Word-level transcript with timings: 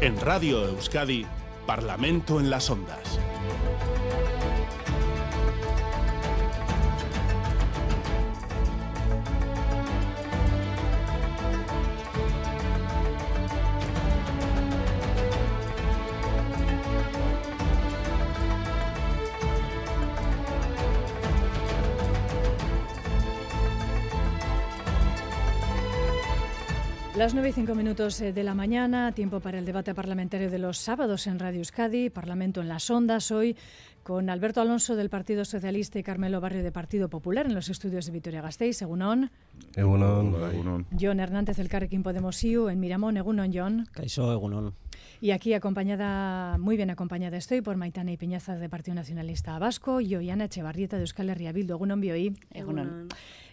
En 0.00 0.20
Radio 0.20 0.64
Euskadi, 0.64 1.26
Parlamento 1.66 2.38
en 2.38 2.50
las 2.50 2.70
Ondas. 2.70 3.18
Las 27.18 27.34
9 27.34 27.48
y 27.48 27.52
5 27.52 27.74
minutos 27.74 28.20
eh, 28.20 28.32
de 28.32 28.44
la 28.44 28.54
mañana, 28.54 29.10
tiempo 29.10 29.40
para 29.40 29.58
el 29.58 29.64
debate 29.64 29.92
parlamentario 29.92 30.50
de 30.50 30.58
los 30.60 30.78
sábados 30.78 31.26
en 31.26 31.40
Radio 31.40 31.58
Euskadi, 31.58 32.10
Parlamento 32.10 32.60
en 32.60 32.68
las 32.68 32.88
Ondas, 32.90 33.32
hoy 33.32 33.56
con 34.04 34.30
Alberto 34.30 34.60
Alonso 34.60 34.94
del 34.94 35.10
Partido 35.10 35.44
Socialista 35.44 35.98
y 35.98 36.04
Carmelo 36.04 36.40
Barrio 36.40 36.62
de 36.62 36.70
Partido 36.70 37.10
Popular 37.10 37.46
en 37.46 37.54
los 37.54 37.70
estudios 37.70 38.06
de 38.06 38.12
Vitoria-Gasteiz, 38.12 38.80
Egunon. 38.82 39.30
Egunon. 39.74 40.86
John 40.98 41.18
Hernández 41.18 41.56
del 41.56 41.68
Carrequín 41.68 42.04
Podemos 42.04 42.42
IU 42.44 42.68
en 42.68 42.78
Miramón, 42.78 43.16
Egunon, 43.16 43.50
John. 43.52 43.88
Caixo, 43.92 44.32
Egunon. 44.32 44.74
Y 45.20 45.32
aquí 45.32 45.52
acompañada, 45.52 46.56
muy 46.58 46.76
bien 46.76 46.90
acompañada 46.90 47.36
estoy 47.36 47.60
por 47.60 47.76
Maitana 47.76 48.12
y 48.12 48.16
Peñaza 48.16 48.56
de 48.56 48.68
Partido 48.68 48.94
Nacionalista 48.94 49.58
Vasco 49.58 50.00
y 50.00 50.14
Ollana 50.14 50.44
Echevarrieta 50.44 50.96
de 50.96 51.02
Euskal 51.02 51.28
Herria 51.30 51.50
Bildu. 51.50 51.74
Egunon, 51.74 52.00
Bioi. 52.00 52.34
Egunon. 52.54 53.08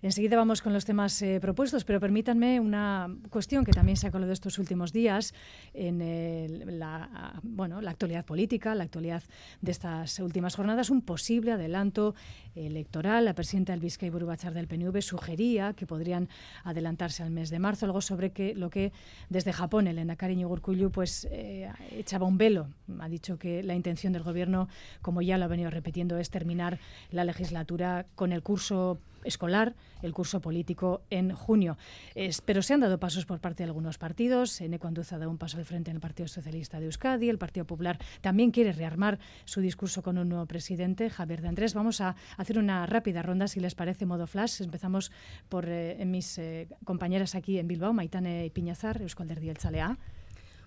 Enseguida 0.05 0.37
vamos 0.37 0.61
con 0.61 0.71
los 0.71 0.85
temas 0.85 1.19
eh, 1.23 1.39
propuestos, 1.41 1.83
pero 1.83 1.99
permítanme 1.99 2.59
una 2.59 3.09
cuestión 3.31 3.65
que 3.65 3.71
también 3.71 3.97
se 3.97 4.05
ha 4.05 4.11
colado 4.11 4.31
estos 4.31 4.59
últimos 4.59 4.93
días 4.93 5.33
en 5.73 6.77
la, 6.77 7.41
bueno, 7.41 7.81
la 7.81 7.89
actualidad 7.89 8.23
política, 8.23 8.75
la 8.75 8.83
actualidad 8.83 9.23
de 9.61 9.71
estas 9.71 10.19
últimas 10.19 10.53
jornadas. 10.55 10.91
Un 10.91 11.01
posible 11.01 11.53
adelanto 11.53 12.13
electoral. 12.53 13.25
La 13.25 13.33
presidenta 13.33 13.73
del 13.73 13.79
Vizcay 13.79 14.11
Burubachar 14.11 14.53
del 14.53 14.67
PNV 14.67 15.01
sugería 15.01 15.73
que 15.73 15.87
podrían 15.87 16.29
adelantarse 16.63 17.23
al 17.23 17.31
mes 17.31 17.49
de 17.49 17.57
marzo, 17.57 17.87
algo 17.87 17.99
sobre 17.99 18.31
lo 18.53 18.69
que 18.69 18.91
desde 19.29 19.53
Japón 19.53 19.87
el 19.87 19.97
Endacari 19.97 20.45
Urkullu 20.45 20.91
pues 20.91 21.27
eh, 21.31 21.67
echaba 21.89 22.27
un 22.27 22.37
velo. 22.37 22.67
Ha 22.99 23.09
dicho 23.09 23.39
que 23.39 23.63
la 23.63 23.73
intención 23.73 24.13
del 24.13 24.21
gobierno, 24.21 24.67
como 25.01 25.23
ya 25.23 25.39
lo 25.39 25.45
ha 25.45 25.47
venido 25.47 25.71
repitiendo, 25.71 26.19
es 26.19 26.29
terminar 26.29 26.77
la 27.09 27.23
legislatura 27.23 28.05
con 28.13 28.33
el 28.33 28.43
curso 28.43 28.99
escolar, 29.25 29.75
el 30.01 30.13
curso 30.13 30.41
político 30.41 31.01
en 31.09 31.33
junio. 31.33 31.77
Es, 32.13 32.41
pero 32.41 32.61
se 32.61 32.73
han 32.73 32.79
dado 32.79 32.99
pasos 32.99 33.25
por 33.25 33.39
parte 33.39 33.63
de 33.63 33.69
algunos 33.69 33.97
partidos. 33.97 34.61
Eneco 34.61 34.87
Anduza 34.87 35.15
ha 35.15 35.19
dado 35.19 35.31
un 35.31 35.37
paso 35.37 35.57
al 35.57 35.65
frente 35.65 35.91
en 35.91 35.97
el 35.97 36.01
Partido 36.01 36.27
Socialista 36.27 36.79
de 36.79 36.85
Euskadi. 36.85 37.29
El 37.29 37.37
Partido 37.37 37.65
Popular 37.65 37.97
también 38.21 38.51
quiere 38.51 38.71
rearmar 38.71 39.19
su 39.45 39.61
discurso 39.61 40.03
con 40.03 40.17
un 40.17 40.29
nuevo 40.29 40.45
presidente, 40.45 41.09
Javier 41.09 41.41
de 41.41 41.47
Andrés. 41.47 41.73
Vamos 41.73 42.01
a 42.01 42.15
hacer 42.37 42.57
una 42.57 42.85
rápida 42.85 43.21
ronda, 43.21 43.47
si 43.47 43.59
les 43.59 43.75
parece, 43.75 44.05
modo 44.05 44.27
flash. 44.27 44.61
Empezamos 44.61 45.11
por 45.49 45.65
eh, 45.67 46.03
mis 46.05 46.37
eh, 46.37 46.67
compañeras 46.85 47.35
aquí 47.35 47.59
en 47.59 47.67
Bilbao, 47.67 47.93
Maitane 47.93 48.49
Piñazar, 48.53 49.01
Euskal 49.01 49.29
El 49.31 49.57
Chalea. 49.57 49.97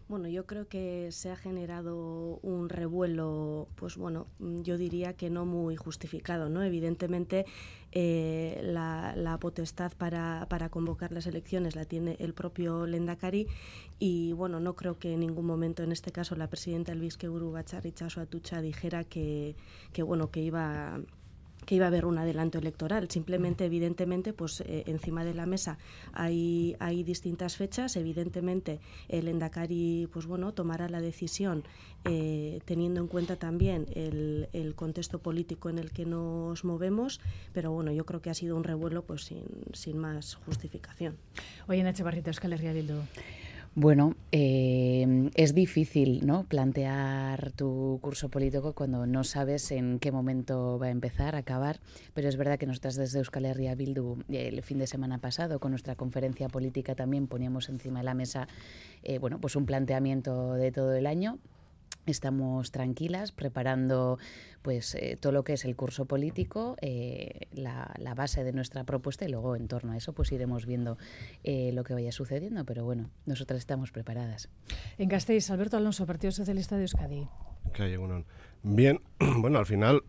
Bueno, 0.08 0.26
yo 0.28 0.46
creo 0.46 0.66
que 0.66 1.12
se 1.12 1.30
ha 1.30 1.36
generado 1.36 2.40
un 2.40 2.70
revuelo, 2.70 3.68
pues 3.74 3.98
bueno, 3.98 4.26
yo 4.38 4.78
diría 4.78 5.12
que 5.12 5.28
no 5.28 5.44
muy 5.44 5.76
justificado, 5.76 6.48
¿no? 6.48 6.62
Evidentemente, 6.62 7.44
eh, 7.92 8.58
la, 8.64 9.36
potestad 9.38 9.92
para, 9.98 10.46
para, 10.48 10.70
convocar 10.70 11.12
las 11.12 11.26
elecciones 11.26 11.76
la 11.76 11.84
tiene 11.84 12.16
el 12.20 12.32
propio 12.32 12.86
Lendakari 12.86 13.48
y, 13.98 14.32
bueno, 14.32 14.60
no 14.60 14.74
creo 14.76 14.98
que 14.98 15.12
en 15.12 15.20
ningún 15.20 15.44
momento, 15.44 15.82
en 15.82 15.92
este 15.92 16.10
caso, 16.10 16.36
la 16.36 16.48
presidenta 16.48 16.92
Elvis 16.92 17.18
Keuru 17.18 17.52
Bacharrichaso 17.52 18.22
Atucha 18.22 18.62
dijera 18.62 19.04
que, 19.04 19.56
que, 19.92 20.02
bueno, 20.02 20.30
que 20.30 20.40
iba 20.40 21.00
que 21.66 21.74
iba 21.74 21.84
a 21.84 21.88
haber 21.88 22.06
un 22.06 22.18
adelanto 22.18 22.58
electoral. 22.58 23.10
Simplemente, 23.10 23.64
evidentemente, 23.64 24.32
pues 24.32 24.60
eh, 24.62 24.84
encima 24.86 25.24
de 25.24 25.34
la 25.34 25.46
mesa 25.46 25.78
hay, 26.12 26.76
hay 26.78 27.02
distintas 27.02 27.56
fechas. 27.56 27.96
Evidentemente, 27.96 28.80
el 29.08 29.28
Endacari, 29.28 30.08
pues 30.12 30.26
bueno, 30.26 30.52
tomará 30.52 30.88
la 30.88 31.00
decisión 31.00 31.64
eh, 32.04 32.60
teniendo 32.64 33.00
en 33.00 33.08
cuenta 33.08 33.36
también 33.36 33.86
el, 33.94 34.48
el, 34.52 34.74
contexto 34.74 35.18
político 35.18 35.68
en 35.68 35.78
el 35.78 35.90
que 35.90 36.06
nos 36.06 36.64
movemos. 36.64 37.20
Pero 37.52 37.72
bueno, 37.72 37.92
yo 37.92 38.06
creo 38.06 38.22
que 38.22 38.30
ha 38.30 38.34
sido 38.34 38.56
un 38.56 38.64
revuelo 38.64 39.04
pues 39.04 39.24
sin, 39.24 39.44
sin 39.72 39.98
más 39.98 40.36
justificación. 40.46 41.16
Oye, 41.66 41.82
Nacho 41.82 42.04
Barrito, 42.04 42.30
Euskal 42.30 42.54
Bildu. 42.56 43.02
Bueno, 43.80 44.16
eh, 44.32 45.30
es 45.36 45.54
difícil 45.54 46.26
¿no? 46.26 46.42
plantear 46.48 47.52
tu 47.52 48.00
curso 48.02 48.28
político 48.28 48.72
cuando 48.72 49.06
no 49.06 49.22
sabes 49.22 49.70
en 49.70 50.00
qué 50.00 50.10
momento 50.10 50.80
va 50.80 50.86
a 50.86 50.90
empezar, 50.90 51.36
a 51.36 51.38
acabar, 51.38 51.78
pero 52.12 52.28
es 52.28 52.36
verdad 52.36 52.58
que 52.58 52.66
nosotras 52.66 52.96
desde 52.96 53.20
Euskal 53.20 53.44
Herria 53.44 53.76
Bildu 53.76 54.24
el 54.30 54.62
fin 54.64 54.80
de 54.80 54.88
semana 54.88 55.18
pasado 55.18 55.60
con 55.60 55.70
nuestra 55.70 55.94
conferencia 55.94 56.48
política 56.48 56.96
también 56.96 57.28
poníamos 57.28 57.68
encima 57.68 58.00
de 58.00 58.06
la 58.06 58.14
mesa 58.14 58.48
eh, 59.04 59.20
bueno, 59.20 59.40
pues 59.40 59.54
un 59.54 59.64
planteamiento 59.64 60.54
de 60.54 60.72
todo 60.72 60.92
el 60.94 61.06
año 61.06 61.38
Estamos 62.10 62.70
tranquilas 62.70 63.32
preparando 63.32 64.18
pues 64.62 64.94
eh, 64.94 65.16
todo 65.20 65.32
lo 65.32 65.44
que 65.44 65.52
es 65.54 65.64
el 65.64 65.76
curso 65.76 66.06
político, 66.06 66.76
eh, 66.80 67.46
la, 67.52 68.14
base 68.16 68.44
de 68.44 68.52
nuestra 68.52 68.84
propuesta 68.84 69.24
y 69.24 69.28
luego 69.28 69.54
en 69.54 69.68
torno 69.68 69.92
a 69.92 69.96
eso 69.96 70.12
pues 70.12 70.32
iremos 70.32 70.66
viendo 70.66 70.98
eh, 71.44 71.70
lo 71.72 71.84
que 71.84 71.94
vaya 71.94 72.12
sucediendo. 72.12 72.64
Pero 72.64 72.84
bueno, 72.84 73.10
nosotras 73.26 73.58
estamos 73.58 73.92
preparadas. 73.92 74.48
En 74.98 75.08
Gasteiz, 75.08 75.50
Alberto 75.50 75.76
Alonso, 75.76 76.06
Partido 76.06 76.32
Socialista 76.32 76.76
de 76.76 76.82
Euskadi. 76.82 77.28
Bien, 78.62 79.00
bueno, 79.38 79.58
al 79.58 79.66
final 79.66 80.02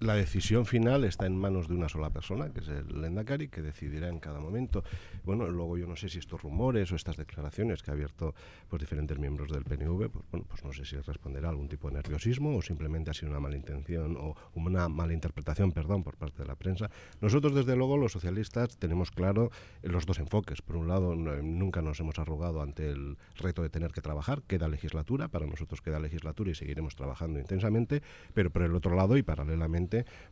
la 0.00 0.14
decisión 0.14 0.66
final 0.66 1.04
está 1.04 1.26
en 1.26 1.36
manos 1.36 1.68
de 1.68 1.74
una 1.74 1.88
sola 1.88 2.10
persona, 2.10 2.50
que 2.50 2.60
es 2.60 2.68
el 2.68 3.00
Lendakari, 3.00 3.48
que 3.48 3.62
decidirá 3.62 4.08
en 4.08 4.18
cada 4.18 4.40
momento. 4.40 4.84
Bueno, 5.24 5.48
luego 5.48 5.78
yo 5.78 5.86
no 5.86 5.96
sé 5.96 6.08
si 6.08 6.18
estos 6.18 6.42
rumores 6.42 6.92
o 6.92 6.96
estas 6.96 7.16
declaraciones 7.16 7.82
que 7.82 7.90
ha 7.90 7.94
abierto 7.94 8.34
pues, 8.68 8.80
diferentes 8.80 9.18
miembros 9.18 9.50
del 9.50 9.64
PNV, 9.64 10.10
pues, 10.10 10.24
bueno, 10.30 10.46
pues 10.48 10.64
no 10.64 10.72
sé 10.72 10.84
si 10.84 10.96
responderá 10.96 11.48
a 11.48 11.50
algún 11.50 11.68
tipo 11.68 11.88
de 11.88 11.94
nerviosismo 11.94 12.56
o 12.56 12.62
simplemente 12.62 13.10
ha 13.10 13.14
sido 13.14 13.30
una 13.30 13.40
mala 13.40 13.56
intención 13.56 14.16
o 14.18 14.34
una 14.54 14.88
mala 14.88 15.12
interpretación, 15.12 15.72
perdón, 15.72 16.02
por 16.02 16.16
parte 16.16 16.42
de 16.42 16.48
la 16.48 16.56
prensa. 16.56 16.90
Nosotros, 17.20 17.54
desde 17.54 17.76
luego, 17.76 17.96
los 17.96 18.12
socialistas 18.12 18.76
tenemos 18.76 19.10
claro 19.10 19.50
los 19.82 20.06
dos 20.06 20.18
enfoques. 20.18 20.60
Por 20.62 20.76
un 20.76 20.88
lado, 20.88 21.14
nunca 21.14 21.82
nos 21.82 22.00
hemos 22.00 22.18
arrugado 22.18 22.62
ante 22.62 22.90
el 22.90 23.16
reto 23.36 23.62
de 23.62 23.70
tener 23.70 23.92
que 23.92 24.00
trabajar, 24.00 24.42
queda 24.42 24.68
legislatura, 24.68 25.28
para 25.28 25.46
nosotros 25.46 25.80
queda 25.80 26.00
legislatura 26.00 26.50
y 26.50 26.54
seguiremos 26.54 26.96
trabajando 26.96 27.38
intensamente, 27.38 28.02
pero 28.34 28.50
por 28.50 28.62
el 28.62 28.74
otro 28.74 28.94
lado 28.94 29.16
y 29.16 29.22
paralelamente 29.22 29.83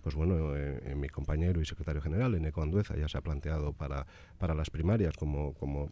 pues 0.03 0.15
bueno, 0.15 0.57
eh, 0.57 0.95
mi 0.97 1.09
compañero 1.09 1.61
y 1.61 1.65
secretario 1.65 2.01
general, 2.01 2.35
Eneco 2.35 2.63
Andueza, 2.63 2.97
ya 2.97 3.09
se 3.09 3.19
ha 3.19 3.21
planteado 3.21 3.73
para, 3.73 4.07
para 4.39 4.55
las 4.55 4.71
primarias 4.71 5.17
como, 5.17 5.55
como 5.55 5.89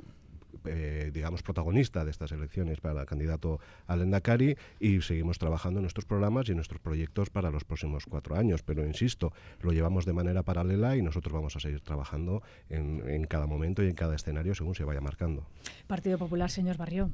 eh, 0.65 1.11
digamos, 1.13 1.43
protagonista 1.43 2.05
de 2.05 2.11
estas 2.11 2.33
elecciones 2.33 2.81
para 2.81 3.07
candidato 3.07 3.61
al 3.87 4.03
Endacari 4.03 4.57
y 4.79 5.01
seguimos 5.01 5.39
trabajando 5.39 5.79
en 5.79 5.83
nuestros 5.83 6.05
programas 6.05 6.49
y 6.49 6.53
en 6.53 6.57
nuestros 6.57 6.81
proyectos 6.81 7.31
para 7.31 7.51
los 7.51 7.65
próximos 7.65 8.05
cuatro 8.07 8.37
años. 8.37 8.63
Pero 8.63 8.87
insisto, 8.87 9.33
lo 9.61 9.73
llevamos 9.73 10.05
de 10.05 10.13
manera 10.13 10.43
paralela 10.43 10.97
y 10.97 11.03
nosotros 11.03 11.33
vamos 11.33 11.57
a 11.57 11.61
seguir 11.61 11.81
trabajando 11.81 12.43
en, 12.69 13.09
en 13.09 13.25
cada 13.25 13.47
momento 13.47 13.83
y 13.83 13.89
en 13.89 13.95
cada 13.95 14.15
escenario 14.15 14.55
según 14.55 14.75
se 14.75 14.85
vaya 14.85 15.01
marcando. 15.01 15.47
Partido 15.87 16.19
Popular, 16.19 16.51
señor 16.51 16.77
Barrio. 16.77 17.11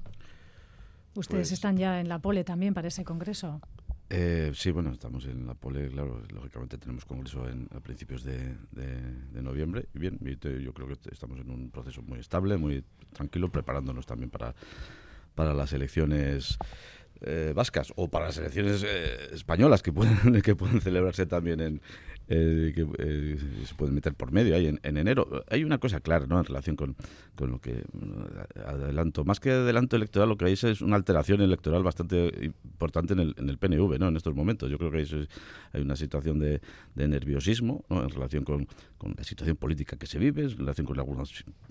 Ustedes 1.14 1.48
pues 1.48 1.52
están 1.52 1.76
ya 1.76 2.00
en 2.00 2.08
la 2.08 2.18
pole 2.18 2.44
también 2.44 2.74
para 2.74 2.88
ese 2.88 3.04
congreso. 3.04 3.60
Eh, 4.08 4.52
sí, 4.54 4.70
bueno, 4.70 4.92
estamos 4.92 5.26
en 5.26 5.46
la 5.46 5.54
pole, 5.54 5.88
claro, 5.88 6.22
lógicamente 6.32 6.78
tenemos 6.78 7.04
congreso 7.04 7.48
en, 7.48 7.68
a 7.74 7.80
principios 7.80 8.22
de, 8.22 8.54
noviembre. 9.32 9.88
Y 9.94 9.98
bien, 9.98 10.18
yo 10.62 10.72
creo 10.72 10.86
que 10.86 10.96
estamos 11.10 11.40
en 11.40 11.50
un 11.50 11.70
proceso 11.70 12.02
muy 12.02 12.20
estable, 12.20 12.56
muy 12.56 12.84
tranquilo, 13.12 13.50
preparándonos 13.50 14.06
también 14.06 14.30
para, 14.30 14.54
para 15.34 15.54
las 15.54 15.72
elecciones 15.72 16.58
eh, 17.22 17.52
vascas 17.54 17.92
o 17.96 18.08
para 18.08 18.26
las 18.26 18.38
elecciones 18.38 18.84
eh, 18.86 19.30
españolas 19.32 19.82
que 19.82 19.92
pueden, 19.92 20.40
que 20.42 20.54
pueden 20.54 20.80
celebrarse 20.80 21.26
también 21.26 21.60
en, 21.60 21.80
eh, 22.28 22.72
que 22.74 22.84
eh, 22.98 23.38
se 23.64 23.74
pueden 23.76 23.94
meter 23.94 24.12
por 24.14 24.32
medio 24.32 24.56
ahí 24.56 24.66
en, 24.66 24.80
enero. 24.82 25.44
Hay 25.48 25.62
una 25.62 25.78
cosa 25.78 26.00
clara 26.00 26.26
¿no? 26.26 26.38
en 26.40 26.44
relación 26.44 26.74
con, 26.74 26.96
con, 27.36 27.50
lo 27.50 27.60
que 27.60 27.84
adelanto. 28.66 29.24
Más 29.24 29.38
que 29.38 29.52
adelanto 29.52 29.94
electoral, 29.94 30.28
lo 30.28 30.36
que 30.36 30.46
hay 30.46 30.54
es 30.54 30.80
una 30.80 30.96
alteración 30.96 31.40
electoral 31.40 31.84
bastante 31.84 32.52
importante 32.64 33.12
en 33.12 33.20
el, 33.20 33.34
en 33.38 33.48
el 33.48 33.58
PNV 33.58 34.00
¿no? 34.00 34.08
en 34.08 34.16
estos 34.16 34.34
momentos. 34.34 34.68
Yo 34.68 34.76
creo 34.76 34.90
que 34.90 34.98
hay, 35.72 35.80
una 35.80 35.94
situación 35.94 36.40
de, 36.40 36.60
de 36.96 37.06
nerviosismo 37.06 37.84
¿no? 37.88 38.02
en 38.02 38.10
relación 38.10 38.42
con, 38.42 38.66
con, 38.98 39.14
la 39.16 39.22
situación 39.22 39.56
política 39.56 39.96
que 39.96 40.06
se 40.06 40.18
vive, 40.18 40.42
en 40.42 40.58
relación 40.58 40.84
con 40.84 40.98
alguna 40.98 41.22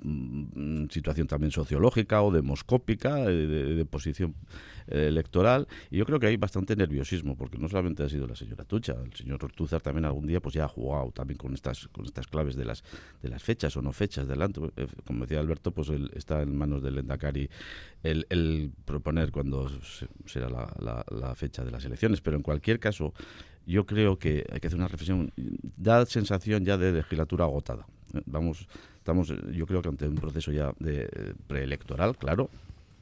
mm, 0.02 0.86
situación 0.90 1.28
también 1.28 1.52
sociológica 1.52 2.22
o 2.22 2.32
demoscópica, 2.32 3.16
de, 3.16 3.76
de 3.76 3.86
posición 3.86 4.36
electoral. 4.88 5.68
Y 5.92 5.98
yo 5.98 6.06
creo 6.06 6.20
que 6.20 6.28
hay 6.28 6.38
bastante 6.38 6.78
nerviosismo, 6.78 7.36
porque 7.36 7.58
no 7.58 7.68
solamente 7.68 8.04
ha 8.04 8.10
sido 8.10 8.26
la 8.26 8.36
señora 8.36 8.64
Tucha, 8.64 8.96
el 9.04 9.14
señor 9.14 9.44
Ortúzar 9.44 9.82
también 9.82 10.06
algún 10.06 10.28
día 10.28 10.40
pues 10.46 10.54
ya 10.54 10.66
ha 10.66 10.68
jugado 10.68 11.10
también 11.10 11.40
con 11.40 11.56
estas 11.56 11.88
con 11.88 12.06
estas 12.06 12.28
claves 12.28 12.56
de 12.56 12.66
las 12.66 12.84
de 13.24 13.30
las 13.30 13.42
fechas 13.42 13.76
o 13.78 13.82
no 13.82 13.92
fechas 13.92 14.28
delante. 14.28 14.62
Eh, 14.78 14.86
como 15.04 15.22
decía 15.22 15.40
Alberto, 15.40 15.72
pues 15.72 15.90
está 16.14 16.44
en 16.44 16.56
manos 16.56 16.84
del 16.84 17.00
Endacari 17.00 17.50
el, 18.04 18.28
el 18.30 18.72
proponer 18.86 19.32
cuando 19.32 19.68
será 20.28 20.48
la, 20.48 21.04
la 21.10 21.34
fecha 21.34 21.66
de 21.66 21.72
las 21.72 21.84
elecciones. 21.84 22.22
Pero 22.22 22.38
en 22.38 22.44
cualquier 22.44 22.80
caso, 22.80 23.12
yo 23.66 23.88
creo 23.88 24.20
que 24.20 24.46
hay 24.52 24.60
que 24.60 24.68
hacer 24.68 24.78
una 24.78 24.88
reflexión. 24.88 25.34
Da 25.36 26.06
sensación 26.06 26.64
ya 26.64 26.78
de 26.78 26.92
legislatura 26.92 27.46
agotada. 27.46 27.88
Vamos, 28.28 28.68
estamos, 29.00 29.34
yo 29.52 29.66
creo 29.66 29.82
que 29.82 29.90
ante 29.90 30.08
un 30.08 30.14
proceso 30.14 30.52
ya 30.52 30.74
de 30.78 31.10
eh, 31.12 31.34
preelectoral, 31.48 32.16
claro, 32.18 32.52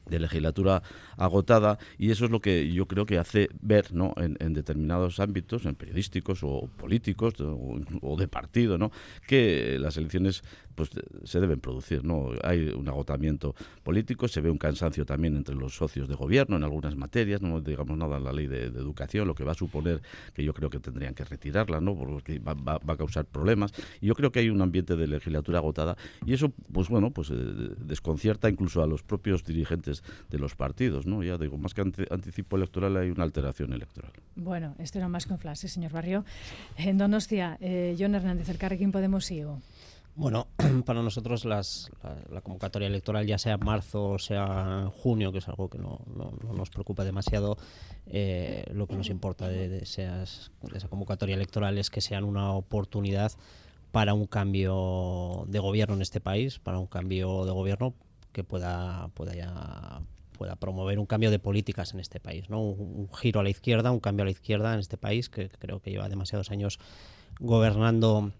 de 0.06 0.18
legislatura 0.18 0.82
agotada 1.16 1.78
y 1.98 2.10
eso 2.10 2.24
es 2.24 2.30
lo 2.30 2.40
que 2.40 2.72
yo 2.72 2.86
creo 2.86 3.06
que 3.06 3.18
hace 3.18 3.48
ver 3.60 3.94
¿no? 3.94 4.14
en, 4.16 4.54
determinados 4.54 5.20
ámbitos, 5.20 5.64
en 5.64 5.74
periodísticos 5.74 6.40
o 6.42 6.68
políticos 6.76 7.34
o, 7.40 8.16
de 8.16 8.28
partido, 8.28 8.78
¿no? 8.78 8.90
que 9.26 9.78
las 9.78 9.96
elecciones 9.96 10.42
pues 10.74 10.90
se 11.24 11.40
deben 11.40 11.60
producir. 11.60 12.04
¿no? 12.04 12.30
Hay 12.42 12.68
un 12.68 12.88
agotamiento 12.88 13.54
político, 13.82 14.28
se 14.28 14.40
ve 14.40 14.50
un 14.50 14.58
cansancio 14.58 15.04
también 15.04 15.36
entre 15.36 15.54
los 15.54 15.76
socios 15.76 16.08
de 16.08 16.14
gobierno 16.14 16.56
en 16.56 16.64
algunas 16.64 16.96
materias, 16.96 17.42
no 17.42 17.60
digamos 17.60 17.96
nada 17.96 18.18
en 18.18 18.24
la 18.24 18.32
ley 18.32 18.46
de, 18.46 18.64
educación, 18.64 19.26
lo 19.26 19.34
que 19.34 19.44
va 19.44 19.52
a 19.52 19.54
suponer 19.54 20.02
que 20.32 20.44
yo 20.44 20.52
creo 20.54 20.70
que 20.70 20.80
tendrían 20.80 21.14
que 21.14 21.24
retirarla, 21.24 21.80
¿no? 21.80 21.96
porque 21.96 22.38
va, 22.38 22.54
a 22.86 22.96
causar 22.96 23.24
problemas. 23.24 23.72
Y 24.00 24.06
yo 24.06 24.14
creo 24.14 24.32
que 24.32 24.40
hay 24.40 24.50
un 24.50 24.60
ambiente 24.60 24.96
de 24.96 25.06
legislatura 25.06 25.58
agotada 25.58 25.96
y 26.24 26.32
eso, 26.32 26.52
pues 26.72 26.88
bueno, 26.88 27.10
pues 27.10 27.30
eh, 27.30 27.34
desconcierta 27.34 28.48
incluso 28.48 28.82
a 28.82 28.86
los 28.86 29.02
propios 29.02 29.44
dirigentes 29.44 30.02
de 30.30 30.38
los 30.38 30.54
partidos. 30.54 31.06
¿no? 31.06 31.22
Ya 31.22 31.38
digo, 31.38 31.56
más 31.56 31.74
que 31.74 31.82
anticipo 31.82 32.56
electoral 32.56 32.96
hay 32.96 33.10
una 33.10 33.24
alteración 33.24 33.72
electoral. 33.72 34.12
Bueno, 34.36 34.74
esto 34.78 34.98
era 34.98 35.08
más 35.08 35.26
un 35.26 35.38
flash, 35.38 35.66
señor 35.66 35.92
Barrio. 35.92 36.24
En 36.76 36.98
Donostia, 36.98 37.56
eh, 37.60 37.96
John 37.98 38.14
Hernández, 38.14 38.48
el 38.48 38.58
Carrequín 38.58 38.92
Podemos 38.92 39.24
sigo. 39.24 39.60
Bueno, 40.16 40.46
para 40.86 41.02
nosotros 41.02 41.44
la, 41.44 41.62
convocatoria 42.42 42.86
electoral, 42.86 43.26
ya 43.26 43.36
sea 43.36 43.54
en 43.54 43.64
marzo 43.64 44.10
o 44.10 44.18
sea 44.18 44.82
en 44.82 44.90
junio, 44.90 45.32
que 45.32 45.38
es 45.38 45.48
algo 45.48 45.68
que 45.68 45.78
no, 45.78 46.00
nos 46.54 46.70
preocupa 46.70 47.04
demasiado, 47.04 47.56
eh, 48.06 48.64
lo 48.72 48.86
que 48.86 48.94
nos 48.94 49.10
importa 49.10 49.48
de, 49.48 49.68
de, 49.68 49.82
esa 49.82 50.88
convocatoria 50.88 51.34
electoral 51.34 51.78
es 51.78 51.90
que 51.90 52.00
sean 52.00 52.24
una 52.24 52.52
oportunidad 52.52 53.32
para 53.90 54.14
un 54.14 54.26
cambio 54.26 55.46
de 55.48 55.58
gobierno 55.58 55.96
en 55.96 56.02
este 56.02 56.20
país, 56.20 56.60
para 56.60 56.78
un 56.78 56.86
cambio 56.86 57.44
de 57.44 57.50
gobierno 57.50 57.94
que 58.32 58.44
pueda, 58.44 59.08
pueda, 59.14 60.02
pueda 60.38 60.56
promover 60.56 61.00
un 61.00 61.06
cambio 61.06 61.32
de 61.32 61.40
políticas 61.40 61.92
en 61.92 62.00
este 62.00 62.20
país, 62.20 62.50
¿no? 62.50 62.60
un 62.60 63.08
giro 63.12 63.40
a 63.40 63.42
la 63.42 63.50
izquierda, 63.50 63.90
un 63.90 64.00
cambio 64.00 64.22
a 64.22 64.26
la 64.26 64.32
izquierda 64.32 64.74
en 64.74 64.80
este 64.80 64.96
país 64.96 65.28
que 65.28 65.48
creo 65.48 65.80
que 65.80 65.90
lleva 65.90 66.08
demasiados 66.08 66.52
años 66.52 66.78
gobernando 67.40 68.32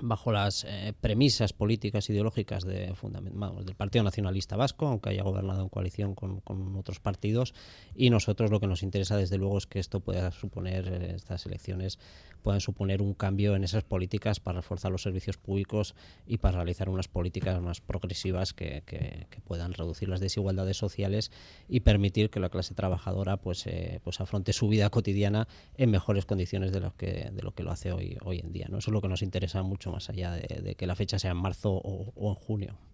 bajo 0.00 0.32
las 0.32 0.64
eh, 0.64 0.94
premisas 1.00 1.52
políticas 1.52 2.08
ideológicas 2.10 2.64
de, 2.64 2.92
del 2.92 3.74
Partido 3.76 4.04
Nacionalista 4.04 4.56
Vasco, 4.56 4.86
aunque 4.86 5.10
haya 5.10 5.22
gobernado 5.22 5.62
en 5.62 5.68
coalición 5.68 6.14
con, 6.14 6.42
otros 6.76 7.00
partidos. 7.00 7.54
Y 7.94 8.10
nosotros 8.10 8.50
lo 8.50 8.60
que 8.60 8.66
nos 8.66 8.82
interesa, 8.82 9.16
desde 9.16 9.38
luego, 9.38 9.58
es 9.58 9.66
que 9.66 9.78
esto 9.78 10.00
pueda 10.00 10.30
suponer, 10.30 10.88
eh, 10.88 11.14
estas 11.16 11.46
elecciones 11.46 11.98
puedan 12.42 12.60
suponer 12.60 13.02
un 13.02 13.14
cambio 13.14 13.54
en 13.54 13.64
esas 13.64 13.84
políticas 13.84 14.40
para 14.40 14.60
reforzar 14.60 14.90
los 14.90 15.02
servicios 15.02 15.36
públicos 15.36 15.94
y 16.26 16.38
para 16.38 16.56
realizar 16.56 16.88
unas 16.88 17.06
políticas 17.06 17.60
más 17.60 17.80
progresivas 17.80 18.54
que, 18.54 18.82
puedan 19.44 19.74
reducir 19.74 20.08
las 20.08 20.20
desigualdades 20.20 20.76
sociales 20.76 21.30
y 21.68 21.80
permitir 21.80 22.30
que 22.30 22.40
la 22.40 22.48
clase 22.48 22.74
trabajadora 22.74 23.36
pues, 23.36 23.66
eh, 23.66 24.00
pues 24.02 24.20
afronte 24.20 24.52
su 24.52 24.68
vida 24.68 24.88
cotidiana 24.90 25.48
en 25.76 25.90
mejores 25.90 26.24
condiciones 26.24 26.72
de 26.72 26.80
lo 26.80 26.96
que, 26.96 27.30
de 27.32 27.42
lo, 27.42 27.52
que 27.52 27.62
lo 27.62 27.70
hace 27.70 27.92
hoy, 27.92 28.16
hoy 28.24 28.38
en 28.38 28.52
día. 28.52 28.68
¿no? 28.70 28.78
Eso 28.78 28.90
es 28.90 28.94
lo 28.94 29.00
que 29.00 29.08
nos 29.08 29.22
interesa 29.22 29.62
mucho 29.62 29.79
más 29.88 30.10
allá 30.10 30.32
de, 30.32 30.74
que 30.74 30.86
la 30.86 30.94
fecha 30.94 31.18
sea 31.18 31.30
en 31.30 31.38
marzo 31.38 31.72
o 31.72 32.28
en 32.28 32.34
junio. 32.34 32.89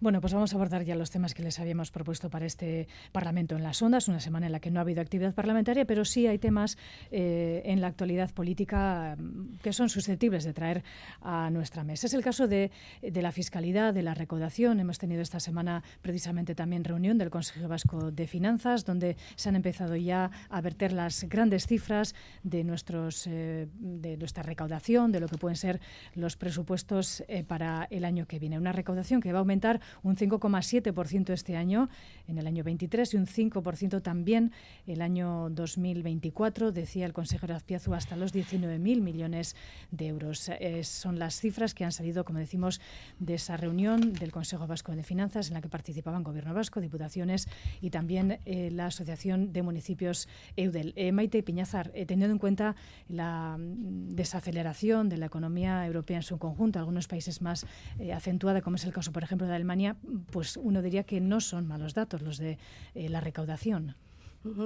Bueno, 0.00 0.20
pues 0.20 0.34
vamos 0.34 0.52
a 0.52 0.56
abordar 0.56 0.84
ya 0.84 0.94
los 0.94 1.10
temas 1.10 1.32
que 1.32 1.42
les 1.42 1.58
habíamos 1.58 1.90
propuesto 1.90 2.28
para 2.28 2.44
este 2.44 2.88
Parlamento 3.12 3.56
en 3.56 3.62
las 3.62 3.80
Ondas, 3.80 4.08
una 4.08 4.20
semana 4.20 4.46
en 4.46 4.52
la 4.52 4.60
que 4.60 4.70
no 4.70 4.80
ha 4.80 4.82
habido 4.82 5.00
actividad 5.00 5.34
parlamentaria, 5.34 5.84
pero 5.86 6.04
sí 6.04 6.26
hay 6.26 6.38
temas 6.38 6.76
eh, 7.10 7.62
en 7.64 7.80
la 7.80 7.86
actualidad 7.86 8.30
política 8.32 9.16
mm, 9.16 9.58
que 9.62 9.72
son 9.72 9.88
susceptibles 9.88 10.44
de 10.44 10.52
traer 10.52 10.84
a 11.22 11.48
nuestra 11.50 11.84
mesa. 11.84 12.06
Es 12.06 12.14
el 12.14 12.22
caso 12.22 12.46
de, 12.46 12.70
la 13.00 13.32
fiscalidad, 13.32 13.94
de 13.94 14.02
la 14.02 14.14
recaudación. 14.14 14.80
Hemos 14.80 14.98
tenido 14.98 15.22
esta 15.22 15.40
semana 15.40 15.82
precisamente 16.02 16.54
también 16.54 16.84
reunión 16.84 17.16
del 17.16 17.30
Consejo 17.30 17.68
Vasco 17.68 18.10
de 18.10 18.26
Finanzas, 18.26 18.84
donde 18.84 19.16
se 19.36 19.48
han 19.48 19.56
empezado 19.56 19.96
ya 19.96 20.30
a 20.50 20.60
verter 20.60 20.92
las 20.92 21.24
grandes 21.24 21.66
cifras 21.66 22.14
de, 22.42 22.64
nuestros, 22.64 23.26
eh, 23.26 23.68
de 23.78 24.16
nuestra 24.18 24.42
recaudación, 24.42 25.12
de 25.12 25.20
lo 25.20 25.28
que 25.28 25.38
pueden 25.38 25.56
ser 25.56 25.80
los 26.14 26.36
presupuestos 26.36 27.22
eh, 27.28 27.44
para 27.44 27.86
el 27.90 28.04
año 28.04 28.26
que 28.26 28.38
viene. 28.38 28.58
Una 28.58 28.72
recaudación 28.72 29.21
que 29.22 29.32
va 29.32 29.38
a 29.38 29.40
aumentar 29.40 29.80
un 30.02 30.16
5,7% 30.16 31.30
este 31.30 31.56
año, 31.56 31.88
en 32.28 32.38
el 32.38 32.46
año 32.46 32.64
23, 32.64 33.14
y 33.14 33.16
un 33.16 33.26
5% 33.26 34.02
también 34.02 34.52
el 34.86 35.00
año 35.00 35.48
2024, 35.50 36.72
decía 36.72 37.06
el 37.06 37.12
consejero 37.12 37.54
Azpiazu, 37.54 37.94
hasta 37.94 38.16
los 38.16 38.34
19.000 38.34 39.00
millones 39.00 39.56
de 39.90 40.08
euros. 40.08 40.50
son 40.82 41.18
las 41.18 41.40
cifras 41.40 41.74
que 41.74 41.84
han 41.84 41.92
salido, 41.92 42.24
como 42.24 42.38
decimos, 42.38 42.80
de 43.18 43.34
esa 43.34 43.56
reunión 43.56 44.12
del 44.12 44.32
Consejo 44.32 44.66
Vasco 44.66 44.92
de 44.92 45.02
Finanzas, 45.02 45.48
en 45.48 45.54
la 45.54 45.60
que 45.60 45.68
participaban 45.68 46.22
Gobierno 46.22 46.54
Vasco, 46.54 46.80
diputaciones 46.80 47.48
y 47.80 47.90
también 47.90 48.38
eh, 48.44 48.70
la 48.72 48.86
Asociación 48.86 49.52
de 49.52 49.62
Municipios 49.62 50.28
EUDEL. 50.56 50.92
Eh, 50.96 51.12
Maite 51.12 51.42
Piñazar, 51.42 51.90
eh, 51.94 52.06
teniendo 52.06 52.32
en 52.32 52.38
cuenta 52.38 52.74
la 53.08 53.56
mm, 53.58 54.14
desaceleración 54.14 55.08
de 55.08 55.18
la 55.18 55.26
economía 55.26 55.86
europea 55.86 56.16
en 56.16 56.22
su 56.22 56.38
conjunto, 56.38 56.78
algunos 56.78 57.08
países 57.08 57.42
más 57.42 57.66
acentuada, 58.12 58.60
como 58.60 58.76
es 58.76 58.84
el 58.84 58.92
caso 58.92 59.11
por 59.12 59.22
ejemplo, 59.22 59.46
de 59.46 59.54
Alemania, 59.54 59.96
pues 60.30 60.56
uno 60.56 60.82
diría 60.82 61.04
que 61.04 61.20
no 61.20 61.40
son 61.40 61.66
malos 61.66 61.94
datos 61.94 62.22
los 62.22 62.38
de 62.38 62.58
eh, 62.94 63.08
la 63.08 63.20
recaudación. 63.20 63.96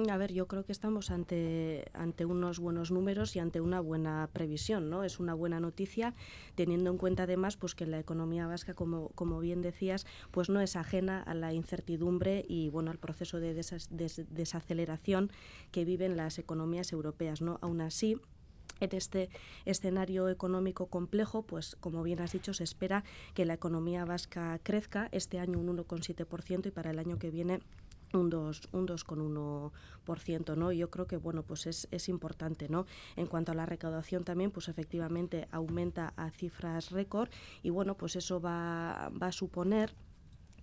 A 0.09 0.17
ver, 0.17 0.33
yo 0.33 0.47
creo 0.47 0.65
que 0.65 0.71
estamos 0.71 1.11
ante, 1.11 1.85
ante 1.93 2.25
unos 2.25 2.57
buenos 2.57 2.89
números 2.89 3.35
y 3.35 3.39
ante 3.39 3.61
una 3.61 3.79
buena 3.79 4.27
previsión, 4.33 4.89
¿no? 4.89 5.03
Es 5.03 5.19
una 5.19 5.35
buena 5.35 5.59
noticia, 5.59 6.15
teniendo 6.55 6.89
en 6.89 6.97
cuenta 6.97 7.23
además 7.23 7.57
pues 7.57 7.75
que 7.75 7.85
la 7.85 7.99
economía 7.99 8.47
vasca, 8.47 8.73
como, 8.73 9.09
como 9.09 9.39
bien 9.39 9.61
decías, 9.61 10.07
pues 10.31 10.49
no 10.49 10.61
es 10.61 10.75
ajena 10.75 11.21
a 11.21 11.35
la 11.35 11.53
incertidumbre 11.53 12.43
y 12.47 12.69
bueno 12.69 12.89
al 12.89 12.97
proceso 12.97 13.39
de 13.39 13.53
desaceleración 13.53 15.29
que 15.71 15.85
viven 15.85 16.17
las 16.17 16.39
economías 16.39 16.91
europeas, 16.91 17.43
¿no? 17.43 17.59
Aún 17.61 17.81
así, 17.81 18.19
en 18.79 18.89
este 18.95 19.29
escenario 19.65 20.29
económico 20.29 20.87
complejo, 20.87 21.43
pues 21.43 21.75
como 21.79 22.03
bien 22.03 22.21
has 22.21 22.31
dicho, 22.31 22.53
se 22.53 22.63
espera 22.63 23.03
que 23.33 23.45
la 23.45 23.53
economía 23.53 24.05
vasca 24.05 24.59
crezca 24.63 25.09
este 25.11 25.39
año 25.39 25.59
un 25.59 25.77
1,7% 25.77 26.67
y 26.67 26.71
para 26.71 26.91
el 26.91 26.99
año 26.99 27.17
que 27.17 27.31
viene 27.31 27.59
un 28.13 28.31
2,1%, 28.31 28.69
un 28.73 28.87
2,1%, 28.87 30.55
¿no? 30.55 30.71
yo 30.71 30.89
creo 30.89 31.07
que, 31.07 31.17
bueno, 31.17 31.43
pues 31.43 31.67
es, 31.67 31.87
es 31.91 32.09
importante, 32.09 32.69
¿no? 32.69 32.85
En 33.15 33.27
cuanto 33.27 33.51
a 33.51 33.55
la 33.55 33.65
recaudación 33.65 34.23
también, 34.23 34.51
pues 34.51 34.69
efectivamente 34.69 35.47
aumenta 35.51 36.13
a 36.15 36.31
cifras 36.31 36.91
récord 36.91 37.29
y, 37.63 37.69
bueno, 37.69 37.95
pues 37.95 38.15
eso 38.15 38.39
va, 38.39 39.11
va 39.21 39.27
a 39.27 39.31
suponer 39.31 39.93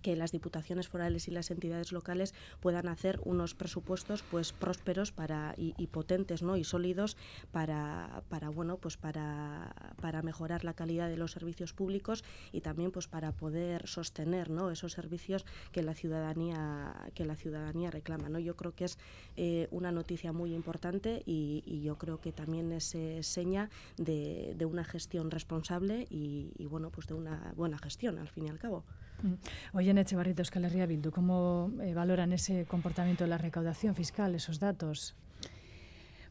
que 0.05 0.15
las 0.15 0.31
diputaciones 0.31 0.87
forales 0.87 1.27
y 1.27 1.31
las 1.31 1.49
entidades 1.49 1.91
locales 1.91 2.35
puedan 2.59 2.87
hacer 2.89 3.19
unos 3.23 3.55
presupuestos 3.55 4.21
pues 4.29 4.53
prósperos 4.53 5.11
para 5.11 5.55
y, 5.57 5.87
potentes 5.87 6.43
¿no? 6.43 6.57
y 6.57 6.63
sólidos 6.63 7.17
para, 7.51 8.21
para 8.29 8.49
bueno 8.49 8.77
pues 8.77 8.97
para, 8.97 9.73
para 9.99 10.21
mejorar 10.21 10.63
la 10.63 10.75
calidad 10.75 11.09
de 11.09 11.17
los 11.17 11.31
servicios 11.31 11.73
públicos 11.73 12.23
y 12.51 12.61
también 12.61 12.91
pues 12.91 13.07
para 13.07 13.31
poder 13.31 13.87
sostener 13.87 14.51
¿no? 14.51 14.69
esos 14.69 14.91
servicios 14.91 15.43
que 15.71 15.81
la 15.81 15.95
ciudadanía 15.95 16.93
que 17.15 17.25
la 17.25 17.35
ciudadanía 17.35 17.89
reclama 17.89 18.29
¿no? 18.29 18.37
yo 18.37 18.55
creo 18.55 18.75
que 18.75 18.85
es 18.85 18.99
eh, 19.37 19.67
una 19.71 19.91
noticia 19.91 20.33
muy 20.33 20.53
importante 20.53 21.23
y, 21.25 21.63
yo 21.81 21.97
creo 21.97 22.21
que 22.21 22.31
también 22.31 22.71
es 22.71 22.93
eh, 22.93 23.23
seña 23.23 23.71
de, 23.97 24.53
de, 24.55 24.65
una 24.65 24.83
gestión 24.83 25.31
responsable 25.31 26.05
y, 26.11 26.51
y 26.57 26.67
bueno 26.67 26.91
pues 26.91 27.07
de 27.07 27.15
una 27.15 27.53
buena 27.55 27.79
gestión 27.79 28.19
al 28.19 28.29
fin 28.29 28.45
y 28.45 28.49
al 28.49 28.59
cabo. 28.59 28.83
Mm. 29.23 29.33
Oye, 29.73 29.91
en 29.91 29.97
Echevarrito, 29.97 30.41
Euskal 30.41 30.65
Herria 30.65 30.85
Bildu, 30.85 31.11
¿cómo 31.11 31.71
eh, 31.81 31.93
valoran 31.93 32.33
ese 32.33 32.65
comportamiento 32.65 33.23
de 33.23 33.29
la 33.29 33.37
recaudación 33.37 33.95
fiscal, 33.95 34.35
esos 34.35 34.59
datos? 34.59 35.15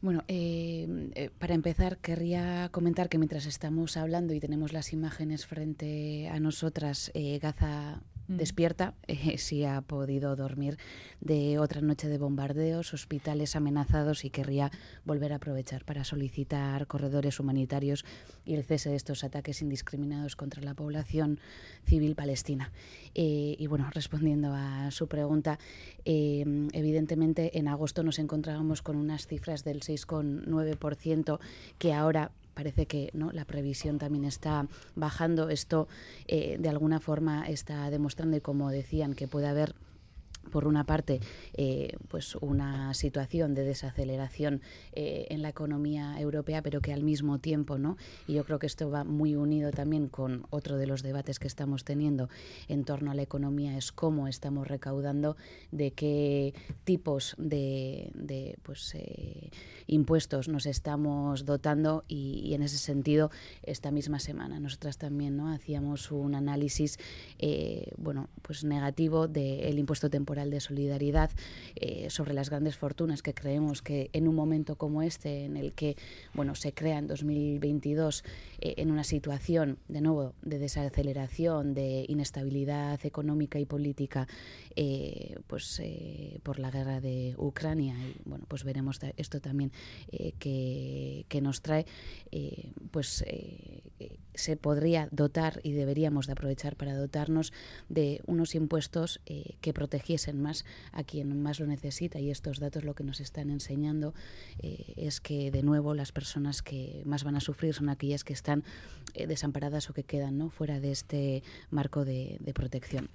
Bueno, 0.00 0.22
eh, 0.28 1.10
eh, 1.14 1.30
para 1.38 1.54
empezar, 1.54 1.96
querría 1.98 2.68
comentar 2.70 3.08
que 3.08 3.16
mientras 3.16 3.46
estamos 3.46 3.96
hablando 3.96 4.34
y 4.34 4.40
tenemos 4.40 4.72
las 4.72 4.92
imágenes 4.92 5.46
frente 5.46 6.28
a 6.28 6.38
nosotras, 6.40 7.10
Gaza. 7.40 8.02
Despierta, 8.28 8.94
eh, 9.06 9.38
si 9.38 9.64
ha 9.64 9.80
podido 9.80 10.36
dormir 10.36 10.78
de 11.20 11.58
otra 11.58 11.80
noche 11.80 12.08
de 12.08 12.18
bombardeos, 12.18 12.94
hospitales 12.94 13.56
amenazados 13.56 14.24
y 14.24 14.30
querría 14.30 14.70
volver 15.04 15.32
a 15.32 15.36
aprovechar 15.36 15.84
para 15.84 16.04
solicitar 16.04 16.86
corredores 16.86 17.40
humanitarios 17.40 18.04
y 18.44 18.54
el 18.54 18.64
cese 18.64 18.90
de 18.90 18.96
estos 18.96 19.24
ataques 19.24 19.62
indiscriminados 19.62 20.36
contra 20.36 20.62
la 20.62 20.74
población 20.74 21.40
civil 21.84 22.14
palestina. 22.14 22.72
Eh, 23.14 23.56
y 23.58 23.66
bueno, 23.66 23.88
respondiendo 23.92 24.52
a 24.54 24.90
su 24.90 25.06
pregunta, 25.06 25.58
eh, 26.04 26.44
evidentemente 26.72 27.58
en 27.58 27.68
agosto 27.68 28.02
nos 28.02 28.18
encontrábamos 28.18 28.82
con 28.82 28.96
unas 28.96 29.26
cifras 29.26 29.64
del 29.64 29.80
6,9% 29.80 31.38
que 31.78 31.92
ahora 31.92 32.30
parece 32.54 32.86
que 32.86 33.10
no 33.12 33.32
la 33.32 33.44
previsión 33.44 33.98
también 33.98 34.24
está 34.24 34.66
bajando. 34.94 35.50
Esto 35.50 35.88
eh, 36.26 36.56
de 36.58 36.68
alguna 36.68 37.00
forma 37.00 37.48
está 37.48 37.90
demostrando, 37.90 38.36
y 38.36 38.40
como 38.40 38.70
decían, 38.70 39.14
que 39.14 39.28
puede 39.28 39.48
haber 39.48 39.74
por 40.50 40.66
una 40.66 40.84
parte, 40.84 41.20
eh, 41.54 41.96
pues 42.08 42.34
una 42.36 42.94
situación 42.94 43.54
de 43.54 43.64
desaceleración 43.64 44.60
eh, 44.92 45.26
en 45.30 45.42
la 45.42 45.48
economía 45.48 46.18
europea, 46.20 46.62
pero 46.62 46.80
que 46.80 46.92
al 46.92 47.02
mismo 47.02 47.38
tiempo, 47.38 47.78
¿no? 47.78 47.96
Y 48.26 48.34
yo 48.34 48.44
creo 48.44 48.58
que 48.58 48.66
esto 48.66 48.90
va 48.90 49.04
muy 49.04 49.34
unido 49.36 49.70
también 49.70 50.08
con 50.08 50.46
otro 50.50 50.76
de 50.76 50.86
los 50.86 51.02
debates 51.02 51.38
que 51.38 51.46
estamos 51.46 51.84
teniendo 51.84 52.28
en 52.68 52.84
torno 52.84 53.10
a 53.10 53.14
la 53.14 53.22
economía, 53.22 53.76
es 53.76 53.92
cómo 53.92 54.28
estamos 54.28 54.68
recaudando, 54.68 55.36
de 55.70 55.92
qué 55.92 56.54
tipos 56.84 57.34
de, 57.38 58.10
de 58.14 58.58
pues, 58.62 58.94
eh, 58.94 59.50
impuestos 59.86 60.48
nos 60.48 60.66
estamos 60.66 61.44
dotando 61.44 62.04
y, 62.08 62.54
en 62.54 62.62
ese 62.62 62.78
sentido, 62.78 63.30
esta 63.62 63.90
misma 63.90 64.18
semana 64.18 64.60
nosotras 64.60 64.98
también, 64.98 65.36
¿no? 65.36 65.50
Hacíamos 65.52 66.10
un 66.10 66.34
análisis, 66.34 66.98
bueno, 67.98 68.28
pues 68.42 68.64
negativo 68.64 69.28
del 69.28 69.78
impuesto 69.78 70.10
temporal 70.10 70.33
de 70.34 70.60
solidaridad 70.60 71.30
eh, 71.76 72.10
sobre 72.10 72.34
las 72.34 72.50
grandes 72.50 72.76
fortunas 72.76 73.22
que 73.22 73.34
creemos 73.34 73.82
que 73.82 74.10
en 74.12 74.26
un 74.26 74.34
momento 74.34 74.76
como 74.76 75.02
este, 75.02 75.44
en 75.44 75.56
el 75.56 75.72
que 75.72 75.96
bueno, 76.34 76.54
se 76.54 76.72
crea 76.72 76.98
en 76.98 77.06
2022 77.06 78.24
eh, 78.60 78.74
en 78.78 78.90
una 78.90 79.04
situación 79.04 79.78
de 79.88 80.00
nuevo 80.00 80.34
de 80.42 80.58
desaceleración, 80.58 81.74
de 81.74 82.04
inestabilidad 82.08 82.98
económica 83.04 83.58
y 83.60 83.64
política, 83.64 84.26
eh, 84.76 85.36
pues 85.46 85.80
por 86.42 86.58
la 86.58 86.70
guerra 86.70 87.00
de 87.00 87.34
Ucrania 87.38 87.94
y 87.94 88.16
bueno, 88.24 88.44
pues 88.48 88.64
veremos 88.64 88.98
esto 89.16 89.40
también 89.40 89.70
que, 90.38 91.26
que, 91.28 91.40
nos 91.40 91.62
trae, 91.62 91.86
pues 92.90 93.24
se 94.34 94.56
podría 94.56 95.08
dotar 95.10 95.60
y 95.62 95.72
deberíamos 95.72 96.26
de 96.26 96.32
aprovechar 96.32 96.76
para 96.76 96.96
dotarnos 96.96 97.52
de 97.88 98.20
unos 98.26 98.54
impuestos 98.54 99.20
que 99.60 99.72
protegiesen 99.72 100.23
más 100.32 100.64
a 100.92 101.04
quien 101.04 101.42
más 101.42 101.60
lo 101.60 101.66
necesita 101.66 102.18
y 102.18 102.30
estos 102.30 102.58
datos 102.58 102.84
lo 102.84 102.94
que 102.94 103.04
nos 103.04 103.20
están 103.20 103.50
enseñando 103.50 104.14
eh, 104.60 104.94
es 104.96 105.20
que 105.20 105.50
de 105.50 105.62
nuevo 105.62 105.94
las 105.94 106.12
personas 106.12 106.62
que 106.62 107.02
más 107.04 107.24
van 107.24 107.36
a 107.36 107.40
sufrir 107.40 107.74
son 107.74 107.88
aquellas 107.88 108.24
que 108.24 108.32
están 108.32 108.64
eh, 109.14 109.26
desamparadas 109.26 109.90
o 109.90 109.94
que 109.94 110.04
quedan 110.04 110.38
¿no? 110.38 110.50
fuera 110.50 110.80
de 110.80 110.92
este 110.92 111.42
marco 111.70 112.04
de 112.04 112.52
protección. 112.54 113.08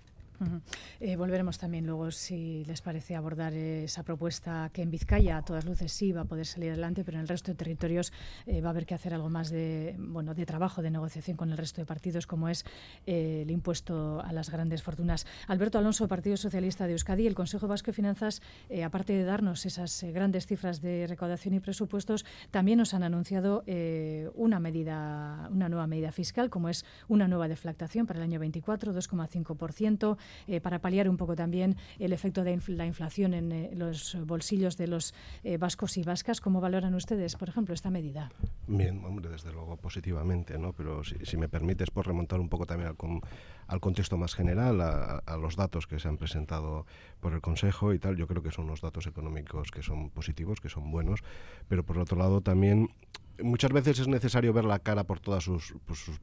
Eh, 1.00 1.16
volveremos 1.16 1.58
también 1.58 1.86
luego, 1.86 2.12
si 2.12 2.64
les 2.66 2.82
parece, 2.82 3.16
abordar 3.16 3.54
esa 3.54 4.04
propuesta 4.04 4.70
que 4.74 4.82
en 4.82 4.92
Vizcaya 4.92 5.38
a 5.38 5.44
todas 5.44 5.66
luces 5.66 5.92
sí 5.92 6.12
va 6.12 6.22
a 6.22 6.26
poder 6.26 6.46
salir 6.46 6.72
adelante, 6.72 7.04
pero 7.04 7.18
en 7.18 7.22
el 7.22 7.28
resto 7.28 7.52
de 7.52 7.56
territorios 7.56 8.14
eh, 8.46 8.62
va 8.62 8.70
a 8.70 8.72
haber 8.72 8.86
que 8.86 8.94
hacer 8.94 9.14
algo 9.14 9.30
más 9.30 9.50
de, 9.50 9.96
bueno, 10.00 10.34
de 10.34 10.46
trabajo, 10.46 10.82
de 10.82 10.92
negociación 10.92 11.38
con 11.38 11.52
el 11.52 11.58
resto 11.58 11.82
de 11.82 11.86
partidos, 11.86 12.28
como 12.28 12.50
es 12.50 12.66
eh, 13.06 13.42
el 13.44 13.52
impuesto 13.52 14.22
a 14.22 14.34
las 14.34 14.50
grandes 14.50 14.84
fortunas. 14.84 15.26
Alberto 15.48 15.78
Alonso, 15.78 16.08
Partido 16.08 16.38
Socialista 16.38 16.88
de 16.88 16.94
Euskadi, 16.94 17.28
el 17.28 17.36
Consejo 17.36 17.68
Vasco 17.68 17.88
de 17.88 17.94
Finanzas, 17.94 18.42
aparte 18.84 19.14
de 19.14 19.24
darnos 19.24 19.66
esas 19.66 20.04
grandes 20.04 20.46
cifras 20.46 20.82
de 20.82 21.08
recaudación 21.08 21.54
y 21.54 21.60
presupuestos, 21.60 22.26
también 22.52 22.78
nos 22.78 22.94
han 22.94 23.04
anunciado 23.04 23.64
una 24.36 24.60
medida, 24.60 25.48
una 25.52 25.70
nueva 25.70 25.88
medida 25.88 26.12
fiscal, 26.12 26.50
como 26.50 26.70
es 26.70 26.86
una 27.08 27.28
nueva 27.28 27.48
deflactación 27.48 28.06
para 28.06 28.20
el 28.20 28.24
año 28.24 28.40
24, 28.40 28.94
2,5%. 28.94 30.18
Eh, 30.48 30.62
para 30.62 30.80
paliar 30.80 31.10
un 31.10 31.18
poco 31.18 31.36
también 31.36 31.76
el 32.00 32.14
efecto 32.14 32.44
de 32.44 32.60
la 32.68 32.86
inflación 32.86 33.34
en 33.34 33.52
eh, 33.52 33.72
los 33.76 34.18
bolsillos 34.26 34.78
de 34.78 34.88
los 34.88 35.14
eh, 35.44 35.58
vascos 35.58 35.98
y 35.98 36.04
vascas. 36.04 36.42
¿Cómo 36.42 36.62
valoran 36.62 36.94
ustedes, 36.96 37.36
por 37.36 37.50
ejemplo, 37.50 37.74
esta 37.74 37.90
medida? 37.90 38.32
Bien, 38.68 39.04
hombre, 39.06 39.30
desde 39.30 39.52
luego 39.52 39.78
positivamente, 39.78 40.58
¿no? 40.58 40.74
Pero 40.74 41.04
si, 41.04 41.38
me 41.38 41.50
permites, 41.50 41.92
por 41.92 42.08
remontar 42.08 42.40
un 42.40 42.50
poco 42.50 42.66
también 42.66 42.90
al, 43.68 43.80
contexto 43.80 44.18
más 44.18 44.36
general, 44.36 44.82
a, 44.82 45.38
los 45.38 45.56
datos 45.56 45.88
que 45.88 46.00
se 46.00 46.08
han 46.08 46.18
presentado 46.18 46.86
por 47.20 47.34
el 47.34 47.42
Consejo 47.42 47.94
y 47.94 48.00
tal, 48.00 48.18
yo 48.18 48.28
creo 48.28 48.44
que 48.44 48.52
son 48.52 48.66
unos 48.66 48.82
datos 48.82 49.08
económicos 49.08 49.72
que 49.72 49.82
son 49.82 50.10
positivos, 50.10 50.60
que 50.60 50.70
son 50.70 50.92
buenos, 50.92 51.22
pero 51.68 51.84
por 51.84 51.98
otro 51.98 52.18
lado 52.18 52.42
también 52.42 52.90
muchas 53.44 53.72
veces 53.72 54.00
es 54.00 54.08
necesario 54.08 54.54
ver 54.54 54.66
la 54.66 54.80
cara 54.80 55.04
por 55.04 55.20
todas 55.20 55.44
sus, 55.44 55.74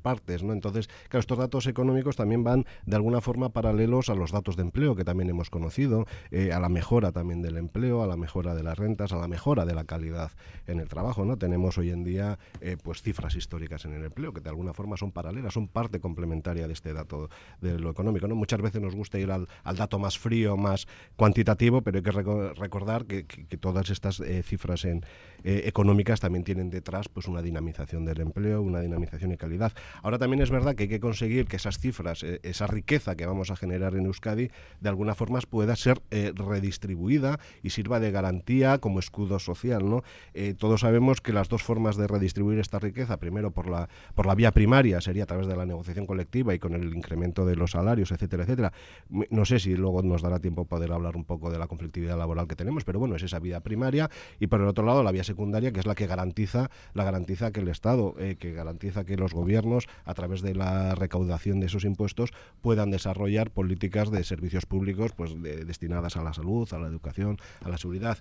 partes, 0.03 0.43
¿no? 0.43 0.53
Entonces, 0.53 0.89
claro, 1.09 1.21
estos 1.21 1.39
datos 1.39 1.67
económicos 1.67 2.17
también 2.17 2.45
van 2.45 2.65
de 2.85 2.97
alguna 2.97 3.21
forma 3.21 3.51
paralelos 3.51 4.09
a 4.09 4.15
los 4.15 4.33
datos 4.33 4.57
de 4.57 4.63
empleo 4.63 4.95
que 4.95 5.05
también 5.05 5.31
hemos 5.31 5.51
conocido, 5.51 6.07
eh, 6.31 6.53
a 6.53 6.61
la 6.61 6.69
mejora 6.69 7.13
también 7.13 7.43
del 7.43 7.57
empleo, 7.57 8.03
a 8.03 8.07
la 8.07 8.17
mejora 8.17 8.55
de 8.55 8.63
las 8.63 8.79
rentas, 8.79 9.13
a 9.13 9.17
la 9.17 9.29
mejora 9.29 9.65
de 9.65 9.75
la 9.75 9.85
calidad 9.85 10.33
en 10.67 10.81
el 10.81 10.89
trabajo, 10.89 11.25
¿no? 11.25 11.37
Tenemos 11.37 11.79
hoy 11.79 11.91
en 11.91 12.05
día 12.05 12.39
eh, 12.61 12.77
pues 12.83 13.03
cifras 13.03 13.35
históricas 13.35 13.85
en 13.85 13.95
el 13.95 14.05
empleo 14.05 14.33
que 14.33 14.41
de 14.41 14.49
alguna 14.49 14.73
forma 14.73 14.97
son 14.97 15.13
paralelas, 15.13 15.55
son 15.55 15.69
parte 15.69 16.01
complementaria 16.01 16.67
de 16.67 16.73
este 16.73 16.93
dato 16.93 17.29
de 17.61 17.79
lo 17.79 17.91
económico, 17.91 18.29
¿no? 18.29 18.35
Muchas 18.35 18.61
veces 18.61 18.81
nos 18.81 18.95
gusta 18.95 19.19
ir 19.19 19.31
al, 19.31 19.47
dato 19.77 19.99
más 19.99 20.19
frío, 20.19 20.57
más 20.57 20.87
cuantitativo, 21.17 21.83
pero 21.83 21.99
hay 21.99 22.03
que 22.03 22.11
recordar 22.11 23.07
que, 23.07 23.25
todas 23.61 23.91
estas 23.91 24.21
eh, 24.21 24.43
cifras 24.43 24.85
en, 24.85 25.05
económicas 25.45 26.21
también 26.21 26.45
tienen 26.45 26.71
detrás 26.71 27.06
pues 27.09 27.29
una 27.29 27.43
dinamización 27.43 28.05
del 28.05 28.21
empleo, 28.21 28.63
una 28.63 28.81
dinamización 28.81 29.33
y 29.33 29.37
calidad. 29.37 29.73
Ahora 30.03 30.19
también 30.19 30.43
es 30.43 30.51
verdad 30.51 30.75
que 30.75 30.85
hay 30.85 30.89
que 30.89 31.01
conseguir 31.01 31.47
que 31.47 31.57
esas 31.57 31.79
cifras, 31.79 32.23
eh, 32.23 32.41
esa 32.43 32.67
riqueza 32.67 33.15
que 33.15 33.27
vamos 33.27 33.51
a 33.51 33.57
generar 33.57 33.95
en 33.95 34.07
Euskadi, 34.07 34.51
de 34.81 34.89
alguna 34.89 35.15
forma 35.15 35.37
pueda 35.45 35.77
ser 35.77 36.01
eh, 36.11 36.33
redistribuida 36.35 37.39
y 37.63 37.71
sirva 37.71 38.01
de 38.01 38.11
garantía 38.11 38.79
como 38.79 38.99
escudo 38.99 39.39
social. 39.39 39.89
¿no? 39.89 40.03
Eh, 40.35 40.55
todos 40.57 40.81
sabemos 40.81 41.21
que 41.21 41.33
las 41.33 41.49
dos 41.49 41.63
formas 41.63 41.97
de 41.97 42.07
redistribuir 42.07 42.59
esta 42.59 42.79
riqueza, 42.79 43.19
primero 43.19 43.51
por 43.51 43.69
la, 43.69 43.89
por 44.15 44.27
la 44.27 44.35
vía 44.35 44.53
primaria, 44.53 45.01
sería 45.01 45.25
a 45.25 45.27
través 45.27 45.47
de 45.47 45.57
la 45.57 45.67
negociación 45.67 46.07
colectiva 46.07 46.55
y 46.55 46.59
con 46.59 46.75
el 46.75 46.95
incremento 46.95 47.45
de 47.45 47.57
los 47.57 47.73
salarios, 47.73 48.13
etcétera, 48.13 48.45
etcétera. 48.45 48.73
No 49.09 49.45
sé 49.45 49.59
si 49.59 49.75
luego 49.75 50.03
nos 50.03 50.23
dará 50.23 50.39
tiempo 50.39 50.65
poder 50.65 50.93
hablar 50.93 51.17
un 51.17 51.25
poco 51.25 51.51
de 51.51 51.59
la 51.59 51.67
conflictividad 51.67 52.17
laboral 52.17 52.49
que 52.49 52.57
tenemos, 52.57 52.85
pero 52.85 52.99
bueno, 52.99 53.17
es 53.17 53.23
esa 53.23 53.39
vía 53.39 53.61
primaria 53.61 54.11
y 54.41 54.47
por 54.47 54.61
el 54.61 54.67
otro 54.67 54.85
lado 54.85 55.03
la 55.03 55.13
vía 55.13 55.25
secundaria, 55.25 55.73
que 55.73 55.81
es 55.81 55.87
la 55.87 55.95
que 55.95 56.07
garantiza 56.07 56.71
la 56.97 57.05
garantiza 57.05 57.53
que 57.53 57.61
el 57.61 57.69
Estado, 57.69 58.15
eh, 58.19 58.37
que 58.39 58.53
garantiza 58.53 59.05
que 59.05 59.17
los 59.17 59.33
gobiernos, 59.33 59.87
a 60.05 60.15
través 60.15 60.43
de 60.43 60.55
la 60.55 60.95
recaudación 60.95 61.61
de 61.61 61.67
esos 61.67 61.85
impuestos, 61.85 62.31
puedan 62.63 62.91
desarrollar 62.91 63.51
políticas 63.51 64.11
de 64.11 64.25
servicios 64.25 64.67
públicos 64.67 65.13
pues, 65.17 65.35
destinadas 65.43 66.17
a 66.17 66.23
la 66.23 66.33
salud, 66.33 66.69
a 66.73 66.79
la 66.79 66.89
educación, 66.89 67.39
a 67.63 67.69
la 67.69 67.79
seguridad. 67.79 68.19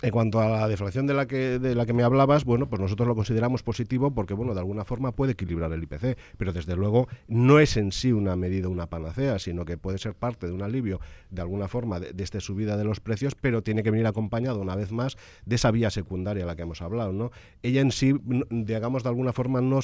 En 0.00 0.10
cuanto 0.10 0.40
a 0.40 0.48
la 0.48 0.68
deflación 0.68 1.08
de 1.08 1.14
la 1.14 1.26
que 1.26 1.58
de 1.58 1.74
la 1.74 1.84
que 1.84 1.92
me 1.92 2.04
hablabas, 2.04 2.44
bueno, 2.44 2.68
pues 2.68 2.80
nosotros 2.80 3.08
lo 3.08 3.16
consideramos 3.16 3.64
positivo 3.64 4.12
porque 4.12 4.32
bueno, 4.32 4.54
de 4.54 4.60
alguna 4.60 4.84
forma 4.84 5.10
puede 5.10 5.32
equilibrar 5.32 5.72
el 5.72 5.82
IPC, 5.82 6.16
pero 6.36 6.52
desde 6.52 6.76
luego 6.76 7.08
no 7.26 7.58
es 7.58 7.76
en 7.76 7.90
sí 7.90 8.12
una 8.12 8.36
medida 8.36 8.68
una 8.68 8.86
panacea, 8.86 9.40
sino 9.40 9.64
que 9.64 9.76
puede 9.76 9.98
ser 9.98 10.14
parte 10.14 10.46
de 10.46 10.52
un 10.52 10.62
alivio 10.62 11.00
de 11.30 11.42
alguna 11.42 11.66
forma 11.66 11.98
de, 11.98 12.22
esta 12.22 12.38
subida 12.38 12.76
de 12.76 12.84
los 12.84 13.00
precios, 13.00 13.34
pero 13.34 13.62
tiene 13.62 13.82
que 13.82 13.90
venir 13.90 14.06
acompañado 14.06 14.60
una 14.60 14.76
vez 14.76 14.92
más 14.92 15.16
de 15.46 15.56
esa 15.56 15.72
vía 15.72 15.90
secundaria 15.90 16.44
a 16.44 16.46
la 16.46 16.54
que 16.54 16.62
hemos 16.62 16.80
hablado, 16.80 17.12
¿no? 17.12 17.32
Ella 17.64 17.80
en 17.80 17.90
sí, 17.90 18.14
digamos 18.50 19.02
de 19.02 19.08
alguna 19.08 19.32
forma 19.32 19.60
no 19.60 19.80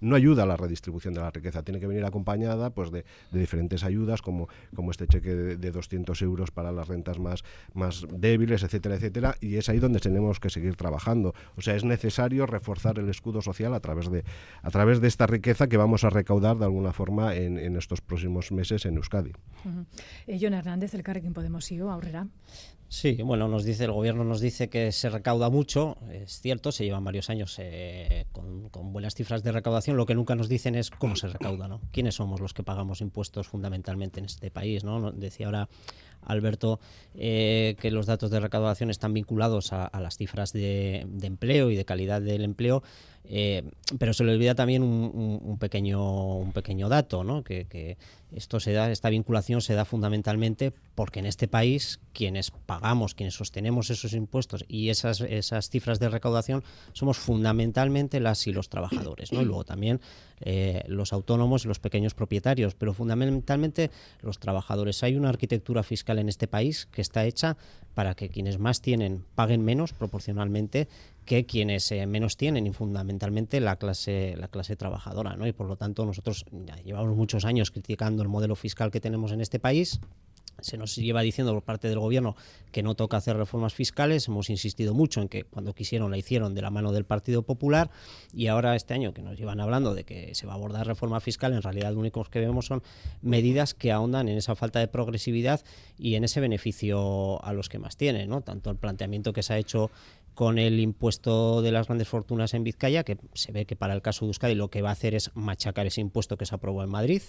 no 0.00 0.16
ayuda 0.16 0.44
a 0.44 0.46
la 0.46 0.56
redistribución 0.56 1.14
de 1.14 1.20
la 1.20 1.30
riqueza, 1.30 1.62
tiene 1.62 1.80
que 1.80 1.86
venir 1.86 2.04
acompañada 2.04 2.70
pues, 2.70 2.90
de, 2.90 3.04
diferentes 3.32 3.84
ayudas 3.84 4.22
como, 4.22 4.48
como 4.74 4.90
este 4.90 5.06
cheque 5.06 5.34
de, 5.34 5.70
200 5.70 6.20
euros 6.22 6.50
para 6.50 6.72
las 6.72 6.88
rentas 6.88 7.18
más, 7.18 7.44
más 7.74 8.06
débiles, 8.12 8.62
etcétera, 8.62 8.96
etcétera, 8.96 9.36
y 9.40 9.56
es 9.56 9.68
ahí 9.68 9.78
donde 9.78 10.00
tenemos 10.00 10.40
que 10.40 10.50
seguir 10.50 10.76
trabajando. 10.76 11.34
O 11.56 11.62
sea, 11.62 11.76
es 11.76 11.84
necesario 11.84 12.46
reforzar 12.46 12.98
el 12.98 13.08
escudo 13.08 13.40
social 13.40 13.72
a 13.74 13.80
través 13.80 14.10
de, 14.10 14.24
a 14.62 14.70
través 14.70 15.00
de 15.00 15.08
esta 15.08 15.26
riqueza 15.26 15.68
que 15.68 15.76
vamos 15.76 16.04
a 16.04 16.10
recaudar 16.10 16.58
de 16.58 16.64
alguna 16.64 16.92
forma 16.92 17.34
en, 17.34 17.76
estos 17.76 18.00
próximos 18.00 18.52
meses 18.52 18.84
en 18.84 18.96
Euskadi. 18.96 19.32
Eh, 20.26 20.38
John 20.40 20.54
Hernández, 20.54 20.94
el 20.94 21.02
Carrequín 21.02 21.32
Podemos 21.32 21.70
IO, 21.70 21.90
Aurrera. 21.90 22.26
Sí, 22.92 23.22
bueno, 23.22 23.46
nos 23.46 23.62
dice 23.62 23.84
el 23.84 23.92
gobierno 23.92 24.24
nos 24.24 24.40
dice 24.40 24.68
que 24.68 24.90
se 24.90 25.10
recauda 25.10 25.48
mucho, 25.48 25.96
es 26.10 26.40
cierto, 26.40 26.72
se 26.72 26.84
llevan 26.84 27.04
varios 27.04 27.30
años 27.30 27.54
eh, 27.60 28.26
con, 28.32 28.68
con, 28.68 28.92
buenas 28.92 29.14
cifras 29.14 29.44
de 29.44 29.52
recaudación. 29.52 29.89
Lo 29.96 30.06
que 30.06 30.14
nunca 30.14 30.34
nos 30.34 30.48
dicen 30.48 30.74
es 30.74 30.90
cómo 30.90 31.16
se 31.16 31.28
recauda, 31.28 31.68
¿no? 31.68 31.80
¿Quiénes 31.92 32.16
somos 32.16 32.40
los 32.40 32.54
que 32.54 32.62
pagamos 32.62 33.00
impuestos 33.00 33.48
fundamentalmente 33.48 34.20
en 34.20 34.26
este 34.26 34.50
país, 34.50 34.84
no? 34.84 35.12
Decía 35.12 35.46
ahora 35.46 35.68
Alberto, 36.22 36.80
eh, 37.14 37.76
que 37.80 37.90
los 37.90 38.06
datos 38.06 38.30
de 38.30 38.40
recaudación 38.40 38.90
están 38.90 39.14
vinculados 39.14 39.72
a, 39.72 39.90
las 40.00 40.16
cifras 40.16 40.52
de, 40.52 41.06
empleo 41.22 41.70
y 41.70 41.76
de 41.76 41.84
calidad 41.84 42.20
del 42.20 42.44
empleo, 42.44 42.82
eh, 43.24 43.62
pero 43.98 44.12
se 44.12 44.24
le 44.24 44.32
olvida 44.32 44.54
también 44.54 44.82
un, 44.82 45.56
pequeño, 45.60 46.36
un 46.36 46.52
pequeño 46.52 46.88
dato, 46.88 47.22
¿no? 47.22 47.44
que, 47.44 47.96
esto 48.32 48.60
se 48.60 48.72
da, 48.72 48.90
esta 48.92 49.10
vinculación 49.10 49.60
se 49.60 49.74
da 49.74 49.84
fundamentalmente 49.84 50.72
porque 50.94 51.18
en 51.18 51.26
este 51.26 51.48
país 51.48 52.00
quienes 52.12 52.50
pagamos, 52.50 53.14
quienes 53.14 53.34
sostenemos 53.34 53.90
esos 53.90 54.12
impuestos 54.12 54.64
y 54.68 54.88
esas, 54.88 55.20
esas 55.20 55.68
cifras 55.68 55.98
de 55.98 56.08
recaudación 56.08 56.62
somos 56.92 57.18
fundamentalmente 57.18 58.20
las 58.20 58.46
y 58.46 58.52
los 58.52 58.68
trabajadores, 58.68 59.32
¿no? 59.32 59.42
Y 59.42 59.44
luego 59.44 59.64
también 59.64 60.00
eh, 60.40 60.84
los 60.86 61.12
autónomos 61.12 61.64
y 61.64 61.68
los 61.68 61.80
pequeños 61.80 62.14
propietarios, 62.14 62.76
pero 62.76 62.94
fundamentalmente 62.94 63.90
los 64.22 64.38
trabajadores. 64.38 65.02
Hay 65.02 65.16
una 65.16 65.28
arquitectura 65.28 65.82
fiscal 65.82 66.00
fiscal 66.00 66.18
en 66.20 66.28
este 66.28 66.46
país 66.46 66.86
que 66.86 67.02
está 67.02 67.26
hecha 67.26 67.56
para 67.94 68.14
que 68.14 68.28
quienes 68.28 68.58
más 68.58 68.80
tienen 68.80 69.24
paguen 69.34 69.62
menos 69.62 69.92
proporcionalmente 69.92 70.88
que 71.24 71.46
quienes 71.46 71.90
eh, 71.92 72.06
menos 72.06 72.36
tienen 72.36 72.66
y 72.66 72.72
fundamentalmente 72.72 73.60
la 73.60 73.76
clase 73.76 74.34
la 74.36 74.48
clase 74.48 74.76
trabajadora 74.76 75.36
no 75.36 75.46
y 75.46 75.52
por 75.52 75.66
lo 75.66 75.76
tanto 75.76 76.04
nosotros 76.04 76.44
llevamos 76.84 77.16
muchos 77.16 77.44
años 77.44 77.70
criticando 77.70 78.22
el 78.22 78.28
modelo 78.28 78.56
fiscal 78.56 78.90
que 78.90 79.00
tenemos 79.00 79.32
en 79.32 79.40
este 79.40 79.58
país 79.58 80.00
se 80.62 80.76
nos 80.76 80.96
lleva 80.96 81.22
diciendo 81.22 81.52
por 81.54 81.62
parte 81.62 81.88
del 81.88 81.98
gobierno 81.98 82.36
que 82.72 82.82
no 82.82 82.94
toca 82.94 83.16
hacer 83.16 83.36
reformas 83.36 83.74
fiscales. 83.74 84.28
Hemos 84.28 84.50
insistido 84.50 84.94
mucho 84.94 85.20
en 85.20 85.28
que 85.28 85.44
cuando 85.44 85.74
quisieron 85.74 86.10
la 86.10 86.18
hicieron 86.18 86.54
de 86.54 86.62
la 86.62 86.70
mano 86.70 86.92
del 86.92 87.04
Partido 87.04 87.42
Popular 87.42 87.90
y 88.32 88.46
ahora 88.46 88.76
este 88.76 88.94
año 88.94 89.12
que 89.12 89.22
nos 89.22 89.38
llevan 89.38 89.60
hablando 89.60 89.94
de 89.94 90.04
que 90.04 90.34
se 90.34 90.46
va 90.46 90.52
a 90.52 90.56
abordar 90.56 90.86
reforma 90.86 91.20
fiscal, 91.20 91.52
en 91.52 91.62
realidad 91.62 91.92
lo 91.92 92.00
único 92.00 92.22
que 92.24 92.40
vemos 92.40 92.66
son 92.66 92.82
medidas 93.22 93.74
que 93.74 93.92
ahondan 93.92 94.28
en 94.28 94.36
esa 94.36 94.54
falta 94.54 94.78
de 94.78 94.88
progresividad 94.88 95.60
y 95.98 96.14
en 96.14 96.24
ese 96.24 96.40
beneficio 96.40 97.42
a 97.44 97.52
los 97.52 97.68
que 97.68 97.78
más 97.78 97.96
tienen, 97.96 98.28
¿no? 98.28 98.42
Tanto 98.42 98.70
el 98.70 98.76
planteamiento 98.76 99.32
que 99.32 99.42
se 99.42 99.54
ha 99.54 99.58
hecho 99.58 99.90
con 100.34 100.58
el 100.58 100.80
impuesto 100.80 101.62
de 101.62 101.72
las 101.72 101.86
grandes 101.86 102.08
fortunas 102.08 102.54
en 102.54 102.64
Vizcaya, 102.64 103.04
que 103.04 103.18
se 103.34 103.52
ve 103.52 103.66
que 103.66 103.76
para 103.76 103.94
el 103.94 104.02
caso 104.02 104.24
de 104.24 104.30
Euskadi 104.30 104.54
lo 104.54 104.68
que 104.68 104.82
va 104.82 104.90
a 104.90 104.92
hacer 104.92 105.14
es 105.14 105.30
machacar 105.34 105.86
ese 105.86 106.00
impuesto 106.00 106.36
que 106.36 106.46
se 106.46 106.54
aprobó 106.54 106.82
en 106.82 106.90
Madrid, 106.90 107.22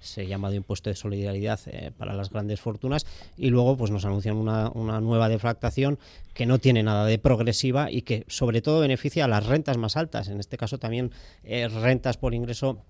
se 0.00 0.26
llama 0.26 0.50
de 0.50 0.56
impuesto 0.56 0.90
de 0.90 0.96
solidaridad 0.96 1.60
eh, 1.66 1.92
para 1.96 2.14
las 2.14 2.30
grandes 2.30 2.60
fortunas, 2.60 3.06
y 3.36 3.50
luego 3.50 3.76
pues 3.76 3.90
nos 3.90 4.04
anuncian 4.04 4.36
una, 4.36 4.70
una, 4.70 5.00
nueva 5.00 5.28
deflactación 5.28 5.98
que 6.34 6.46
no 6.46 6.58
tiene 6.58 6.82
nada 6.82 7.06
de 7.06 7.18
progresiva 7.18 7.90
y 7.90 8.02
que 8.02 8.24
sobre 8.28 8.60
todo 8.60 8.80
beneficia 8.80 9.24
a 9.24 9.28
las 9.28 9.46
rentas 9.46 9.76
más 9.76 9.96
altas, 9.96 10.28
en 10.28 10.40
este 10.40 10.56
caso 10.56 10.78
también 10.78 11.12
eh, 11.44 11.68
rentas 11.68 12.16
por 12.16 12.34
ingreso 12.34 12.84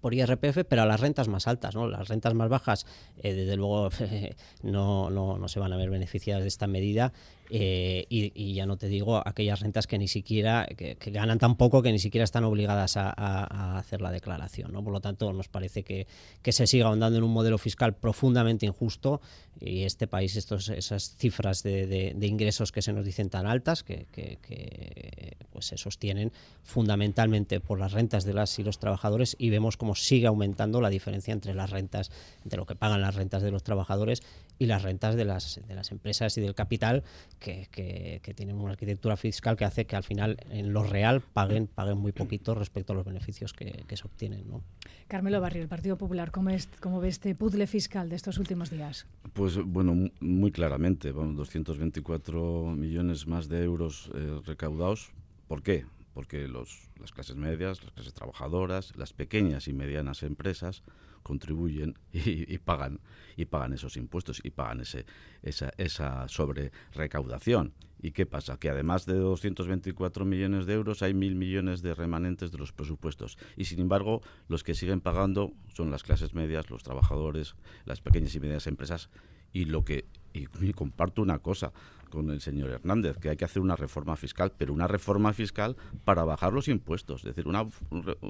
por 0.00 0.14
IRPF, 0.14 0.64
pero 0.68 0.82
a 0.82 0.86
las 0.86 1.00
rentas 1.00 1.28
más 1.28 1.46
altas, 1.46 1.74
¿no? 1.74 1.88
Las 1.88 2.08
rentas 2.08 2.34
más 2.34 2.48
bajas, 2.48 2.86
eh, 3.18 3.34
desde 3.34 3.56
luego, 3.56 3.90
no, 4.62 5.10
no, 5.10 5.38
no, 5.38 5.48
se 5.48 5.60
van 5.60 5.72
a 5.72 5.76
ver 5.76 5.90
beneficiadas 5.90 6.42
de 6.42 6.48
esta 6.48 6.66
medida 6.66 7.12
eh, 7.50 8.06
y, 8.08 8.54
ya 8.54 8.66
no 8.66 8.76
te 8.76 8.88
digo 8.88 9.22
aquellas 9.26 9.60
rentas 9.60 9.86
que 9.86 9.98
ni 9.98 10.08
siquiera, 10.08 10.66
que, 10.76 10.96
ganan 11.10 11.38
tan 11.38 11.56
poco 11.56 11.82
que 11.82 11.92
ni 11.92 11.98
siquiera 11.98 12.24
están 12.24 12.44
obligadas 12.44 12.96
a, 12.96 13.78
hacer 13.78 14.00
la 14.00 14.10
declaración. 14.10 14.72
¿no? 14.72 14.82
Por 14.82 14.92
lo 14.92 15.00
tanto, 15.00 15.32
nos 15.32 15.48
parece 15.48 15.82
que, 15.82 16.06
que, 16.42 16.52
se 16.52 16.66
siga 16.66 16.86
ahondando 16.86 17.18
en 17.18 17.24
un 17.24 17.32
modelo 17.32 17.58
fiscal 17.58 17.94
profundamente 17.94 18.66
injusto 18.66 19.20
y 19.60 19.82
este 19.82 20.06
país, 20.06 20.36
estos, 20.36 20.68
esas 20.68 21.16
cifras 21.16 21.62
de, 21.62 21.86
de, 21.86 22.26
ingresos 22.26 22.72
que 22.72 22.82
se 22.82 22.92
nos 22.92 23.04
dicen 23.04 23.30
tan 23.30 23.46
altas, 23.46 23.82
que, 23.82 24.06
que, 24.12 25.36
pues 25.50 25.66
se 25.66 25.76
sostienen 25.76 26.32
fundamentalmente 26.62 27.60
por 27.60 27.78
las 27.78 27.92
rentas 27.92 28.24
de 28.24 28.34
las 28.34 28.58
y 28.58 28.64
los 28.64 28.78
trabajadores 28.78 29.36
y 29.38 29.50
vemos 29.50 29.76
cómo 29.76 29.94
sigue 29.94 30.26
aumentando 30.26 30.80
la 30.80 30.90
diferencia 30.90 31.32
entre 31.32 31.54
las 31.54 31.70
rentas, 31.70 32.10
entre 32.42 32.56
lo 32.56 32.66
que 32.66 32.74
pagan 32.74 33.00
las 33.00 33.14
rentas 33.14 33.42
de 33.42 33.50
los 33.50 33.62
trabajadores 33.62 34.22
y 34.58 34.66
las 34.66 34.82
rentas 34.82 35.14
de 35.14 35.24
las, 35.24 35.60
de 35.66 35.74
las 35.74 35.92
empresas 35.92 36.36
y 36.36 36.40
del 36.40 36.54
capital 36.54 37.04
que, 37.38 37.68
que, 37.70 38.34
tienen 38.34 38.56
una 38.56 38.72
arquitectura 38.72 39.16
fiscal 39.16 39.56
que 39.56 39.64
hace 39.64 39.84
que 39.84 39.96
al 39.96 40.02
final 40.02 40.38
en 40.50 40.72
lo 40.72 40.82
real 40.82 41.20
paguen, 41.20 41.66
paguen 41.66 41.98
muy 41.98 42.12
poquito 42.12 42.54
respecto 42.54 42.92
a 42.92 42.96
los 42.96 43.04
beneficios 43.04 43.52
que, 43.52 43.84
se 43.94 44.06
obtienen. 44.06 44.48
¿no? 44.48 44.62
Carmelo 45.08 45.40
Barrio, 45.40 45.62
el 45.62 45.68
Partido 45.68 45.96
Popular, 45.96 46.30
¿cómo, 46.30 46.50
es, 46.50 46.68
¿cómo 46.80 47.00
ve 47.00 47.08
este 47.08 47.34
puzzle 47.34 47.66
fiscal 47.66 48.08
de 48.08 48.16
estos 48.16 48.38
últimos 48.38 48.70
días? 48.70 49.06
Pues 49.32 49.56
bueno, 49.56 50.10
muy 50.20 50.50
claramente, 50.50 51.12
bueno, 51.12 51.32
224 51.34 52.74
millones 52.76 53.26
más 53.26 53.48
de 53.48 53.62
euros 53.62 54.10
eh, 54.14 54.40
recaudados. 54.44 55.12
¿Por 55.46 55.62
qué? 55.62 55.86
Porque 56.14 56.48
los, 56.48 56.88
las 57.00 57.12
clases 57.12 57.36
medias, 57.36 57.82
las 57.82 57.92
clases 57.92 58.14
trabajadoras, 58.14 58.96
las 58.96 59.12
pequeñas 59.12 59.68
y 59.68 59.72
medianas 59.72 60.22
empresas 60.22 60.82
contribuyen 61.24 61.98
y, 62.12 62.58
pagan 62.58 63.00
y 63.36 63.46
pagan 63.46 63.72
esos 63.72 63.96
impuestos 63.96 64.40
y 64.44 64.50
pagan 64.50 64.82
ese 64.82 65.04
esa, 65.42 65.72
esa 65.76 66.28
sobre 66.28 66.70
recaudación. 66.92 67.74
¿Y 68.00 68.12
qué 68.12 68.26
pasa? 68.26 68.58
Que 68.58 68.68
además 68.68 69.06
de 69.06 69.14
224 69.14 70.24
millones 70.26 70.66
de 70.66 70.74
euros 70.74 71.02
hay 71.02 71.14
mil 71.14 71.34
millones 71.34 71.80
de 71.80 71.94
remanentes 71.94 72.52
de 72.52 72.58
los 72.58 72.70
presupuestos. 72.72 73.38
Y 73.56 73.64
sin 73.64 73.80
embargo, 73.80 74.20
los 74.46 74.62
que 74.62 74.74
siguen 74.74 75.00
pagando 75.00 75.52
son 75.72 75.90
las 75.90 76.02
clases 76.02 76.34
medias, 76.34 76.68
los 76.68 76.82
trabajadores, 76.82 77.56
las 77.86 78.02
pequeñas 78.02 78.34
y 78.34 78.40
medianas 78.40 78.66
empresas. 78.66 79.08
Y 79.54 79.64
lo 79.64 79.84
que 79.84 80.04
y, 80.34 80.72
comparto 80.72 81.22
una 81.22 81.38
cosa 81.38 81.72
con 82.10 82.30
el 82.30 82.40
señor 82.40 82.70
Hernández, 82.70 83.16
que 83.18 83.30
hay 83.30 83.36
que 83.36 83.44
hacer 83.44 83.62
una 83.62 83.76
reforma 83.76 84.16
fiscal, 84.16 84.52
pero 84.56 84.72
una 84.72 84.86
reforma 84.86 85.32
fiscal 85.32 85.76
para 86.04 86.24
bajar 86.24 86.52
los 86.52 86.68
impuestos. 86.68 87.22
Es 87.22 87.34
decir, 87.34 87.48
una 87.48 87.66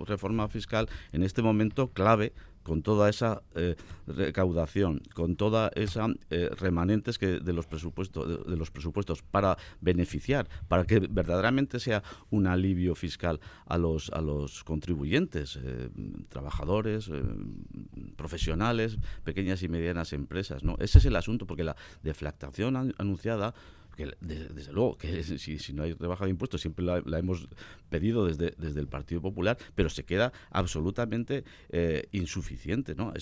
reforma 0.06 0.48
fiscal 0.48 0.88
en 1.12 1.22
este 1.22 1.42
momento 1.42 1.88
clave 1.88 2.32
con 2.64 2.82
toda 2.82 3.08
esa 3.08 3.42
eh, 3.54 3.76
recaudación, 4.08 5.00
con 5.14 5.36
toda 5.36 5.70
esa 5.76 6.08
eh, 6.30 6.50
remanentes 6.58 7.18
que 7.18 7.38
de 7.38 7.52
los 7.52 7.66
presupuestos 7.66 8.46
de, 8.46 8.56
los 8.56 8.70
presupuestos 8.70 9.22
para 9.22 9.56
beneficiar, 9.80 10.48
para 10.66 10.84
que 10.84 10.98
verdaderamente 10.98 11.78
sea 11.78 12.02
un 12.30 12.48
alivio 12.48 12.94
fiscal 12.96 13.38
a 13.66 13.78
los 13.78 14.10
a 14.10 14.20
los 14.20 14.64
contribuyentes, 14.64 15.58
eh, 15.62 15.90
trabajadores, 16.28 17.10
profesionales, 18.16 18.98
pequeñas 19.22 19.62
y 19.62 19.68
medianas 19.68 20.12
empresas, 20.12 20.64
¿no? 20.64 20.76
Ese 20.80 20.98
es 20.98 21.04
el 21.04 21.16
asunto 21.16 21.46
porque 21.46 21.64
la 21.64 21.76
deflactación 22.02 22.94
anunciada 22.98 23.54
que 23.94 24.14
desde, 24.20 24.72
luego 24.72 24.96
que 24.96 25.22
si, 25.22 25.72
no 25.72 25.82
hay 25.82 25.92
rebaja 25.92 26.24
de 26.24 26.30
impuestos 26.30 26.60
siempre 26.60 26.84
la, 26.84 27.18
hemos 27.18 27.48
pedido 27.88 28.26
desde, 28.26 28.54
desde 28.58 28.80
el 28.80 28.88
Partido 28.88 29.20
Popular, 29.20 29.56
pero 29.74 29.88
se 29.88 30.04
queda 30.04 30.32
absolutamente 30.50 31.44
eh, 31.70 32.08
insuficiente, 32.12 32.94
¿no? 32.94 33.12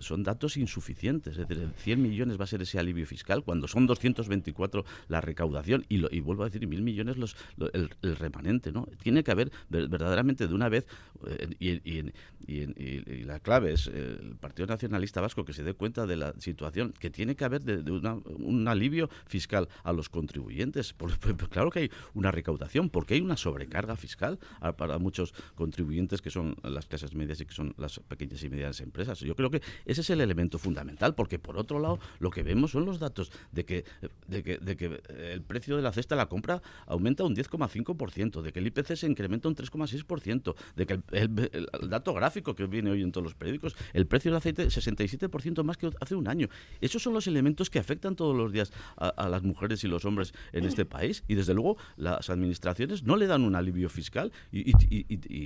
son 0.00 0.22
datos 0.22 0.56
insuficientes, 0.56 1.38
es 1.38 1.48
decir, 1.48 1.70
100 1.76 2.02
millones 2.02 2.38
va 2.38 2.44
a 2.44 2.46
ser 2.46 2.62
ese 2.62 2.78
alivio 2.78 3.06
fiscal 3.06 3.42
cuando 3.42 3.68
son 3.68 3.86
224 3.86 4.84
la 5.08 5.20
recaudación 5.20 5.84
y, 5.88 6.04
y 6.14 6.20
vuelvo 6.20 6.42
a 6.42 6.46
decir, 6.46 6.66
mil 6.66 6.82
millones 6.82 7.16
los, 7.16 7.36
el, 7.72 7.90
remanente, 8.16 8.72
¿no? 8.72 8.86
Tiene 9.02 9.24
que 9.24 9.30
haber 9.30 9.50
verdaderamente 9.68 10.46
de 10.46 10.54
una 10.54 10.68
vez 10.68 10.86
eh, 11.26 11.48
y, 11.58 12.12
y, 12.46 13.24
la 13.24 13.40
clave 13.40 13.72
es 13.72 13.86
eh, 13.86 14.18
el 14.20 14.36
Partido 14.36 14.66
Nacionalista 14.66 15.20
Vasco 15.20 15.44
que 15.44 15.52
se 15.52 15.62
dé 15.62 15.74
cuenta 15.74 16.06
de 16.06 16.16
la 16.16 16.34
situación, 16.38 16.92
que 16.98 17.10
tiene 17.10 17.36
que 17.36 17.44
haber 17.44 17.62
de, 17.62 17.90
un 17.90 18.68
alivio 18.68 19.08
fiscal 19.26 19.68
a 19.84 19.92
los 19.92 20.08
contribuyentes. 20.10 20.94
claro 21.50 21.70
que 21.70 21.80
hay 21.80 21.90
una 22.14 22.30
recaudación, 22.30 22.90
porque 22.90 23.14
hay 23.14 23.20
una 23.20 23.36
sobrecarga 23.36 23.96
fiscal 23.96 24.38
para 24.76 24.98
muchos 24.98 25.32
contribuyentes 25.54 26.22
que 26.22 26.30
son 26.30 26.56
las 26.62 26.86
clases 26.86 27.14
medias 27.14 27.40
y 27.40 27.46
que 27.46 27.54
son 27.54 27.74
las 27.78 27.98
pequeñas 28.00 28.42
y 28.42 28.50
medianas 28.50 28.80
empresas. 28.80 29.20
Yo 29.20 29.34
creo 29.34 29.50
que 29.50 29.62
ese 29.84 30.00
es 30.00 30.10
el 30.10 30.20
elemento 30.20 30.58
fundamental, 30.58 31.14
porque 31.14 31.38
por 31.38 31.56
otro 31.56 31.78
lado 31.78 31.98
lo 32.18 32.30
que 32.30 32.42
vemos 32.42 32.72
son 32.72 32.84
los 32.84 32.98
datos 32.98 33.32
de 33.52 33.64
que, 33.64 33.84
de 34.26 34.42
que, 34.42 34.58
de 34.58 34.76
que 34.76 35.02
el 35.32 35.42
precio 35.42 35.76
de 35.76 35.82
la 35.82 35.92
cesta 35.92 36.14
de 36.14 36.20
la 36.20 36.28
compra 36.28 36.62
aumenta 36.86 37.24
un 37.24 37.34
10,5%, 37.34 38.42
de 38.42 38.52
que 38.52 38.58
el 38.58 38.66
IPC 38.66 38.96
se 38.96 39.06
incrementa 39.06 39.48
un 39.48 39.56
3,6%, 39.56 40.54
de 40.76 40.86
que 40.86 41.00
el, 41.12 41.68
dato 41.88 42.14
gráfico 42.14 42.54
que 42.54 42.66
viene 42.66 42.90
hoy 42.90 43.02
en 43.02 43.12
todos 43.12 43.24
los 43.24 43.34
periódicos, 43.34 43.76
el 43.92 44.06
precio 44.06 44.30
del 44.30 44.38
aceite 44.38 44.66
67% 44.66 45.62
más 45.62 45.76
que 45.76 45.90
hace 46.00 46.14
un 46.14 46.28
año. 46.28 46.48
Esos 46.80 47.02
son 47.02 47.14
los 47.14 47.26
elementos 47.26 47.70
que 47.70 47.78
afectan 47.78 48.16
todos 48.16 48.36
los 48.36 48.52
días 48.52 48.72
a 48.96 49.28
las 49.28 49.42
mujeres 49.42 49.82
y 49.84 49.88
los 49.88 49.99
hombres 50.04 50.32
en 50.52 50.64
este 50.64 50.84
país 50.84 51.24
y 51.28 51.34
desde 51.34 51.54
luego 51.54 51.76
las 51.96 52.30
administraciones 52.30 53.02
no 53.02 53.16
le 53.16 53.26
dan 53.26 53.42
un 53.42 53.54
alivio 53.54 53.88
fiscal 53.88 54.32
y, 54.52 54.70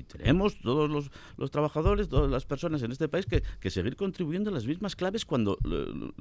tenemos 0.05 0.61
todos 0.61 1.11
los, 1.37 1.51
trabajadores, 1.51 2.09
todas 2.09 2.31
las 2.31 2.45
personas 2.45 2.83
en 2.83 2.93
este 2.93 3.09
país 3.09 3.27
que, 3.27 3.71
seguir 3.71 3.97
contribuyendo 3.97 4.51
a 4.51 4.53
las 4.53 4.67
mismas 4.67 4.95
claves 4.95 5.25
cuando 5.25 5.59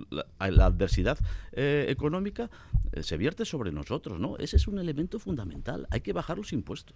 la, 0.10 0.26
adversidad 0.65 1.17
eh, 1.52 1.86
económica 1.89 2.50
eh, 2.91 3.04
se 3.04 3.17
vierte 3.17 3.46
sobre 3.46 3.72
nosotros, 3.72 4.19
¿no? 4.19 4.38
Ese 4.38 4.56
es 4.56 4.67
un 4.67 4.80
elemento 4.80 5.19
fundamental, 5.19 5.88
hay 5.91 6.02
que 6.02 6.13
bajar 6.13 6.38
los 6.38 6.52
impuestos. 6.54 6.96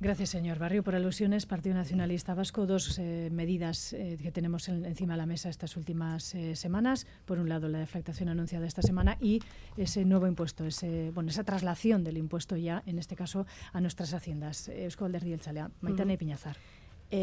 Gracias, 0.00 0.30
señor 0.30 0.58
Barrio. 0.58 0.82
Por 0.82 0.94
alusiones, 0.94 1.46
Partido 1.46 1.74
Nacionalista 1.74 2.34
Vasco, 2.34 2.66
dos 2.66 2.98
eh, 2.98 3.28
medidas 3.32 3.92
eh, 3.92 4.18
que 4.22 4.30
tenemos 4.30 4.68
encima 4.68 5.14
de 5.14 5.18
la 5.18 5.26
mesa 5.26 5.48
estas 5.48 5.76
últimas 5.76 6.34
eh, 6.34 6.54
semanas. 6.54 7.06
Por 7.24 7.38
un 7.38 7.48
lado, 7.48 7.68
la 7.68 7.78
deflactación 7.78 8.28
anunciada 8.28 8.66
esta 8.66 8.82
semana 8.82 9.16
y 9.20 9.42
ese 9.76 10.04
nuevo 10.04 10.26
impuesto, 10.26 10.64
ese, 10.64 11.10
bueno, 11.12 11.30
esa 11.30 11.44
traslación 11.44 12.04
del 12.04 12.18
impuesto 12.18 12.56
ya, 12.56 12.82
en 12.86 12.98
este 12.98 13.16
caso, 13.16 13.46
a 13.72 13.80
nuestras 13.80 14.14
haciendas. 14.14 14.68
Eusko 14.68 15.08
y 15.08 15.32
el 15.32 15.40
Chalea, 15.40 15.70
Maitane 15.80 16.14
y 16.14 16.16
Piñazar. 16.16 16.56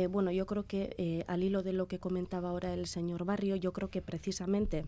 bueno, 0.10 0.32
yo 0.32 0.46
creo 0.46 0.66
que 0.66 1.24
al 1.28 1.44
hilo 1.44 1.64
de 1.64 1.74
lo 1.74 1.88
que 1.88 2.00
comentaba 2.00 2.50
ahora 2.50 2.74
el 2.74 2.88
señor 2.88 3.26
Barrio, 3.26 3.56
yo 3.56 3.72
creo 3.72 3.90
que 3.90 4.02
precisamente 4.02 4.86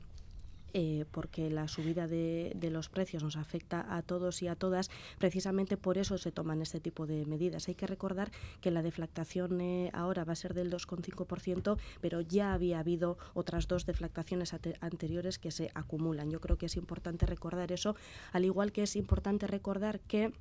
eh, 0.78 1.06
porque 1.12 1.50
la 1.50 1.70
subida 1.70 2.06
de, 2.06 2.54
los 2.70 2.90
precios 2.90 3.24
nos 3.24 3.38
afecta 3.38 3.96
a 3.96 4.02
todos 4.02 4.42
y 4.42 4.50
a 4.50 4.58
todas, 4.58 4.92
precisamente 5.18 5.78
por 5.78 5.98
eso 5.98 6.18
se 6.18 6.34
toman 6.34 6.62
este 6.62 6.82
tipo 6.82 7.08
de 7.08 7.26
medidas. 7.26 7.70
Hay 7.70 7.76
que 7.76 7.88
recordar 7.88 8.30
que 8.60 8.72
la 8.72 8.82
deflactación 8.82 9.62
eh, 9.62 9.90
ahora 9.94 10.26
va 10.26 10.34
a 10.34 10.36
ser 10.36 10.54
del 10.54 10.70
2,5%, 10.70 11.78
pero 12.02 12.20
ya 12.20 12.54
había 12.54 12.80
habido 12.80 13.18
otras 13.34 13.70
dos 13.70 13.86
deflactaciones 13.86 14.54
anteriores 14.82 15.40
que 15.40 15.52
se 15.52 15.72
acumulan. 15.76 16.30
Yo 16.30 16.42
creo 16.42 16.58
que 16.58 16.66
es 16.66 16.76
importante 16.76 17.26
recordar 17.26 17.72
eso, 17.72 17.96
al 18.34 18.44
igual 18.44 18.74
que 18.74 18.84
es 18.84 18.98
importante 18.98 19.48
recordar 19.48 20.02
que 20.02 20.34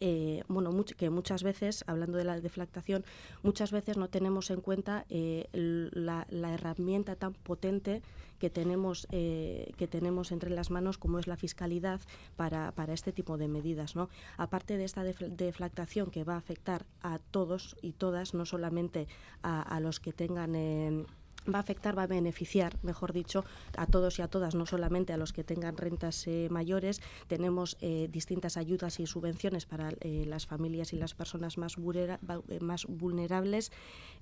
eh, 0.00 0.42
bueno, 0.48 0.70
que 0.84 1.10
muchas 1.10 1.42
veces, 1.42 1.84
hablando 1.86 2.18
de 2.18 2.24
la 2.24 2.40
deflactación, 2.40 3.04
muchas 3.42 3.70
veces 3.70 3.96
no 3.96 4.08
tenemos 4.08 4.50
en 4.50 4.60
cuenta 4.60 5.04
eh, 5.08 5.48
la, 5.52 6.26
herramienta 6.30 7.16
tan 7.16 7.34
potente 7.34 8.02
que 8.38 8.50
tenemos, 8.50 9.06
eh, 9.10 9.72
que 9.76 9.88
tenemos 9.88 10.32
entre 10.32 10.50
las 10.50 10.70
manos 10.70 10.98
como 10.98 11.18
es 11.18 11.26
la 11.26 11.36
fiscalidad 11.36 12.00
para, 12.36 12.72
para 12.72 12.92
este 12.92 13.12
tipo 13.12 13.38
de 13.38 13.48
medidas. 13.48 13.96
¿no? 13.96 14.08
Aparte 14.36 14.76
de 14.76 14.84
esta 14.84 15.04
deflactación 15.04 16.10
que 16.10 16.24
va 16.24 16.34
a 16.34 16.38
afectar 16.38 16.86
a 17.02 17.18
todos 17.18 17.76
y 17.82 17.92
todas, 17.92 18.34
no 18.34 18.46
solamente 18.46 19.06
a, 19.42 19.62
a 19.62 19.80
los 19.80 20.00
que 20.00 20.12
tengan 20.12 20.54
va 21.52 21.58
a 21.58 21.60
afectar, 21.60 21.96
va 21.96 22.04
a 22.04 22.06
beneficiar, 22.06 22.78
mejor 22.82 23.12
dicho, 23.12 23.44
a 23.76 23.86
todos 23.86 24.18
y 24.18 24.22
a 24.22 24.28
todas, 24.28 24.54
no 24.54 24.66
solamente 24.66 25.12
a 25.12 25.16
los 25.16 25.32
que 25.32 25.44
tengan 25.44 25.76
rentas 25.76 26.26
eh, 26.26 26.48
mayores. 26.50 27.00
Tenemos 27.26 27.76
eh, 27.80 28.08
distintas 28.10 28.56
ayudas 28.56 29.00
y 29.00 29.06
subvenciones 29.06 29.66
para 29.66 29.90
eh, 30.00 30.24
las 30.26 30.46
familias 30.46 30.92
y 30.92 30.96
las 30.96 31.14
personas 31.14 31.58
más, 31.58 31.76
más 32.60 32.86
vulnerables. 32.86 33.72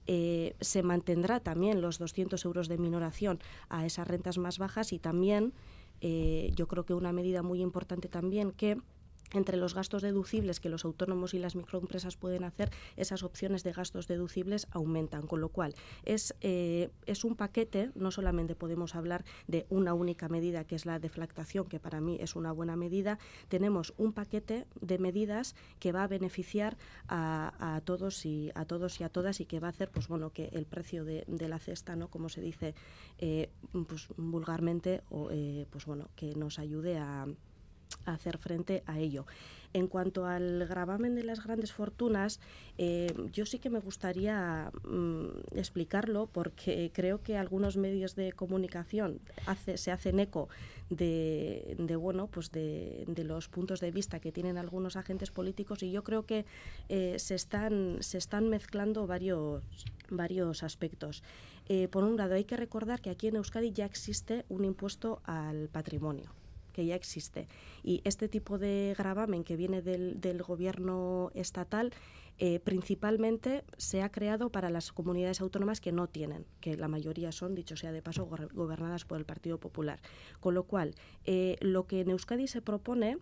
se 0.07 0.83
mantendrá 0.83 1.41
también 1.41 1.81
los 1.81 1.99
200 1.99 2.45
euros 2.45 2.69
de 2.69 2.79
minoración 2.79 3.39
a 3.69 3.87
esas 3.87 4.09
rentas 4.09 4.39
más 4.39 4.59
bajas 4.59 4.93
y 4.93 4.99
también, 4.99 5.53
yo 6.01 6.67
creo 6.67 6.85
que 6.85 6.95
una 6.95 7.13
medida 7.13 7.43
muy 7.43 7.63
importante 7.63 8.09
también 8.09 8.51
que 8.51 8.79
entre 9.33 9.57
los 9.57 9.75
gastos 9.75 10.03
deducibles 10.03 10.61
que 10.61 10.69
los 10.69 10.85
autónomos 10.85 11.35
y 11.35 11.39
las 11.39 11.57
microempresas 11.57 12.17
pueden 12.17 12.45
hacer, 12.45 12.71
esas 12.97 13.23
opciones 13.23 13.63
de 13.65 13.73
gastos 13.73 14.07
deducibles 14.07 14.67
aumentan, 14.71 15.27
con 15.27 15.41
lo 15.41 15.49
cual 15.49 15.75
es, 16.05 16.35
eh, 16.41 16.91
es 17.07 17.25
un 17.25 17.37
paquete, 17.37 17.91
no 17.95 18.11
solamente 18.11 18.55
podemos 18.55 18.95
hablar 18.95 19.25
de 19.47 19.67
una 19.69 19.95
única 19.95 20.29
medida 20.29 20.65
que 20.65 20.75
es 20.75 20.87
la 20.87 20.99
deflactación, 20.99 21.67
que 21.67 21.81
para 21.81 22.01
mí 22.01 22.19
es 22.21 22.37
una 22.37 22.53
buena 22.53 22.77
medida, 22.77 23.19
tenemos 23.49 23.95
un 23.97 24.13
paquete 24.13 24.67
de 24.81 24.99
medidas 24.99 25.55
que 25.79 25.93
va 25.93 26.05
a 26.05 26.09
beneficiar 26.09 26.77
a, 27.09 27.81
todos 27.85 28.25
y 28.27 28.51
a 28.55 28.65
todos 28.65 29.01
y 29.01 29.05
a 29.05 29.09
todas 29.09 29.41
y 29.41 29.47
que 29.47 29.61
va 29.61 29.69
a 29.69 29.71
hacer 29.71 29.91
pues 29.91 30.09
bueno 30.09 30.31
que 30.31 30.47
el 30.53 30.67
precio 30.67 31.05
de, 31.05 31.25
la 31.43 31.59
cesta, 31.59 31.97
¿no? 31.97 32.09
como 32.09 32.29
se 32.29 32.41
dice 32.41 32.75
eh, 33.19 33.51
pues, 33.89 34.09
vulgarmente, 34.17 35.03
o, 35.11 35.29
eh, 35.31 35.67
pues 35.71 35.87
bueno, 35.87 36.09
que 36.15 36.35
nos 36.37 36.59
ayude 36.59 36.99
a 36.99 37.27
hacer 38.05 38.39
frente 38.39 38.83
a 38.87 38.99
ello. 38.99 39.27
En 39.75 39.87
cuanto 39.87 40.27
al 40.27 40.67
gravamen 40.67 41.15
de 41.15 41.25
las 41.25 41.43
grandes 41.43 41.73
fortunas, 41.73 42.41
eh, 42.77 43.13
yo 43.33 43.47
sí 43.47 43.59
que 43.59 43.71
me 43.71 43.79
gustaría 43.79 44.71
mm, 44.85 45.57
explicarlo 45.57 46.29
porque 46.31 46.91
creo 46.93 47.23
que 47.23 47.39
algunos 47.39 47.79
medios 47.79 48.15
de 48.15 48.33
comunicación 48.33 49.21
se 49.77 49.91
hacen 49.91 50.21
eco 50.21 50.49
de, 50.91 51.97
bueno, 51.99 52.27
pues 52.27 52.51
de, 52.53 53.05
los 53.25 53.49
puntos 53.49 53.81
de 53.81 53.91
vista 53.91 54.21
que 54.21 54.33
tienen 54.33 54.59
algunos 54.59 54.97
agentes 54.97 55.31
políticos 55.31 55.83
y 55.83 55.91
yo 55.91 56.05
creo 56.05 56.27
que 56.27 56.45
eh, 56.89 57.19
se, 57.19 57.35
están, 57.35 57.99
se 58.01 58.19
están 58.19 58.49
mezclando 58.49 59.07
varios, 59.07 59.63
varios 60.11 60.63
aspectos. 60.63 61.23
Eh, 61.69 61.89
por 61.89 62.05
un 62.05 62.17
lado, 62.17 62.35
hay 62.35 62.45
que 62.45 62.57
recordar 62.57 63.01
que 63.01 63.11
aquí 63.11 63.29
en 63.29 63.37
Euskadi 63.37 63.73
ya 63.73 63.87
existe 63.87 64.45
un 64.49 64.65
impuesto 64.65 65.23
al 65.25 65.69
patrimonio 65.69 66.42
que 66.73 66.87
ya 66.87 66.95
existe. 66.95 67.49
Y 67.83 68.01
este 68.05 68.29
tipo 68.29 68.59
de 68.59 68.95
gravamen 68.97 69.45
que 69.45 69.57
viene 69.57 69.83
del, 69.83 70.43
gobierno 70.43 71.31
estatal 71.35 71.93
eh, 72.39 72.59
principalmente 72.59 73.63
se 73.77 74.03
ha 74.03 74.11
creado 74.11 74.51
para 74.51 74.71
las 74.71 74.91
comunidades 74.91 75.41
autónomas 75.41 75.81
que 75.81 75.93
no 75.93 76.09
tienen, 76.09 76.47
que 76.61 76.77
la 76.77 76.89
mayoría 76.89 77.31
son, 77.31 77.55
dicho 77.55 77.77
sea 77.77 77.93
de 77.93 78.03
paso, 78.03 78.27
gobernadas 78.27 79.05
por 79.05 79.19
el 79.19 79.25
Partido 79.25 79.59
Popular. 79.59 80.01
Con 80.41 80.55
lo 80.55 80.65
cual, 80.65 80.95
eh, 81.25 81.57
lo 81.61 81.87
que 81.87 82.01
en 82.01 82.11
Euskadi 82.11 82.49
se 82.49 82.63
propone 82.63 83.19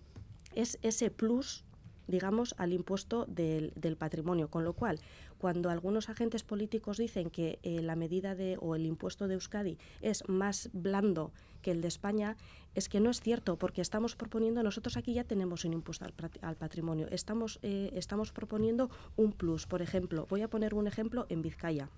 es 0.54 0.78
ese 0.82 1.10
plus 1.10 1.64
digamos, 2.10 2.54
al 2.58 2.72
impuesto 2.72 3.24
del, 3.26 3.72
del, 3.76 3.96
patrimonio. 3.96 4.50
Con 4.50 4.64
lo 4.64 4.74
cual, 4.74 5.00
cuando 5.38 5.70
algunos 5.70 6.10
agentes 6.10 6.42
políticos 6.42 6.98
dicen 6.98 7.30
que 7.30 7.58
eh, 7.62 7.80
la 7.80 7.96
medida 7.96 8.34
de 8.34 8.58
o 8.60 8.74
el 8.74 8.84
impuesto 8.84 9.28
de 9.28 9.34
Euskadi 9.34 9.78
es 10.02 10.28
más 10.28 10.68
blando 10.72 11.32
que 11.62 11.70
el 11.70 11.80
de 11.80 11.88
España, 11.88 12.36
es 12.74 12.88
que 12.88 13.00
no 13.00 13.10
es 13.10 13.20
cierto, 13.20 13.56
porque 13.56 13.80
estamos 13.80 14.16
proponiendo, 14.16 14.62
nosotros 14.62 14.96
aquí 14.96 15.12
ya 15.12 15.24
tenemos 15.24 15.64
un 15.64 15.72
impuesto 15.72 16.04
al, 16.04 16.56
patrimonio, 16.56 17.08
estamos, 17.10 17.58
eh, 17.62 17.90
estamos 17.94 18.32
proponiendo 18.32 18.90
un 19.16 19.32
plus. 19.32 19.66
Por 19.66 19.82
ejemplo, 19.82 20.26
voy 20.28 20.42
a 20.42 20.48
poner 20.48 20.74
un 20.74 20.86
ejemplo 20.86 21.26
en 21.28 21.42
Vizcaya. 21.42 21.88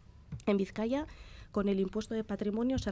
En 0.46 0.56
Vizcaya, 0.56 1.06
con 1.50 1.68
el 1.68 1.78
impuesto 1.78 2.14
de 2.14 2.24
patrimonio 2.24 2.78
se, 2.78 2.90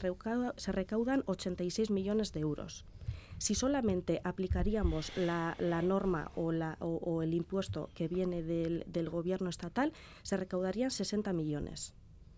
se 0.56 0.72
recaudan 0.72 1.22
86 1.26 1.90
millones 1.90 2.32
de 2.32 2.40
euros. 2.40 2.84
Si 3.38 3.54
solamente 3.54 4.20
aplicaríamos 4.22 5.16
la, 5.16 5.56
norma 5.82 6.30
o, 6.34 6.52
la, 6.52 6.76
o, 6.80 7.22
el 7.22 7.32
impuesto 7.32 7.88
que 7.94 8.06
viene 8.06 8.42
del, 8.42 8.84
del 8.86 9.08
gobierno 9.08 9.48
estatal, 9.48 9.94
se 10.22 10.36
recaudarían 10.36 10.90
60 10.90 11.32
millones. 11.32 11.94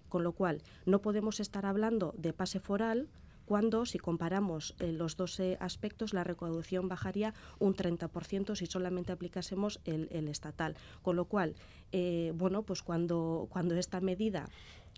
Con 0.08 0.22
lo 0.22 0.32
cual, 0.32 0.62
no 0.86 1.02
podemos 1.02 1.40
estar 1.40 1.66
hablando 1.66 2.14
de 2.16 2.32
pase 2.32 2.60
foral, 2.60 3.08
cuando 3.52 3.84
si 3.84 3.98
comparamos 3.98 4.74
eh, 4.78 4.92
los 4.92 5.18
dos 5.18 5.38
aspectos 5.60 6.14
la 6.14 6.24
recaudación 6.24 6.88
bajaría 6.88 7.34
un 7.58 7.76
30% 7.76 8.56
si 8.56 8.64
solamente 8.64 9.12
aplicásemos 9.12 9.78
el, 9.84 10.08
estatal. 10.28 10.74
Con 11.02 11.16
lo 11.16 11.26
cual, 11.26 11.54
eh, 11.92 12.32
bueno, 12.34 12.62
pues 12.62 12.82
cuando, 12.82 13.48
cuando 13.50 13.74
esta 13.74 14.00
medida 14.00 14.48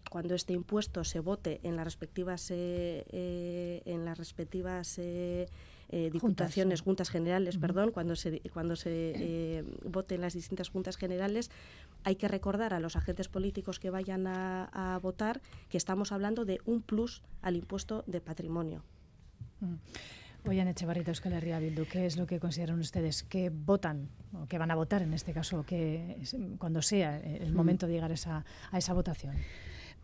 cuando 0.08 0.36
este 0.36 0.52
impuesto 0.52 1.02
se 1.02 1.18
vote 1.18 1.58
en 1.64 1.74
las 1.74 1.84
respectivas 1.84 2.48
eh, 2.52 3.82
en 3.86 4.04
las 4.04 4.18
respectivas 4.18 5.00
eh, 5.88 6.10
diputaciones, 6.12 6.80
juntas, 6.80 7.10
generales, 7.10 7.58
perdón, 7.58 7.90
cuando 7.92 8.16
se, 8.16 8.40
cuando 8.52 8.76
se 8.76 9.12
eh, 9.16 9.64
voten 9.84 10.20
las 10.20 10.34
distintas 10.34 10.68
juntas 10.68 10.96
generales, 10.96 11.50
hay 12.04 12.16
que 12.16 12.28
recordar 12.28 12.74
a 12.74 12.80
los 12.80 12.96
agentes 12.96 13.28
políticos 13.28 13.78
que 13.78 13.90
vayan 13.90 14.26
a, 14.26 14.98
votar 15.02 15.40
que 15.68 15.76
estamos 15.76 16.12
hablando 16.12 16.44
de 16.44 16.60
un 16.64 16.82
plus 16.82 17.22
al 17.42 17.56
impuesto 17.56 18.04
de 18.06 18.20
patrimonio. 18.20 18.82
Oye, 20.46 20.62
Echevarrita 20.68 21.10
Euskal 21.10 21.32
Herria 21.32 21.58
Bildu, 21.58 21.86
¿qué 21.86 22.06
es 22.06 22.16
lo 22.16 22.26
que 22.26 22.38
consideran 22.38 22.78
ustedes 22.78 23.22
que 23.22 23.50
votan 23.50 24.08
o 24.32 24.46
que 24.46 24.58
van 24.58 24.70
a 24.70 24.74
votar 24.74 25.02
en 25.02 25.14
este 25.14 25.32
caso, 25.32 25.64
que 25.64 26.22
cuando 26.58 26.82
sea 26.82 27.18
el 27.18 27.52
momento 27.52 27.86
de 27.86 27.94
llegar 27.94 28.12
esa, 28.12 28.44
a 28.70 28.78
esa 28.78 28.92
votación? 28.92 29.34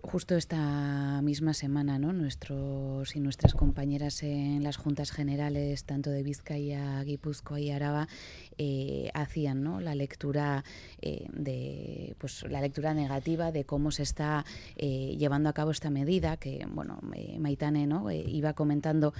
Justo 0.02 0.34
esta 0.34 1.20
misma 1.22 1.52
semana, 1.52 1.98
¿no? 1.98 2.12
Nuestros 2.12 3.14
y 3.16 3.20
nuestras 3.20 3.54
compañeras 3.54 4.22
en 4.22 4.64
las 4.64 4.76
juntas 4.76 5.12
generales, 5.12 5.84
tanto 5.84 6.10
de 6.10 6.22
Vizcaya, 6.22 7.02
Guipúzcoa 7.04 7.60
y 7.60 7.70
Araba, 7.70 8.08
eh, 8.62 9.10
hacían 9.14 9.62
¿no? 9.62 9.80
la 9.80 9.94
lectura 9.94 10.64
eh, 11.00 11.26
de 11.32 12.14
pues 12.18 12.44
la 12.46 12.60
lectura 12.60 12.92
negativa 12.92 13.52
de 13.52 13.64
cómo 13.64 13.90
se 13.90 14.02
está 14.02 14.44
eh, 14.76 15.16
llevando 15.18 15.48
a 15.48 15.54
cabo 15.54 15.70
esta 15.70 15.88
medida 15.88 16.36
que 16.36 16.66
bueno 16.70 16.98
Maitane 17.38 17.86
no 17.86 18.10
iba 18.10 18.52
comentando 18.52 19.14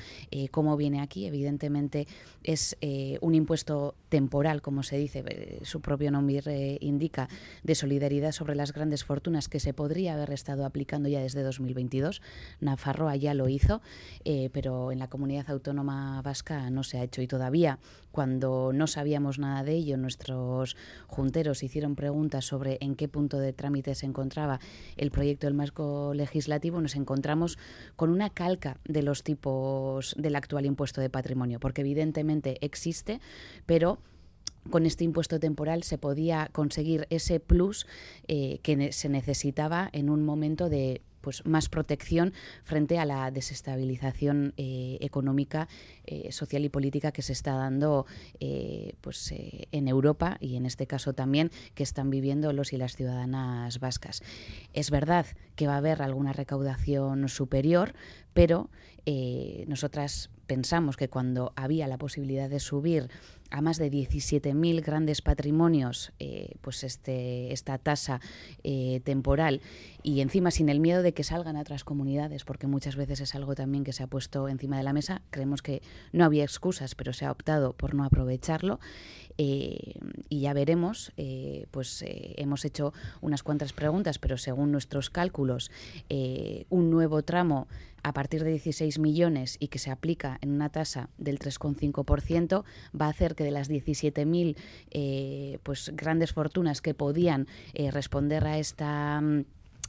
cómo 0.51 0.77
viene 0.77 1.01
aquí 1.01 1.25
evidentemente 1.25 2.07
es 2.43 2.77
un 3.23 3.35
impuesto 3.35 3.95
temporal 4.11 4.61
como 4.61 4.83
se 4.83 4.99
dice 4.99 5.61
su 5.63 5.81
propio 5.81 6.11
nombre 6.11 6.77
indica 6.81 7.31
de 7.63 7.75
solidaridad 7.75 8.33
sobre 8.33 8.55
las 8.55 8.75
grandes 8.75 9.05
fortunas 9.05 9.49
que 9.49 9.59
se 9.59 9.73
podría 9.73 10.15
haber 10.15 10.33
estado 10.33 10.67
aplicando 10.71 11.09
ya 11.09 11.21
desde 11.21 11.43
2022 11.43 12.23
Nafarroa 12.61 13.17
ya 13.17 13.35
lo 13.35 13.49
hizo 13.49 13.83
pero 14.53 14.93
en 14.93 14.99
la 14.99 15.09
comunidad 15.09 15.51
autónoma 15.51 16.23
vasca 16.23 16.71
no 16.71 16.83
se 16.83 16.99
ha 16.99 17.03
hecho. 17.03 17.23
Y 17.23 17.27
todavía 17.27 17.79
cuando 18.13 18.73
no 18.73 18.87
sabíamos 18.87 19.39
nada 19.39 19.63
de 19.63 19.75
ello, 19.75 19.97
nuestros 19.97 20.77
junteros 21.07 21.63
hicieron 21.63 21.95
preguntas 21.95 22.45
sobre 22.45 22.79
en 22.81 22.97
qué 22.97 23.09
punto 23.09 23.39
de 23.39 23.53
trámite 23.53 23.95
se 23.95 24.07
encontraba 24.07 24.61
el 24.97 25.11
proyecto 25.11 25.47
del 25.47 25.55
marco 25.55 26.13
legislativo, 26.15 26.81
nos 26.81 26.97
encontramos 26.97 27.59
con 27.97 28.11
una 28.11 28.31
calca 28.31 28.79
de 28.85 29.03
los 29.03 29.23
tipos 29.23 30.15
del 30.19 30.37
actual 30.37 30.67
impuesto 30.67 31.01
de 31.01 31.11
patrimonio, 31.11 31.61
porque 31.61 31.83
evidentemente 31.83 32.59
existe, 32.65 33.21
pero 33.67 33.99
con 34.69 34.87
este 34.87 35.05
impuesto 35.05 35.41
temporal 35.41 35.83
se 35.83 35.99
podía 35.99 36.49
conseguir 36.53 37.07
ese 37.11 37.41
plus 37.41 37.87
eh, 38.29 38.59
que 38.63 38.93
se 38.93 39.09
necesitaba 39.09 39.89
en 39.93 40.11
un 40.11 40.25
momento 40.25 40.69
de 40.69 41.03
pues 41.21 41.45
más 41.45 41.69
protección 41.69 42.33
frente 42.65 42.99
a 42.99 43.05
la 43.05 43.31
desestabilización 43.31 44.55
eh, 44.57 44.97
económica, 45.03 45.69
eh, 46.07 46.33
social 46.33 46.65
y 46.65 46.71
política 46.71 47.13
que 47.13 47.21
se 47.21 47.35
está 47.35 47.53
dando 47.57 48.07
pues, 49.03 49.35
en 49.35 49.87
Europa 49.87 50.39
y 50.41 50.57
en 50.57 50.65
este 50.65 50.87
caso 50.87 51.13
también 51.13 51.51
que 51.75 51.83
están 51.83 52.09
viviendo 52.09 52.55
los 52.55 52.73
y 52.73 52.79
las 52.79 52.97
ciudadanas 52.97 53.81
vascas. 53.81 54.23
Es 54.73 54.91
verdad 54.91 55.27
que 55.57 55.67
va 55.67 55.75
a 55.75 55.79
haber 55.79 56.01
alguna 56.01 56.33
recaudación 56.33 57.29
superior, 57.29 57.93
pero 58.33 58.71
eh, 59.07 59.65
nosotras 59.69 60.31
pensamos 60.47 60.97
que 60.97 61.09
cuando 61.09 61.53
había 61.55 61.87
la 61.87 61.97
posibilidad 61.97 62.51
de 62.51 62.59
subir 62.59 63.09
a 63.51 63.61
más 63.61 63.79
de 63.79 63.91
17.000 63.91 64.85
grandes 64.85 65.23
patrimonios, 65.23 66.13
eh, 66.19 66.57
pues 66.61 66.85
este, 66.85 67.53
esta 67.53 67.79
tasa 67.79 68.21
eh, 68.63 69.01
temporal 69.05 69.61
y 70.03 70.21
encima 70.21 70.51
sin 70.51 70.69
el 70.69 70.81
miedo 70.81 71.03
de 71.03 71.13
que 71.13 71.25
salgan 71.25 71.57
a 71.57 71.61
otras 71.61 71.85
comunidades, 71.85 72.45
porque 72.45 72.67
muchas 72.67 72.97
veces 72.97 73.21
es 73.21 73.35
algo 73.35 73.55
también 73.55 73.85
que 73.85 73.93
se 73.93 74.03
ha 74.03 74.07
puesto 74.07 74.49
encima 74.49 74.77
de 74.77 74.85
la 74.85 74.93
mesa. 74.93 75.23
Creemos 75.31 75.63
que 75.63 75.83
no 76.13 76.25
había 76.25 76.45
excusas, 76.45 76.95
pero 76.95 77.13
se 77.13 77.27
ha 77.27 77.33
optado 77.33 77.73
por 77.73 77.95
no 77.95 78.05
aprovecharlo. 78.05 78.81
Eh, 79.43 79.95
y 80.29 80.41
ya 80.41 80.53
veremos, 80.53 81.13
pues 81.71 82.05
hemos 82.07 82.67
hecho 82.67 82.93
unas 83.23 83.43
cuantas 83.43 83.73
preguntas, 83.73 84.19
pero 84.19 84.37
según 84.37 84.71
nuestros 84.71 85.09
cálculos, 85.09 85.71
un 86.69 86.91
nuevo 86.91 87.23
tramo 87.23 87.67
a 88.03 88.13
partir 88.13 88.45
de 88.45 88.51
16 88.51 88.99
millones 88.99 89.57
y 89.61 89.69
que 89.69 89.79
se 89.79 89.91
aplica 89.91 90.39
en 90.41 90.51
una 90.51 90.71
tasa 90.71 91.11
del 91.19 91.39
3,5%, 91.39 92.65
va 92.99 93.07
a 93.07 93.11
hacer 93.11 93.35
que 93.35 93.45
de 93.45 93.51
las 93.51 93.71
17.000 93.71 94.57
eh, 94.91 95.59
pues, 95.63 95.91
grandes 95.95 96.33
fortunas 96.33 96.81
que 96.81 96.95
podían 96.95 97.47
eh, 97.75 97.91
responder 97.91 98.45
a 98.47 98.59
esta... 98.59 99.23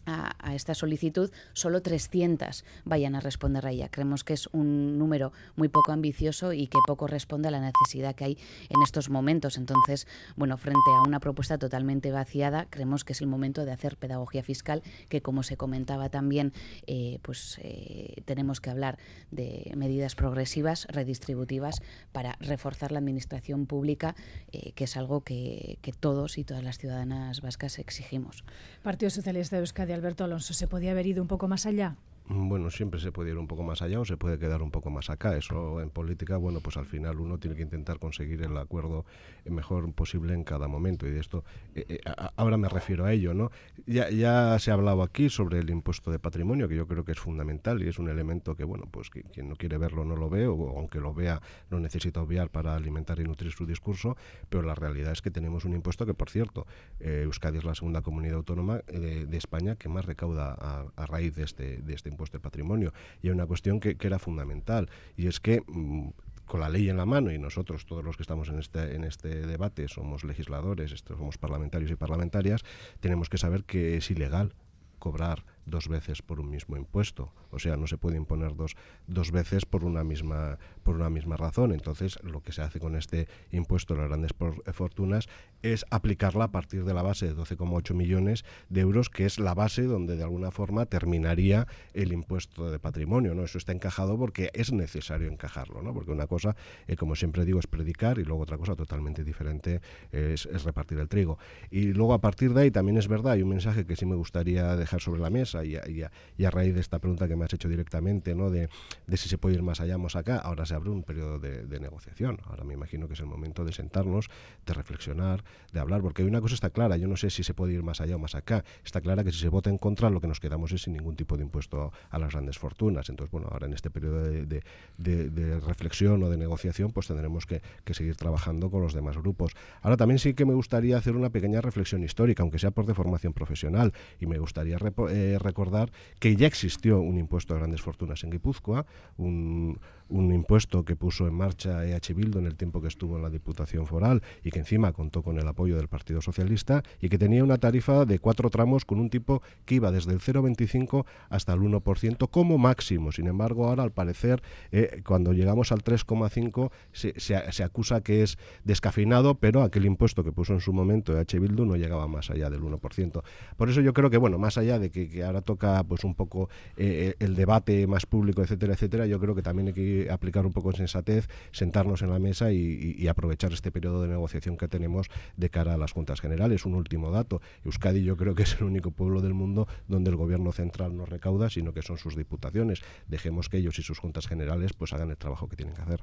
A, 0.06 0.56
esta 0.56 0.74
solicitud, 0.74 1.32
solo 1.54 1.82
300 1.82 2.66
vayan 2.86 3.16
a 3.16 3.20
responder 3.20 3.66
a 3.66 3.72
ella. 3.72 3.90
Creemos 3.90 4.24
que 4.24 4.34
es 4.34 4.48
un 4.52 4.98
número 4.98 5.32
muy 5.56 5.70
poco 5.70 5.92
ambicioso 5.92 6.54
y 6.54 6.68
que 6.68 6.80
poco 6.88 7.08
responde 7.08 7.48
a 7.48 7.52
la 7.52 7.60
necesidad 7.60 8.16
que 8.16 8.26
hay 8.26 8.38
en 8.70 8.82
estos 8.84 9.10
momentos. 9.10 9.58
Entonces, 9.58 10.08
bueno, 10.36 10.58
frente 10.58 10.80
a 10.98 11.08
una 11.08 11.20
propuesta 11.20 11.58
totalmente 11.58 12.12
vaciada, 12.12 12.66
creemos 12.70 13.04
que 13.04 13.14
es 13.14 13.22
el 13.22 13.28
momento 13.28 13.64
de 13.64 13.72
hacer 13.72 13.96
pedagogía 13.98 14.44
fiscal, 14.44 14.82
que 15.08 15.22
como 15.22 15.44
se 15.44 15.56
comentaba 15.56 16.10
también, 16.10 16.52
eh, 16.88 17.20
pues 17.22 17.60
eh, 17.62 18.22
tenemos 18.26 18.60
que 18.60 18.72
hablar 18.72 18.98
de 19.30 19.72
medidas 19.78 20.16
progresivas, 20.16 20.88
redistributivas, 20.90 21.82
para 22.12 22.38
reforzar 22.40 22.92
la 22.92 23.00
administración 23.00 23.68
pública, 23.68 24.16
eh, 24.52 24.72
que 24.74 24.86
es 24.86 24.98
algo 24.98 25.22
que, 25.22 25.78
que 25.82 25.92
todos 25.92 26.38
y 26.38 26.44
todas 26.44 26.64
las 26.64 26.80
ciudadanas 26.80 27.42
vascas 27.42 27.80
exigimos. 27.80 28.44
Partido 28.82 29.10
Socialista 29.10 29.56
de 29.56 29.62
Euskadi 29.62 29.91
Alberto 29.94 30.24
Alonso, 30.24 30.54
¿se 30.54 30.68
podía 30.68 30.92
haber 30.92 31.08
ido 31.08 31.22
un 31.22 31.28
poco 31.28 31.48
más 31.48 31.66
allá? 31.66 31.96
Bueno, 32.34 32.70
siempre 32.70 33.02
se 33.02 33.12
puede 33.12 33.32
ir 33.32 33.38
un 33.38 33.48
poco 33.48 33.62
más 33.62 33.82
allá 33.82 34.00
o 34.00 34.06
se 34.06 34.16
puede 34.16 34.40
quedar 34.40 34.62
un 34.62 34.72
poco 34.72 34.90
más 34.90 35.10
acá. 35.10 35.36
Eso 35.36 35.82
en 35.82 35.90
política, 35.90 36.38
bueno, 36.38 36.62
pues 36.62 36.78
al 36.78 36.86
final 36.86 37.20
uno 37.20 37.38
tiene 37.40 37.58
que 37.58 37.64
intentar 37.64 38.00
conseguir 38.00 38.42
el 38.42 38.56
acuerdo 38.56 39.06
mejor 39.44 39.92
posible 39.94 40.34
en 40.34 40.46
cada 40.46 40.70
momento. 40.70 41.06
Y 41.06 41.12
de 41.12 41.20
esto, 41.20 41.44
eh, 41.76 41.86
eh, 41.90 42.00
ahora 42.38 42.56
me 42.56 42.70
refiero 42.70 43.04
a 43.04 43.12
ello, 43.12 43.34
¿no? 43.34 43.52
Ya, 43.86 44.10
ya 44.10 44.58
se 44.60 44.72
ha 44.72 44.76
hablado 44.76 45.04
aquí 45.04 45.30
sobre 45.30 45.60
el 45.60 45.70
impuesto 45.70 46.10
de 46.10 46.20
patrimonio, 46.20 46.70
que 46.70 46.78
yo 46.78 46.88
creo 46.88 47.04
que 47.04 47.12
es 47.12 47.20
fundamental 47.20 47.84
y 47.84 47.90
es 47.90 48.00
un 48.00 48.08
elemento 48.08 48.56
que, 48.56 48.64
bueno, 48.64 48.88
pues 48.90 49.10
quien 49.10 49.50
no 49.50 49.58
quiere 49.58 49.78
verlo 49.78 50.06
no 50.06 50.16
lo 50.16 50.30
ve, 50.30 50.48
o 50.48 50.78
aunque 50.78 51.02
lo 51.02 51.14
vea, 51.14 51.42
no 51.70 51.82
necesita 51.82 52.22
obviar 52.22 52.50
para 52.50 52.76
alimentar 52.76 53.20
y 53.20 53.26
nutrir 53.26 53.52
su 53.52 53.66
discurso. 53.66 54.16
Pero 54.48 54.64
la 54.64 54.76
realidad 54.76 55.12
es 55.12 55.22
que 55.22 55.32
tenemos 55.32 55.66
un 55.66 55.74
impuesto 55.74 56.06
que, 56.06 56.14
por 56.14 56.30
cierto, 56.30 56.66
eh, 57.02 57.24
Euskadi 57.26 57.58
es 57.58 57.66
la 57.66 57.76
segunda 57.76 58.02
comunidad 58.02 58.38
autónoma 58.38 58.78
de, 58.88 59.42
España 59.42 59.76
que 59.76 59.90
más 59.90 60.06
recauda 60.06 60.56
a, 60.58 60.86
a 60.96 61.06
raíz 61.08 61.36
de 61.36 61.44
este, 61.44 61.82
de 61.82 61.94
este 61.96 62.10
impuesto 62.10 62.21
de 62.30 62.40
patrimonio. 62.40 62.94
Y 63.22 63.28
hay 63.28 63.34
una 63.34 63.48
cuestión 63.48 63.80
que, 63.80 63.98
era 64.00 64.20
fundamental, 64.20 64.90
y 65.16 65.28
es 65.28 65.40
que 65.40 65.64
mm, 65.66 66.10
con 66.46 66.60
la 66.60 66.68
ley 66.68 66.90
en 66.90 66.98
la 66.98 67.06
mano 67.06 67.32
y 67.32 67.40
nosotros 67.40 67.86
todos 67.86 68.04
los 68.04 68.18
que 68.18 68.24
estamos 68.24 68.50
en 68.50 68.60
este 68.60 68.96
en 68.96 69.06
este 69.06 69.48
debate 69.48 69.88
somos 69.88 70.26
legisladores, 70.26 70.94
somos 71.08 71.38
parlamentarios 71.38 71.90
y 71.90 71.96
parlamentarias, 71.96 72.64
tenemos 73.00 73.30
que 73.30 73.38
saber 73.38 73.64
que 73.64 73.96
es 73.96 74.12
ilegal 74.12 74.54
cobrar 75.00 75.46
dos 75.66 75.88
veces 75.88 76.22
por 76.22 76.40
un 76.40 76.50
mismo 76.50 76.78
impuesto. 76.78 77.34
O 77.52 77.60
sea, 77.60 77.78
no 77.78 77.88
se 77.88 77.98
puede 77.98 78.18
imponer 78.18 78.56
dos, 78.56 78.76
dos 79.08 79.32
veces 79.32 79.66
por 79.66 79.84
una, 79.84 80.04
misma, 80.04 80.58
por 80.84 80.96
una 80.96 81.10
misma 81.10 81.38
razón. 81.38 81.72
Entonces, 81.72 82.20
lo 82.24 82.42
que 82.42 82.52
se 82.52 82.62
hace 82.62 82.80
con 82.80 82.96
este 82.96 83.28
impuesto 83.52 83.94
de 83.94 84.02
las 84.02 84.10
grandes 84.10 84.32
eh, 84.40 84.74
fortunas 84.74 85.28
es 85.62 85.86
aplicarla 85.92 86.46
a 86.46 86.52
partir 86.52 86.86
de 86.86 86.94
la 86.94 87.04
base 87.04 87.28
de 87.28 87.36
12,8 87.36 87.94
millones 87.94 88.46
de 88.70 88.82
euros, 88.82 89.10
que 89.10 89.26
es 89.26 89.40
la 89.40 89.54
base 89.54 89.84
donde 89.84 90.16
de 90.16 90.24
alguna 90.24 90.52
forma 90.52 90.86
terminaría 90.86 91.68
el 91.94 92.14
impuesto 92.14 92.72
de 92.72 92.80
patrimonio. 92.80 93.36
¿no? 93.36 93.44
Eso 93.44 93.58
está 93.58 93.72
encajado 93.72 94.18
porque 94.18 94.50
es 94.54 94.72
necesario 94.72 95.28
encajarlo, 95.28 95.82
¿no? 95.82 95.94
porque 95.94 96.12
una 96.12 96.28
cosa, 96.28 96.56
eh, 96.88 96.96
como 96.96 97.16
siempre 97.16 97.46
digo, 97.46 97.60
es 97.60 97.68
predicar 97.68 98.18
y 98.18 98.24
luego 98.24 98.44
otra 98.44 98.58
cosa 98.58 98.76
totalmente 98.76 99.24
diferente 99.24 99.82
es, 100.12 100.46
repartir 100.64 101.00
el 101.00 101.08
trigo. 101.08 101.38
Y 101.70 101.94
luego 101.94 102.14
a 102.14 102.22
partir 102.22 102.54
de 102.54 102.62
ahí 102.62 102.72
también 102.72 102.98
es 102.98 103.08
verdad, 103.08 103.34
hay 103.34 103.42
un 103.42 103.50
mensaje 103.50 103.86
que 103.86 103.96
sí 103.96 104.06
me 104.06 104.16
gustaría 104.16 104.76
dejar 104.76 105.02
sobre 105.02 105.22
la 105.22 105.30
mesa 105.30 105.61
y 105.64 105.76
a, 105.76 106.52
raíz 106.52 106.74
de 106.74 106.82
esta 106.82 107.00
pregunta 107.00 107.28
que 107.28 107.36
me 107.36 107.46
has 107.46 107.54
hecho 107.54 107.70
directamente, 107.70 108.36
¿no? 108.36 108.50
De, 108.50 108.70
si 109.16 109.30
se 109.30 109.38
puede 109.38 109.56
ir 109.56 109.64
más 109.64 109.80
allá, 109.82 109.98
más 109.98 110.16
acá, 110.16 110.38
ahora 110.38 110.66
se 110.66 110.74
abre 110.74 110.90
un 110.90 111.04
periodo 111.04 111.40
de, 111.40 111.80
negociación. 111.80 112.40
Ahora 112.46 112.64
me 112.64 112.74
imagino 112.74 113.08
que 113.08 113.14
es 113.14 113.20
el 113.20 113.26
momento 113.26 113.66
de 113.66 113.74
sentarnos, 113.74 114.30
de 114.66 114.74
reflexionar, 114.74 115.44
de 115.74 115.80
hablar, 115.80 116.02
porque 116.02 116.24
una 116.24 116.42
cosa 116.42 116.54
está 116.54 116.70
clara, 116.70 116.98
yo 116.98 117.08
no 117.08 117.18
sé 117.18 117.30
si 117.30 117.44
se 117.44 117.54
puede 117.54 117.74
ir 117.74 117.84
más 117.84 118.02
allá 118.02 118.16
o 118.16 118.20
más 118.20 118.36
acá. 118.36 118.64
Está 118.86 119.02
clara 119.02 119.24
que 119.24 119.32
si 119.32 119.40
se 119.40 119.50
vota 119.50 119.70
en 119.70 119.78
contra, 119.78 120.10
lo 120.10 120.22
que 120.22 120.28
nos 120.28 120.40
quedamos 120.40 120.72
es 120.72 120.84
sin 120.84 120.94
ningún 120.94 121.16
tipo 121.16 121.38
de 121.38 121.44
impuesto 121.44 121.92
a 122.10 122.20
las 122.20 122.32
grandes 122.32 122.58
fortunas. 122.58 123.10
Entonces, 123.10 123.32
bueno, 123.32 123.48
ahora 123.52 123.68
en 123.68 123.74
este 123.74 123.90
periodo 123.90 124.24
de, 124.24 125.60
reflexión 125.62 126.22
o 126.24 126.30
de 126.30 126.38
negociación, 126.38 126.92
pues 126.92 127.08
tendremos 127.08 127.46
que, 127.46 127.62
seguir 127.92 128.16
trabajando 128.16 128.72
con 128.72 128.82
los 128.82 128.94
demás 128.94 129.18
grupos. 129.18 129.52
Ahora 129.82 129.98
también 129.98 130.18
sí 130.18 130.34
que 130.34 130.46
me 130.46 130.54
gustaría 130.54 130.98
hacer 130.98 131.16
una 131.16 131.30
pequeña 131.30 131.60
reflexión 131.60 132.04
histórica, 132.04 132.42
aunque 132.42 132.58
sea 132.58 132.72
por 132.72 132.86
de 132.86 132.94
formación 132.94 133.34
profesional, 133.34 133.94
y 134.20 134.26
me 134.28 134.38
gustaría 134.38 134.78
eh, 135.10 135.38
recordar 135.42 135.92
que 136.20 136.36
ya 136.36 136.48
existió 136.48 137.00
un 137.00 137.18
impuesto 137.18 137.54
a 137.54 137.58
grandes 137.58 137.82
fortunas 137.82 138.24
en 138.24 138.32
Guipúzcoa, 138.32 138.86
un, 139.18 139.80
impuesto 140.10 140.84
que 140.84 140.96
puso 140.96 141.28
en 141.28 141.34
marcha 141.34 141.86
EH 141.86 142.14
Bildu 142.14 142.40
en 142.40 142.46
el 142.46 142.56
tiempo 142.56 142.82
que 142.82 142.88
estuvo 142.88 143.16
en 143.16 143.24
la 143.24 143.30
Diputación 143.30 143.88
Foral 143.88 144.22
y 144.44 144.52
que 144.52 144.60
encima 144.60 144.92
contó 144.92 145.24
con 145.24 145.40
el 145.40 145.48
apoyo 145.48 145.78
del 145.78 145.88
Partido 145.88 146.22
Socialista 146.22 146.84
y 147.00 147.10
que 147.10 147.18
tenía 147.18 147.44
una 147.44 147.58
tarifa 147.58 148.06
de 148.06 148.20
cuatro 148.20 148.50
tramos 148.50 148.84
con 148.84 149.00
un 149.00 149.10
tipo 149.10 149.42
que 149.66 149.76
iba 149.76 149.92
desde 149.92 150.12
el 150.12 150.20
0,25 150.20 151.06
hasta 151.30 151.54
el 151.54 151.62
1% 151.62 152.30
como 152.30 152.58
máximo. 152.58 153.12
Sin 153.12 153.28
embargo, 153.28 153.68
ahora 153.68 153.84
al 153.84 153.92
parecer, 153.92 154.42
eh, 154.72 155.02
cuando 155.06 155.34
llegamos 155.34 155.72
al 155.72 155.84
3,5 155.84 156.72
se, 156.92 157.20
se, 157.20 157.64
acusa 157.64 158.02
que 158.02 158.24
es 158.24 158.38
descafeinado, 158.64 159.36
pero 159.36 159.64
aquel 159.64 159.86
impuesto 159.86 160.24
que 160.24 160.32
puso 160.32 160.54
en 160.54 160.62
su 160.62 160.74
momento 160.74 161.18
EH 161.18 161.40
Bildu 161.40 161.66
no 161.66 161.76
llegaba 161.76 162.08
más 162.08 162.30
allá 162.30 162.50
del 162.50 162.62
1%. 162.62 163.24
Por 163.58 163.70
eso 163.70 163.82
yo 163.82 163.94
creo 163.94 164.10
que, 164.10 164.18
bueno, 164.18 164.38
más 164.38 164.58
allá 164.58 164.80
de 164.80 164.90
que, 164.90 165.24
ahora 165.32 165.42
toca 165.42 165.84
pues 165.84 166.04
un 166.04 166.16
poco 166.16 166.50
eh, 166.78 167.16
el 167.20 167.36
debate 167.36 167.88
más 167.88 168.06
público, 168.06 168.42
etcétera, 168.44 168.74
etcétera, 168.74 169.06
yo 169.06 169.20
creo 169.20 169.36
que 169.36 169.42
también 169.42 169.70
hay 169.70 169.74
que 169.74 170.10
aplicar 170.12 170.46
un 170.46 170.54
poco 170.54 170.72
en 170.72 170.78
sensatez, 170.78 171.28
sentarnos 171.52 172.02
en 172.02 172.10
la 172.10 172.20
mesa 172.20 172.52
y, 172.52 173.08
aprovechar 173.12 173.52
este 173.52 173.72
periodo 173.72 174.04
de 174.04 174.08
negociación 174.08 174.56
que 174.56 174.70
tenemos 174.70 175.08
de 175.36 175.50
cara 175.50 175.74
a 175.74 175.78
las 175.78 175.92
juntas 175.92 176.22
generales. 176.22 176.66
Un 176.66 176.76
último 176.76 177.12
dato, 177.12 177.42
Euskadi 177.66 178.04
yo 178.04 178.16
creo 178.16 178.36
que 178.36 178.44
es 178.44 178.56
el 178.56 178.64
único 178.64 178.92
pueblo 178.92 179.22
del 179.22 179.34
mundo 179.34 179.68
donde 179.90 180.12
el 180.12 180.16
gobierno 180.16 180.54
central 180.54 180.96
no 180.96 181.06
recauda, 181.06 181.50
sino 181.50 181.74
que 181.74 181.82
son 181.82 181.98
sus 181.98 182.16
diputaciones. 182.16 182.82
Dejemos 183.08 183.50
que 183.50 183.58
ellos 183.58 183.78
y 183.80 183.84
sus 183.84 184.00
juntas 184.00 184.28
generales 184.28 184.72
pues 184.74 184.94
hagan 184.94 185.10
el 185.10 185.18
trabajo 185.18 185.50
que 185.50 185.58
tienen 185.58 185.76
que 185.76 185.82
hacer. 185.82 186.02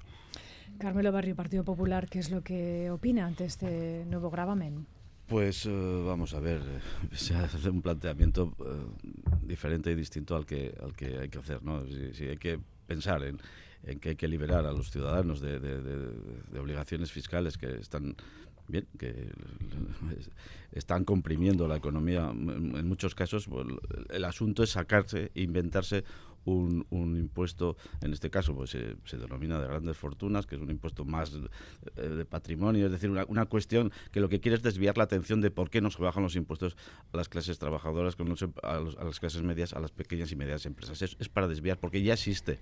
Carmelo 0.78 1.12
Barrio, 1.12 1.34
Partido 1.34 1.64
Popular, 1.64 2.08
¿qué 2.08 2.18
es 2.18 2.30
lo 2.30 2.42
que 2.42 2.90
opina 2.90 3.26
ante 3.26 3.44
este 3.46 4.04
nuevo 4.06 4.30
gravamen? 4.30 4.86
Pues 5.28 5.66
eh, 5.66 6.02
vamos 6.06 6.32
a 6.32 6.40
ver, 6.40 6.62
se 7.12 7.34
hace 7.34 7.68
un 7.68 7.82
planteamiento 7.82 8.54
eh, 8.60 8.64
diferente 9.42 9.90
y 9.90 9.94
distinto 9.94 10.34
al 10.34 10.46
que, 10.46 10.74
al 10.82 10.96
que 10.96 11.18
hay 11.18 11.28
que 11.28 11.38
hacer. 11.38 11.62
¿no? 11.62 11.84
si 11.86 12.24
hay 12.24 12.38
que 12.38 12.58
pensar 12.86 13.22
en, 13.24 13.38
en 13.84 14.00
que 14.00 14.10
hay 14.10 14.16
que 14.16 14.26
liberar 14.26 14.64
a 14.64 14.72
los 14.72 14.90
ciudadanos 14.90 15.40
de, 15.40 15.58
obligaciones 16.58 17.12
fiscales 17.12 17.58
que 17.58 17.76
están 17.76 18.16
bien, 18.68 18.86
que 18.98 19.30
están 20.72 21.04
comprimiendo 21.04 21.68
la 21.68 21.76
economía. 21.76 22.30
En 22.30 22.88
muchos 22.88 23.14
casos, 23.14 23.48
pues, 23.48 23.66
el 24.08 24.24
asunto 24.24 24.62
es 24.62 24.70
sacarse, 24.70 25.30
inventarse 25.34 26.04
un, 26.44 26.86
impuesto, 26.90 27.76
en 28.00 28.12
este 28.12 28.30
caso 28.30 28.54
pues 28.54 28.70
se, 28.70 29.16
denomina 29.16 29.60
de 29.60 29.66
grandes 29.66 29.96
fortunas, 29.96 30.46
que 30.46 30.56
es 30.56 30.60
un 30.60 30.70
impuesto 30.70 31.04
más 31.04 31.32
eh, 31.96 32.02
de, 32.02 32.24
patrimonio, 32.24 32.86
es 32.86 32.92
decir, 32.92 33.10
una, 33.10 33.46
cuestión 33.46 33.92
que 34.12 34.20
lo 34.20 34.28
que 34.28 34.40
quiere 34.40 34.56
es 34.56 34.62
desviar 34.62 34.96
la 34.96 35.04
atención 35.04 35.40
de 35.40 35.50
por 35.50 35.70
qué 35.70 35.80
no 35.80 35.90
se 35.90 36.02
bajan 36.02 36.22
los 36.22 36.36
impuestos 36.36 36.76
a 37.12 37.16
las 37.16 37.28
clases 37.28 37.58
trabajadoras, 37.58 38.16
a, 38.62 39.04
las 39.04 39.20
clases 39.20 39.42
medias, 39.42 39.72
a 39.72 39.80
las 39.80 39.92
pequeñas 39.92 40.32
y 40.32 40.36
medianas 40.36 40.66
empresas. 40.66 41.02
es 41.02 41.28
para 41.28 41.48
desviar, 41.48 41.78
porque 41.78 42.02
ya 42.02 42.14
existe. 42.14 42.58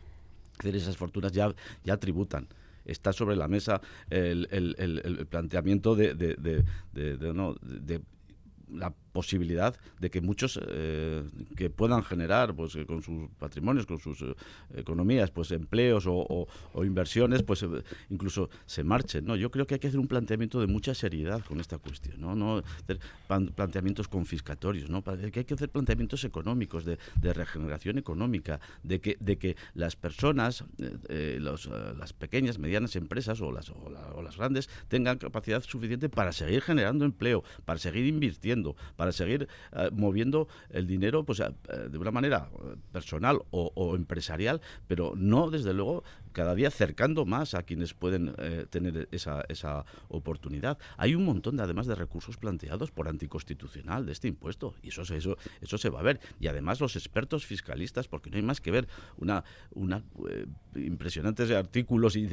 Esas 0.62 0.96
fortunas 0.96 1.32
ya, 1.32 1.54
ya 1.84 1.96
tributan. 1.98 2.48
Está 2.84 3.12
sobre 3.12 3.36
la 3.36 3.48
mesa 3.48 3.80
el, 4.10 4.48
el, 4.50 4.76
el, 4.78 5.26
planteamiento 5.26 5.96
de, 5.96 6.14
de, 6.14 6.36
de, 6.36 8.02
la 8.68 8.94
posibilidad 9.16 9.74
de 9.98 10.10
que 10.10 10.20
muchos 10.20 10.60
eh, 10.62 11.24
que 11.56 11.70
puedan 11.70 12.02
generar 12.02 12.54
pues 12.54 12.76
con 12.86 13.02
sus 13.02 13.30
patrimonios, 13.38 13.86
con 13.86 13.98
sus 13.98 14.18
economías, 14.74 15.30
pues 15.30 15.52
empleos 15.52 16.04
o, 16.06 16.46
inversiones, 16.84 17.42
pues 17.42 17.64
incluso 18.10 18.50
se 18.66 18.84
marchen. 18.84 19.24
¿no? 19.24 19.34
Yo 19.36 19.50
creo 19.50 19.66
que 19.66 19.74
hay 19.74 19.80
que 19.80 19.88
hacer 19.88 19.98
un 19.98 20.06
planteamiento 20.06 20.60
de 20.60 20.66
mucha 20.66 20.94
seriedad 20.94 21.42
con 21.48 21.60
esta 21.60 21.78
cuestión, 21.78 22.20
no, 22.20 22.34
no 22.34 22.62
hacer 22.82 22.98
planteamientos 23.56 24.06
confiscatorios, 24.06 24.90
¿no? 24.90 25.02
hay 25.06 25.30
que 25.30 25.54
hacer 25.54 25.70
planteamientos 25.70 26.24
económicos 26.24 26.84
de, 26.84 26.98
regeneración 27.32 27.96
económica, 27.96 28.60
de 28.82 29.00
que, 29.00 29.16
de 29.20 29.38
que 29.38 29.56
las 29.74 29.96
personas, 29.96 30.64
las 31.08 32.12
pequeñas, 32.12 32.58
medianas 32.58 32.96
empresas 32.96 33.40
o 33.40 33.50
las, 33.50 33.70
o 33.70 34.22
las 34.22 34.36
grandes 34.36 34.68
tengan 34.88 35.16
capacidad 35.18 35.62
suficiente 35.62 36.08
para 36.08 36.32
seguir 36.32 36.60
generando 36.60 37.04
empleo, 37.04 37.42
para 37.64 37.78
seguir 37.78 38.06
invirtiendo, 38.06 38.76
seguir 39.12 39.48
eh, 39.72 39.90
moviendo 39.92 40.48
el 40.70 40.86
dinero 40.86 41.24
pues, 41.24 41.40
eh, 41.40 41.52
de 41.90 41.98
una 41.98 42.10
manera 42.10 42.48
eh, 42.52 42.76
personal 42.92 43.40
o, 43.50 43.94
empresarial, 43.94 44.60
pero 44.86 45.14
no, 45.16 45.50
desde 45.50 45.72
luego, 45.72 46.04
cada 46.36 46.54
día 46.54 46.68
acercando 46.68 47.24
más 47.24 47.54
a 47.54 47.62
quienes 47.62 47.94
pueden 47.94 48.34
tener 48.68 49.08
esa, 49.10 49.42
esa 49.48 49.86
oportunidad. 50.08 50.76
Hay 50.98 51.14
un 51.14 51.24
montón, 51.24 51.56
de, 51.56 51.62
además, 51.62 51.86
de 51.86 51.94
recursos 51.94 52.36
planteados 52.36 52.90
por 52.90 53.08
anticonstitucional 53.08 54.04
de 54.04 54.12
este 54.12 54.28
impuesto, 54.28 54.74
y 54.82 54.88
eso, 54.88 55.00
eso, 55.00 55.38
eso 55.62 55.78
se 55.78 55.88
va 55.88 56.00
a 56.00 56.02
ver. 56.02 56.20
Y 56.38 56.48
además 56.48 56.78
los 56.78 56.94
expertos 56.94 57.46
fiscalistas, 57.46 58.06
porque 58.06 58.28
no 58.28 58.36
hay 58.36 58.42
más 58.42 58.60
que 58.60 58.70
ver 58.70 58.86
una, 59.16 59.44
una 59.70 60.02
impresionantes 60.74 61.50
artículos 61.52 62.16
y, 62.16 62.26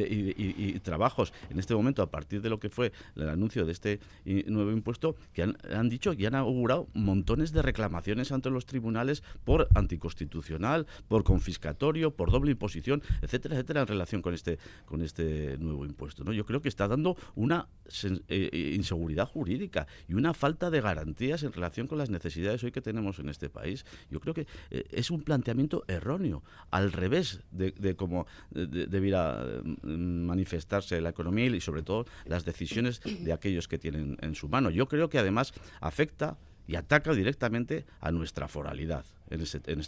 trabajos 0.80 1.32
en 1.50 1.60
este 1.60 1.74
momento 1.74 2.02
a 2.02 2.12
partir 2.12 2.42
de 2.42 2.50
lo 2.50 2.60
que 2.60 2.70
fue 2.70 2.92
el 3.16 3.30
anuncio 3.30 3.66
de 3.66 3.72
este 3.72 4.02
nuevo 4.48 4.72
impuesto, 4.72 5.16
que 5.32 5.44
han, 5.44 5.90
dicho 5.90 6.12
y 6.12 6.26
han 6.26 6.36
augurado 6.36 6.90
montones 6.94 7.54
de 7.54 7.62
reclamaciones 7.62 8.34
ante 8.34 8.50
los 8.50 8.66
tribunales 8.66 9.24
por 9.46 9.70
anticonstitucional, 9.76 10.88
por 11.08 11.24
confiscatorio, 11.24 12.12
por 12.12 12.32
doble 12.32 12.52
imposición, 12.52 13.02
etcétera, 13.22 13.56
etcétera, 13.56 13.86
relación 13.94 14.22
con 14.22 14.34
este, 14.34 14.58
con 14.86 15.02
este 15.02 15.58
nuevo 15.58 15.86
impuesto. 15.86 16.24
¿no? 16.24 16.34
Yo 16.34 16.46
creo 16.46 16.62
que 16.62 16.70
está 16.70 16.88
dando 16.88 17.16
una 17.36 17.68
eh, 18.04 18.20
eh, 18.28 18.74
inseguridad 18.76 19.28
jurídica 19.28 19.88
y 20.08 20.14
una 20.14 20.34
falta 20.34 20.70
de 20.70 20.82
garantías 20.82 21.44
en 21.44 21.54
relación 21.54 21.88
con 21.88 21.98
las 21.98 22.10
necesidades 22.10 22.64
hoy 22.64 22.72
que 22.72 22.82
tenemos 22.82 23.20
en 23.20 23.30
este 23.30 23.50
país. 23.50 23.86
Yo 24.10 24.20
creo 24.20 24.34
que 24.34 24.48
eh, 24.72 24.86
es 24.92 25.12
un 25.12 25.24
planteamiento 25.24 25.84
erróneo, 25.88 26.44
al 26.72 26.92
revés 26.92 27.42
de, 27.52 27.72
de 27.72 27.96
cómo 27.96 28.26
debiera 28.52 29.46
manifestarse 29.84 31.00
la 31.02 31.10
economía 31.10 31.46
y 31.46 31.62
sobre 31.62 31.84
todo 31.84 32.06
las 32.26 32.46
decisiones 32.46 33.02
de 33.02 33.34
aquellos 33.34 33.68
que 33.68 33.78
tienen 33.78 34.18
en 34.22 34.36
su 34.36 34.48
mano. 34.48 34.70
Yo 34.70 34.88
creo 34.88 35.10
que 35.10 35.20
además 35.20 35.54
afecta 35.82 36.38
y 36.68 36.76
ataca 36.76 37.14
directamente 37.14 37.86
a 38.00 38.12
nuestra 38.12 38.48
foralidad 38.48 39.06
en, 39.30 39.42
este, 39.42 39.60
en, 39.72 39.80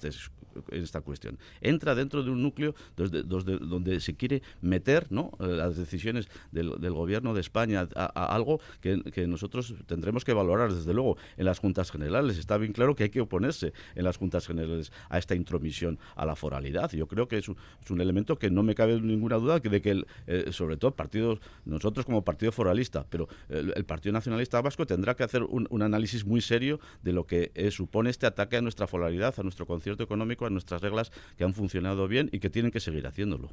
esta 0.71 1.01
cuestión. 1.01 1.37
Entra 1.61 1.95
dentro 1.95 2.23
de 2.23 2.31
un 2.31 2.41
núcleo 2.41 2.75
donde, 2.95 3.99
se 3.99 4.15
quiere 4.15 4.41
meter. 4.61 5.07
Eh, 5.09 5.47
las 5.47 5.77
decisiones 5.77 6.27
del, 6.51 6.93
gobierno 6.93 7.33
de 7.33 7.41
España 7.41 7.87
a, 7.95 8.35
algo 8.35 8.59
que, 8.81 9.27
nosotros 9.27 9.75
tendremos 9.85 10.23
que 10.23 10.33
valorar, 10.33 10.73
desde 10.73 10.93
luego, 10.93 11.17
en 11.37 11.45
las 11.45 11.59
juntas 11.59 11.91
generales. 11.91 12.37
Está 12.37 12.57
bien 12.57 12.73
claro 12.73 12.95
que 12.95 13.03
hay 13.03 13.09
que 13.09 13.21
oponerse 13.21 13.73
en 13.95 14.03
las 14.03 14.17
juntas 14.17 14.47
generales 14.47 14.91
a 15.09 15.17
esta 15.17 15.35
intromisión 15.35 15.99
a 16.15 16.25
la 16.25 16.35
foralidad. 16.35 16.91
Yo 16.91 17.07
creo 17.07 17.27
que 17.27 17.37
es 17.37 17.49
un, 17.49 18.01
elemento 18.01 18.37
que 18.37 18.49
no 18.49 18.63
me 18.63 18.75
cabe 18.75 18.99
ninguna 19.01 19.37
duda 19.37 19.59
de 19.59 19.81
que, 19.81 20.03
eh, 20.27 20.51
sobre 20.51 20.77
todo, 20.77 20.95
partidos, 20.95 21.39
nosotros 21.65 22.05
como 22.05 22.23
partido 22.23 22.51
foralista, 22.51 23.05
pero 23.09 23.27
el, 23.49 23.85
Partido 23.85 24.13
Nacionalista 24.13 24.61
Vasco 24.61 24.85
tendrá 24.85 25.15
que 25.15 25.23
hacer 25.23 25.43
un, 25.43 25.67
un 25.69 25.81
análisis 25.81 26.25
muy 26.25 26.41
serio 26.41 26.79
de 27.03 27.13
lo 27.13 27.25
que 27.25 27.51
eh, 27.55 27.71
supone 27.71 28.09
este 28.09 28.25
ataque 28.25 28.57
a 28.57 28.61
nuestra 28.61 28.87
foralidad 28.87 29.24
a 29.27 29.43
nuestro 29.43 29.65
concierto 29.65 30.03
económico, 30.03 30.45
a 30.45 30.49
nuestras 30.49 30.81
reglas 30.81 31.11
que 31.38 31.43
han 31.43 31.53
funcionado 31.53 32.07
bien 32.07 32.29
y 32.31 32.39
que 32.39 32.49
tienen 32.49 32.71
que 32.71 32.79
seguir 32.79 33.07
haciéndolo. 33.07 33.49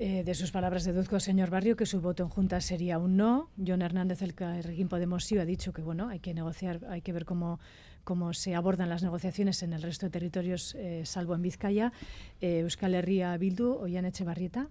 Eh, 0.00 0.22
de 0.22 0.34
sus 0.34 0.52
palabras 0.52 0.84
deduzco, 0.84 1.18
señor 1.18 1.50
Barrio, 1.50 1.74
que 1.74 1.84
su 1.84 2.00
voto 2.00 2.22
en 2.22 2.28
Junta 2.28 2.60
sería 2.60 2.98
un 2.98 3.16
no. 3.16 3.50
John 3.64 3.82
Hernández, 3.82 4.22
el 4.22 4.34
Carrequín 4.34 4.88
Podemos 4.88 5.24
sí, 5.24 5.36
ha 5.38 5.44
dicho 5.44 5.72
que 5.72 5.82
bueno, 5.82 6.08
hay 6.08 6.20
que 6.20 6.34
negociar, 6.34 6.80
hay 6.88 7.02
que 7.02 7.12
ver 7.12 7.24
cómo, 7.24 7.58
cómo 8.04 8.32
se 8.32 8.54
abordan 8.54 8.88
las 8.88 9.02
negociaciones 9.02 9.62
en 9.64 9.72
el 9.72 9.82
resto 9.82 10.06
de 10.06 10.10
territorios, 10.10 10.76
eh, 10.76 11.02
salvo 11.04 11.34
en 11.34 11.42
Vizcaya. 11.42 11.92
Euskal 12.40 12.94
Herria 12.94 13.36
Bildu, 13.36 13.72
Ollán 13.72 14.04
Echevarrieta. 14.04 14.68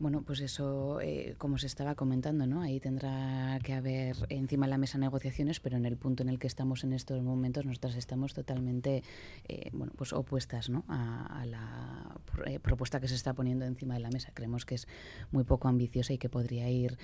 Bueno, 0.00 0.22
pues 0.22 0.40
eso, 0.40 0.98
eh, 1.02 1.34
como 1.36 1.58
se 1.58 1.66
estaba 1.66 1.94
comentando, 1.94 2.46
¿no? 2.46 2.62
Ahí 2.62 2.80
tendrá 2.80 3.58
que 3.62 3.74
haber 3.74 4.16
encima 4.30 4.64
de 4.64 4.70
la 4.70 4.78
mesa 4.78 4.96
negociaciones, 4.96 5.60
pero 5.60 5.76
en 5.76 5.84
el 5.84 5.98
punto 5.98 6.22
en 6.22 6.30
el 6.30 6.38
que 6.38 6.46
estamos 6.46 6.84
en 6.84 6.94
estos 6.94 7.22
momentos, 7.22 7.66
nosotras 7.66 7.96
estamos 7.96 8.32
totalmente, 8.32 9.02
eh, 9.46 9.68
bueno, 9.74 9.92
pues 9.94 10.14
opuestas, 10.14 10.70
¿no? 10.70 10.84
A, 10.88 11.44
la 11.44 12.18
eh, 12.46 12.58
propuesta 12.60 12.98
que 12.98 13.08
se 13.08 13.14
está 13.14 13.34
poniendo 13.34 13.66
encima 13.66 13.92
de 13.92 14.00
la 14.00 14.08
mesa. 14.08 14.30
Creemos 14.32 14.64
que 14.64 14.76
es 14.76 14.88
muy 15.32 15.44
poco 15.44 15.68
ambiciosa 15.68 16.14
y 16.14 16.18
que 16.18 16.30
podría 16.30 16.70
ir 16.70 16.96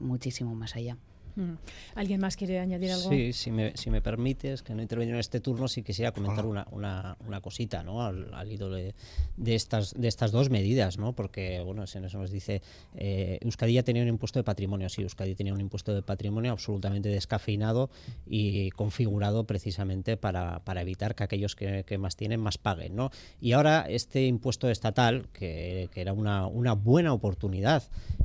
muchísimo 0.00 0.52
más 0.56 0.74
allá. 0.74 0.96
Mm. 1.36 1.52
¿Alguien 1.94 2.20
más 2.20 2.36
quiere 2.36 2.58
añadir 2.58 2.92
algo? 2.92 3.08
Sí, 3.08 3.32
si 3.32 3.50
me, 3.50 3.76
si 3.76 3.90
me 3.90 4.02
permites, 4.02 4.62
que 4.62 4.74
no 4.74 4.82
intervengo 4.82 5.12
en 5.14 5.20
este 5.20 5.40
turno, 5.40 5.68
sí 5.68 5.82
quisiera 5.82 6.12
comentar 6.12 6.46
una, 6.46 6.66
una, 6.70 7.16
una 7.26 7.40
cosita 7.40 7.82
¿no? 7.82 8.04
al, 8.04 8.32
al 8.34 8.50
hilo 8.50 8.70
de, 8.70 8.94
de, 9.36 9.54
estas, 9.54 9.94
de 9.94 10.08
estas 10.08 10.32
dos 10.32 10.50
medidas, 10.50 10.98
¿no? 10.98 11.14
porque 11.14 11.60
bueno, 11.60 11.86
se 11.86 12.00
nos, 12.00 12.30
dice, 12.30 12.62
eh, 12.94 13.38
Euskadi 13.42 13.74
ya 13.74 13.82
tenía 13.82 14.02
un 14.02 14.08
impuesto 14.08 14.38
de 14.38 14.44
patrimonio, 14.44 14.88
sí, 14.88 15.02
Euskadi 15.02 15.34
tenía 15.34 15.54
un 15.54 15.60
impuesto 15.60 15.94
de 15.94 16.02
patrimonio 16.02 16.52
absolutamente 16.52 17.08
descafeinado 17.08 17.90
y 18.26 18.70
configurado 18.70 19.44
precisamente 19.44 20.16
para, 20.16 20.60
para 20.64 20.82
evitar 20.82 21.14
que 21.14 21.24
aquellos 21.24 21.56
que, 21.56 21.84
que, 21.84 21.98
más 21.98 22.16
tienen 22.16 22.40
más 22.40 22.58
paguen. 22.58 22.96
¿no? 22.96 23.10
Y 23.40 23.52
ahora 23.52 23.86
este 23.88 24.26
impuesto 24.26 24.68
estatal, 24.68 25.28
que, 25.32 25.88
que 25.92 26.00
era 26.00 26.12
una, 26.12 26.46
una 26.46 26.74
buena 26.74 27.12
oportunidad 27.12 27.84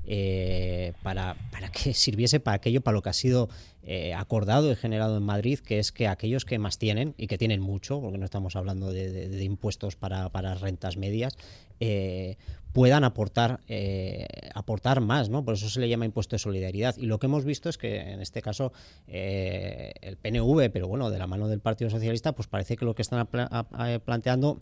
eh, 0.09 0.93
para, 1.03 1.35
para 1.51 1.69
que 1.69 1.93
sirviese 1.93 2.39
para 2.39 2.55
aquello, 2.55 2.81
para 2.81 2.96
lo 2.97 3.03
que 3.03 3.09
ha 3.09 3.13
sido 3.13 3.47
eh, 3.83 4.13
acordado 4.13 4.71
y 4.71 4.75
generado 4.75 5.17
en 5.17 5.23
Madrid, 5.23 5.59
que 5.59 5.79
es 5.79 5.91
que 5.91 6.07
aquellos 6.07 6.45
que 6.45 6.57
más 6.59 6.77
tienen, 6.77 7.13
y 7.17 7.27
que 7.27 7.37
tienen 7.37 7.61
mucho, 7.61 8.01
porque 8.01 8.17
no 8.17 8.25
estamos 8.25 8.55
hablando 8.55 8.91
de, 8.91 9.43
impuestos 9.43 9.95
para, 9.95 10.55
rentas 10.55 10.97
medias, 10.97 11.37
eh, 11.79 12.37
puedan 12.73 13.03
aportar, 13.03 13.59
eh, 13.67 14.25
aportar 14.55 14.99
más, 14.99 15.29
¿no? 15.29 15.45
Por 15.45 15.53
eso 15.53 15.69
se 15.69 15.79
le 15.79 15.87
llama 15.87 16.05
impuesto 16.05 16.35
de 16.35 16.39
solidaridad. 16.39 16.97
Y 16.97 17.05
lo 17.05 17.19
que 17.19 17.27
hemos 17.27 17.45
visto 17.45 17.69
es 17.69 17.77
que 17.77 17.99
en 17.99 18.19
este 18.19 18.41
caso 18.41 18.73
el 19.07 20.17
PNV, 20.17 20.71
pero 20.71 20.87
bueno, 20.87 21.11
de 21.11 21.19
la 21.19 21.27
mano 21.27 21.47
del 21.47 21.59
Partido 21.59 21.89
Socialista, 21.89 22.33
pues 22.33 22.47
parece 22.47 22.77
que 22.77 22.85
lo 22.85 22.95
que 22.95 23.03
están 23.03 23.27
planteando 24.05 24.61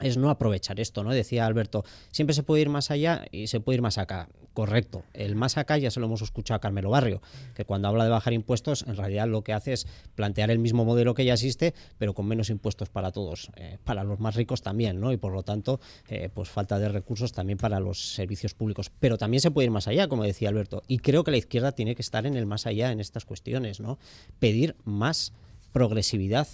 es 0.00 0.16
no 0.16 0.30
aprovechar 0.30 0.80
esto, 0.80 1.04
¿no? 1.04 1.12
Decía 1.12 1.46
Alberto, 1.46 1.84
siempre 2.10 2.34
se 2.34 2.42
puede 2.42 2.62
ir 2.62 2.68
más 2.68 2.90
allá 2.90 3.24
y 3.30 3.46
se 3.46 3.60
puede 3.60 3.76
ir 3.76 3.82
más 3.82 3.98
acá. 3.98 4.28
Correcto. 4.54 5.02
El 5.14 5.34
más 5.34 5.56
acá 5.58 5.78
ya 5.78 5.90
se 5.90 5.98
lo 5.98 6.06
hemos 6.06 6.22
escuchado 6.22 6.56
a 6.56 6.60
Carmelo 6.60 6.90
Barrio, 6.90 7.20
que 7.54 7.64
cuando 7.64 7.88
habla 7.88 8.04
de 8.04 8.10
bajar 8.10 8.32
impuestos, 8.32 8.84
en 8.86 8.96
realidad 8.96 9.26
lo 9.26 9.42
que 9.42 9.52
hace 9.52 9.72
es 9.72 9.86
plantear 10.14 10.50
el 10.52 10.60
mismo 10.60 10.84
modelo 10.84 11.14
que 11.14 11.24
ya 11.24 11.32
existe, 11.32 11.74
pero 11.98 12.14
con 12.14 12.26
menos 12.26 12.50
impuestos 12.50 12.88
para 12.88 13.10
todos, 13.10 13.50
eh, 13.56 13.78
para 13.82 14.04
los 14.04 14.20
más 14.20 14.36
ricos 14.36 14.62
también, 14.62 15.00
¿no? 15.00 15.10
Y 15.10 15.16
por 15.16 15.32
lo 15.32 15.42
tanto, 15.42 15.80
eh, 16.08 16.28
pues 16.32 16.50
falta 16.50 16.78
de 16.78 16.88
recursos 16.88 17.32
también 17.32 17.58
para 17.58 17.80
los 17.80 18.14
servicios 18.14 18.54
públicos. 18.54 18.92
Pero 19.00 19.18
también 19.18 19.40
se 19.40 19.50
puede 19.50 19.66
ir 19.66 19.72
más 19.72 19.88
allá, 19.88 20.06
como 20.06 20.22
decía 20.22 20.50
Alberto. 20.50 20.84
Y 20.86 20.98
creo 20.98 21.24
que 21.24 21.32
la 21.32 21.36
izquierda 21.36 21.72
tiene 21.72 21.96
que 21.96 22.02
estar 22.02 22.24
en 22.24 22.36
el 22.36 22.46
más 22.46 22.66
allá 22.66 22.92
en 22.92 23.00
estas 23.00 23.24
cuestiones, 23.24 23.80
¿no? 23.80 23.98
Pedir 24.38 24.76
más 24.84 25.32
progresividad, 25.72 26.46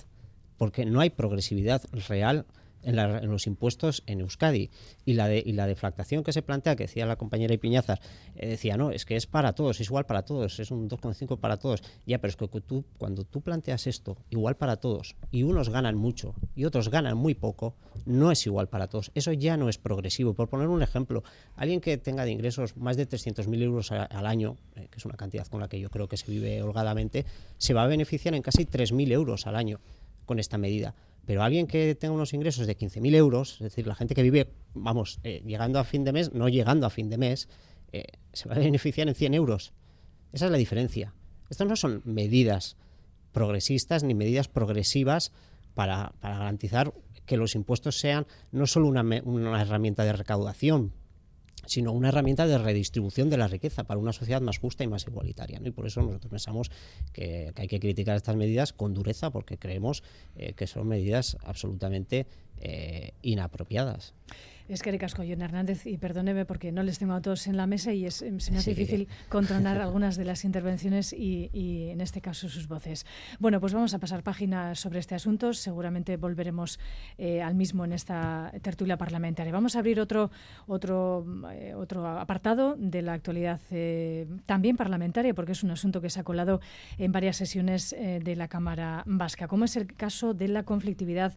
porque 0.57 0.87
no 0.87 1.00
hay 1.00 1.11
progresividad 1.11 1.83
real 2.09 2.46
en, 2.82 3.30
los 3.30 3.46
impuestos 3.46 4.02
en 4.06 4.20
Euskadi. 4.20 4.70
Y 5.04 5.14
la, 5.14 5.28
de, 5.28 5.42
y 5.44 5.52
la 5.52 5.66
deflactación 5.66 6.22
que 6.22 6.32
se 6.32 6.42
plantea, 6.42 6.76
que 6.76 6.84
decía 6.84 7.06
la 7.06 7.16
compañera 7.16 7.54
Ipiñazar, 7.54 8.00
eh, 8.36 8.48
decía, 8.48 8.76
no, 8.76 8.90
es 8.90 9.04
que 9.04 9.16
es 9.16 9.26
para 9.26 9.54
todos, 9.54 9.80
es 9.80 9.86
igual 9.88 10.06
para 10.06 10.22
todos, 10.22 10.58
es 10.60 10.70
un 10.70 10.88
2,5 10.88 11.38
para 11.38 11.56
todos. 11.56 11.82
Ya, 12.06 12.18
pero 12.18 12.30
es 12.30 12.36
que 12.36 12.60
tú, 12.60 12.84
cuando 12.98 13.24
tú 13.24 13.40
planteas 13.40 13.86
esto, 13.86 14.16
igual 14.30 14.56
para 14.56 14.76
todos, 14.76 15.16
y 15.30 15.42
unos 15.42 15.68
ganan 15.68 15.96
mucho 15.96 16.34
y 16.54 16.64
otros 16.64 16.90
ganan 16.90 17.16
muy 17.16 17.34
poco, 17.34 17.74
no 18.06 18.30
es 18.30 18.46
igual 18.46 18.68
para 18.68 18.88
todos. 18.88 19.10
Eso 19.14 19.32
ya 19.32 19.56
no 19.56 19.68
es 19.68 19.78
progresivo. 19.78 20.34
Por 20.34 20.48
poner 20.48 20.68
un 20.68 20.82
ejemplo, 20.82 21.22
alguien 21.56 21.80
que 21.80 21.96
tenga 21.98 22.24
de 22.24 22.30
ingresos 22.30 22.76
más 22.76 22.96
de 22.96 23.08
300.000 23.08 23.62
euros 23.62 23.92
al 23.92 24.26
año, 24.26 24.56
eh, 24.76 24.88
que 24.90 24.98
es 24.98 25.04
una 25.04 25.16
cantidad 25.16 25.46
con 25.46 25.60
la 25.60 25.68
que 25.68 25.80
yo 25.80 25.90
creo 25.90 26.08
que 26.08 26.16
se 26.16 26.30
vive 26.30 26.62
holgadamente, 26.62 27.26
se 27.58 27.74
va 27.74 27.84
a 27.84 27.86
beneficiar 27.86 28.34
en 28.34 28.42
casi 28.42 28.64
3.000 28.64 29.12
euros 29.12 29.46
al 29.46 29.56
año 29.56 29.80
con 30.26 30.38
esta 30.38 30.58
medida. 30.58 30.94
Pero 31.26 31.42
alguien 31.42 31.66
que 31.66 31.94
tenga 31.94 32.14
unos 32.14 32.33
ingresos 32.33 32.66
de 32.66 32.76
15.000 32.76 33.14
euros, 33.14 33.52
es 33.54 33.61
decir, 33.61 33.87
la 33.87 33.94
gente 33.94 34.14
que 34.14 34.22
vive, 34.22 34.48
vamos, 34.74 35.20
eh, 35.22 35.42
llegando 35.44 35.78
a 35.78 35.85
fin 35.85 36.04
de 36.04 36.12
mes, 36.12 36.33
no 36.33 36.48
llegando 36.48 36.87
a 36.87 36.90
fin 36.90 37.09
de 37.09 37.18
mes, 37.18 37.48
eh, 37.92 38.04
se 38.33 38.48
va 38.48 38.54
a 38.54 38.59
beneficiar 38.59 39.09
en 39.09 39.14
100 39.14 39.35
euros. 39.35 39.72
Esa 40.33 40.46
es 40.46 40.50
la 40.50 40.59
diferencia. 40.59 41.14
Estas 41.50 41.66
no 41.66 41.76
son 41.76 42.02
medidas 42.04 42.76
progresistas 43.33 44.02
ni 44.02 44.14
medidas 44.14 44.48
progresivas 44.48 45.33
para, 45.74 46.12
garantizar 46.22 46.94
que 47.26 47.37
los 47.37 47.54
impuestos 47.54 47.98
sean 47.98 48.26
no 48.50 48.66
solo 48.66 48.88
una, 48.88 49.02
una 49.24 49.62
herramienta 49.62 50.04
de 50.04 50.12
recaudación, 50.12 50.92
sino 51.66 51.92
una 51.92 52.08
herramienta 52.08 52.46
de 52.46 52.58
redistribución 52.58 53.30
de 53.30 53.36
la 53.36 53.48
riqueza 53.48 53.84
para 53.84 54.00
una 54.00 54.12
sociedad 54.12 54.40
más 54.40 54.58
justa 54.58 54.84
y 54.84 54.88
más 54.88 55.06
igualitaria. 55.06 55.60
Y 55.64 55.70
por 55.70 55.86
eso 55.86 56.02
nosotros 56.02 56.30
pensamos 56.30 56.70
que, 57.12 57.52
hay 57.54 57.68
que 57.68 57.80
criticar 57.80 58.16
estas 58.16 58.36
medidas 58.36 58.72
con 58.72 58.94
dureza 58.94 59.30
porque 59.30 59.58
creemos 59.58 60.02
eh, 60.36 60.54
que 60.54 60.66
son 60.66 60.88
medidas 60.88 61.36
absolutamente 61.44 62.26
eh, 62.58 63.12
inapropiadas. 63.22 64.14
Es 64.70 64.83
que 64.83 64.96
Casco, 64.98 65.24
John 65.28 65.42
Hernández, 65.42 65.85
y 65.85 65.98
perdóneme 65.98 66.44
porque 66.44 66.70
no 66.70 66.85
les 66.85 67.00
tengo 67.00 67.14
a 67.14 67.20
todos 67.20 67.48
en 67.48 67.56
la 67.56 67.66
mesa 67.66 67.92
y 67.92 68.06
es, 68.06 68.14
se 68.14 68.52
me 68.52 68.59
hace 68.59 68.70
difícil 68.70 69.09
controlar 69.28 69.80
algunas 69.83 70.16
de 70.16 70.24
las 70.24 70.44
intervenciones 70.44 71.12
y, 71.12 71.88
en 71.90 72.01
este 72.01 72.20
caso 72.20 72.49
sus 72.49 72.68
voces. 72.68 73.05
Bueno, 73.40 73.59
pues 73.59 73.74
vamos 73.74 73.94
a 73.94 73.99
pasar 73.99 74.22
página 74.22 74.76
sobre 74.76 75.01
este 75.01 75.16
asunto. 75.16 75.55
Seguramente 75.55 76.16
volveremos 76.16 76.78
eh, 77.18 77.42
al 77.42 77.57
mismo 77.57 77.84
en 77.84 77.92
esta 77.92 78.53
tertulia 78.62 78.97
parlamentaria. 78.97 79.53
Vamos 79.53 79.74
a 79.74 79.80
abrir 79.80 79.99
otro, 79.99 80.30
otro, 80.68 81.26
eh, 81.53 81.74
otro 81.74 82.07
apartado 82.07 82.76
de 82.78 83.03
la 83.03 83.14
actualidad 83.14 83.61
eh, 83.72 84.28
también 84.47 84.76
parlamentaria, 84.76 85.34
porque 85.34 85.51
es 85.51 85.64
un 85.64 85.72
asunto 85.72 86.01
que 86.01 86.11
se 86.11 86.20
ha 86.20 86.22
colado 86.24 86.61
en 86.97 87.11
varias 87.11 87.36
sesiones 87.36 87.90
de 87.90 88.36
la 88.36 88.47
Cámara 88.47 89.03
Vasca, 89.05 89.49
como 89.49 89.64
es 89.64 89.74
el 89.74 89.92
caso 89.94 90.32
de 90.32 90.47
la 90.47 90.62
conflictividad 90.62 91.34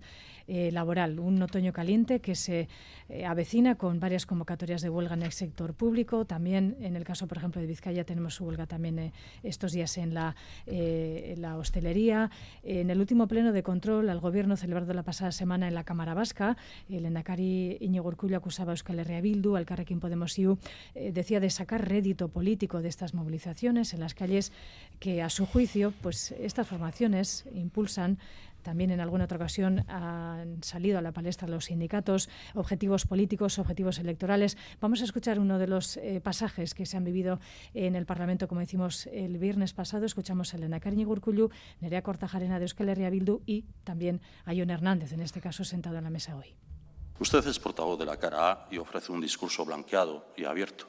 laboral. 0.47 1.19
Un 1.19 1.41
otoño 1.41 1.73
caliente 1.73 2.19
que 2.19 2.35
se 2.35 2.67
eh, 3.09 3.25
avecina 3.25 3.75
con 3.75 3.99
varias 3.99 4.25
convocatorias 4.25 4.81
de 4.81 4.89
huelga 4.89 5.13
en 5.13 5.23
el 5.23 5.31
sector 5.31 5.73
público. 5.73 6.25
También 6.25 6.77
en 6.81 6.95
el 6.95 7.03
caso, 7.03 7.27
por 7.27 7.37
ejemplo, 7.37 7.61
de 7.61 7.67
Vizcaya 7.67 8.03
tenemos 8.03 8.35
su 8.35 8.45
huelga 8.45 8.65
también 8.65 8.97
eh, 8.97 9.13
estos 9.43 9.71
días 9.73 9.97
en 9.97 10.13
la, 10.13 10.35
eh, 10.65 11.35
la 11.37 11.57
hostelería. 11.57 12.31
En 12.63 12.89
el 12.89 12.99
último 12.99 13.27
pleno 13.27 13.51
de 13.51 13.61
control 13.61 14.09
al 14.09 14.19
Gobierno 14.19 14.57
celebrado 14.57 14.93
la 14.93 15.03
pasada 15.03 15.31
semana 15.31 15.67
en 15.67 15.75
la 15.75 15.83
Cámara 15.83 16.13
Vasca, 16.13 16.57
el 16.89 17.05
Endacari 17.05 17.77
Iñigo 17.81 18.07
Urcullo 18.07 18.37
acusaba 18.37 18.71
a 18.71 18.73
Euskal 18.73 18.99
Herria 18.99 19.21
Bildu, 19.21 19.55
al 19.55 19.65
Carrequín 19.65 19.99
Podemos 19.99 20.37
IU, 20.39 20.57
decía 20.95 21.39
de 21.39 21.49
sacar 21.49 21.87
rédito 21.87 22.29
político 22.29 22.81
de 22.81 22.89
estas 22.89 23.13
movilizaciones 23.13 23.93
en 23.93 23.99
las 23.99 24.13
calles 24.13 24.51
que, 24.99 25.21
a 25.21 25.29
su 25.29 25.45
juicio, 25.45 25.93
pues 26.01 26.31
estas 26.31 26.67
formaciones 26.67 27.45
impulsan 27.53 28.17
también 28.63 28.91
en 28.91 28.99
alguna 28.99 29.25
otra 29.25 29.37
ocasión 29.37 29.85
han 29.89 30.63
salido 30.63 30.97
a 30.97 31.01
la 31.01 31.11
palestra 31.11 31.47
los 31.47 31.65
sindicatos, 31.65 32.29
objetivos 32.55 33.05
políticos, 33.05 33.59
objetivos 33.59 33.99
electorales. 33.99 34.57
Vamos 34.81 35.01
a 35.01 35.03
escuchar 35.03 35.39
uno 35.39 35.59
de 35.59 35.67
los 35.67 35.97
eh, 35.97 36.21
pasajes 36.23 36.73
que 36.73 36.85
se 36.85 36.97
han 36.97 37.03
vivido 37.03 37.39
en 37.73 37.95
el 37.95 38.05
Parlamento, 38.05 38.47
como 38.47 38.61
decimos 38.61 39.07
el 39.07 39.37
viernes 39.37 39.73
pasado. 39.73 40.05
Escuchamos 40.05 40.53
a 40.53 40.57
Elena 40.57 40.79
Carñi 40.79 41.03
Gurcullu, 41.03 41.49
Nerea 41.81 42.01
Cortajarena 42.01 42.57
de 42.57 42.65
Euskal 42.65 42.89
Herria 42.89 43.09
Bildu 43.09 43.41
y 43.45 43.65
también 43.83 44.21
a 44.45 44.55
Jon 44.55 44.69
Hernández, 44.69 45.11
en 45.11 45.21
este 45.21 45.41
caso 45.41 45.63
sentado 45.63 45.97
en 45.97 46.05
la 46.05 46.09
mesa 46.09 46.35
hoy. 46.35 46.55
Usted 47.19 47.45
es 47.45 47.59
portavoz 47.59 47.99
de 47.99 48.05
la 48.05 48.17
cara 48.17 48.51
A 48.51 48.67
y 48.71 48.77
ofrece 48.77 49.11
un 49.11 49.21
discurso 49.21 49.65
blanqueado 49.65 50.33
y 50.35 50.45
abierto. 50.45 50.87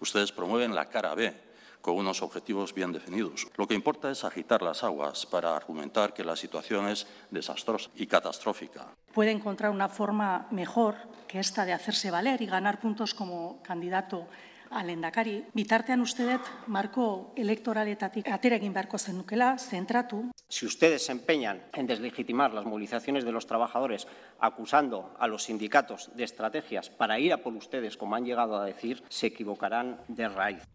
Ustedes 0.00 0.32
promueven 0.32 0.74
la 0.74 0.88
cara 0.88 1.14
B 1.14 1.53
con 1.84 1.98
unos 1.98 2.22
objetivos 2.22 2.72
bien 2.72 2.92
definidos. 2.92 3.46
Lo 3.56 3.68
que 3.68 3.74
importa 3.74 4.10
es 4.10 4.24
agitar 4.24 4.62
las 4.62 4.82
aguas 4.82 5.26
para 5.26 5.54
argumentar 5.54 6.14
que 6.14 6.24
la 6.24 6.34
situación 6.34 6.88
es 6.88 7.06
desastrosa 7.30 7.90
y 7.94 8.06
catastrófica. 8.06 8.86
Puede 9.12 9.32
encontrar 9.32 9.70
una 9.70 9.90
forma 9.90 10.48
mejor 10.50 10.94
que 11.28 11.40
esta 11.40 11.66
de 11.66 11.74
hacerse 11.74 12.10
valer 12.10 12.40
y 12.40 12.46
ganar 12.46 12.80
puntos 12.80 13.12
como 13.12 13.62
candidato 13.62 14.26
al 14.70 14.88
endakari, 14.88 15.44
bitartean 15.52 16.00
ustedet 16.00 16.40
marco 16.66 17.34
elektoraletatik 17.36 18.26
atera 18.32 18.56
egin 18.56 18.72
beharko 18.72 18.98
zenukela, 18.98 19.58
zentratu. 19.58 20.32
Si 20.48 20.66
ustedes 20.66 21.04
se 21.04 21.12
empeñan 21.12 21.62
en 21.74 21.86
deslegitimar 21.86 22.54
las 22.54 22.64
movilizaciones 22.64 23.24
de 23.24 23.32
los 23.32 23.46
trabajadores 23.46 24.08
acusando 24.40 25.14
a 25.18 25.28
los 25.28 25.44
sindicatos 25.44 26.10
de 26.16 26.24
estrategias 26.24 26.88
para 26.88 27.20
ir 27.20 27.32
a 27.32 27.42
por 27.42 27.52
ustedes, 27.54 27.96
como 27.96 28.16
han 28.16 28.24
llegado 28.24 28.56
a 28.56 28.64
decir, 28.64 29.04
se 29.08 29.26
equivocarán 29.28 30.00
de 30.08 30.28
raíz. 30.28 30.73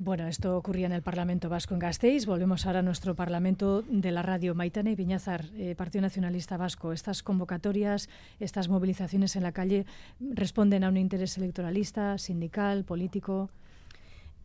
Bueno, 0.00 0.28
esto 0.28 0.56
ocurría 0.56 0.86
en 0.86 0.92
el 0.92 1.02
Parlamento 1.02 1.48
Vasco 1.48 1.74
en 1.74 1.80
Gasteiz. 1.80 2.24
Volvemos 2.24 2.66
ahora 2.66 2.78
a 2.78 2.82
nuestro 2.82 3.16
Parlamento 3.16 3.82
de 3.82 4.12
la 4.12 4.22
radio. 4.22 4.54
Maitane 4.54 4.92
y 4.92 4.94
Viñazar, 4.94 5.46
eh, 5.56 5.74
Partido 5.74 6.02
Nacionalista 6.02 6.56
Vasco. 6.56 6.92
Estas 6.92 7.24
convocatorias, 7.24 8.08
estas 8.38 8.68
movilizaciones 8.68 9.34
en 9.34 9.42
la 9.42 9.50
calle, 9.50 9.86
¿responden 10.20 10.84
a 10.84 10.88
un 10.88 10.98
interés 10.98 11.36
electoralista, 11.36 12.16
sindical, 12.16 12.84
político? 12.84 13.50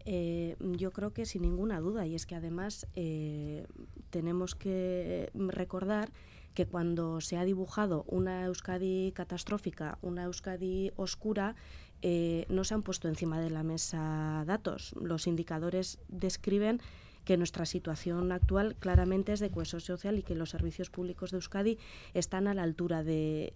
Eh, 0.06 0.56
yo 0.60 0.91
creo 0.91 1.14
que 1.14 1.28
sin 1.28 1.43
ninguna 1.43 1.80
duda. 1.80 2.08
Y 2.08 2.16
es 2.16 2.26
que 2.26 2.34
además 2.34 2.88
eh, 2.95 3.68
tenemos 4.10 4.56
que 4.56 5.30
recordar 5.36 6.10
que 6.54 6.66
cuando 6.66 7.22
se 7.22 7.38
ha 7.38 7.45
dibujado 7.45 8.06
una 8.08 8.45
Euskadi 8.45 9.12
catastrófica, 9.14 9.97
una 10.01 10.24
Euskadi 10.24 10.91
oscura, 10.95 11.56
eh, 12.01 12.45
no 12.49 12.64
se 12.64 12.74
han 12.74 12.84
puesto 12.84 13.08
encima 13.08 13.39
de 13.39 13.49
la 13.49 13.64
mesa 13.64 14.43
datos. 14.45 14.93
Los 14.99 15.26
indicadores 15.28 15.99
describen 16.10 16.82
que 17.26 17.38
nuestra 17.38 17.65
situación 17.65 18.32
actual 18.32 18.76
claramente 18.76 19.34
es 19.34 19.39
de 19.39 19.49
cohesión 19.49 19.82
social 19.82 20.17
y 20.17 20.24
que 20.24 20.36
los 20.36 20.49
servicios 20.49 20.89
públicos 20.89 21.32
de 21.32 21.38
Euskadi 21.38 21.78
están 22.13 22.47
a 22.47 22.53
la 22.53 22.63
altura 22.63 23.03
de, 23.03 23.51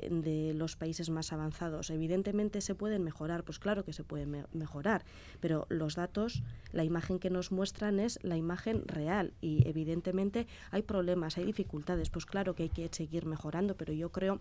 los 0.56 0.76
países 0.76 1.10
más 1.10 1.34
avanzados. 1.34 1.90
Evidentemente 1.90 2.62
se 2.62 2.76
pueden 2.76 3.04
mejorar, 3.04 3.44
pues 3.44 3.60
claro 3.60 3.84
que 3.84 3.94
se 3.94 4.04
pueden 4.04 4.46
mejorar, 4.54 5.06
pero 5.40 5.66
los 5.70 5.96
datos, 5.96 6.44
la 6.72 6.84
imagen 6.84 7.20
que 7.20 7.30
nos 7.30 7.52
muestran 7.52 8.00
es 8.00 8.20
la 8.24 8.38
imagen 8.38 8.88
real 8.88 9.34
y 9.42 9.68
evidentemente 9.68 10.48
hay 10.72 10.84
problemas, 10.84 11.38
hay 11.38 11.46
dificultades, 11.46 12.10
pues 12.10 12.26
claro 12.26 12.56
que 12.56 12.64
hay 12.64 12.70
que 12.70 12.90
seguir 12.92 13.26
mejorando, 13.26 13.76
pero 13.76 13.94
yo 13.94 14.12
creo 14.12 14.40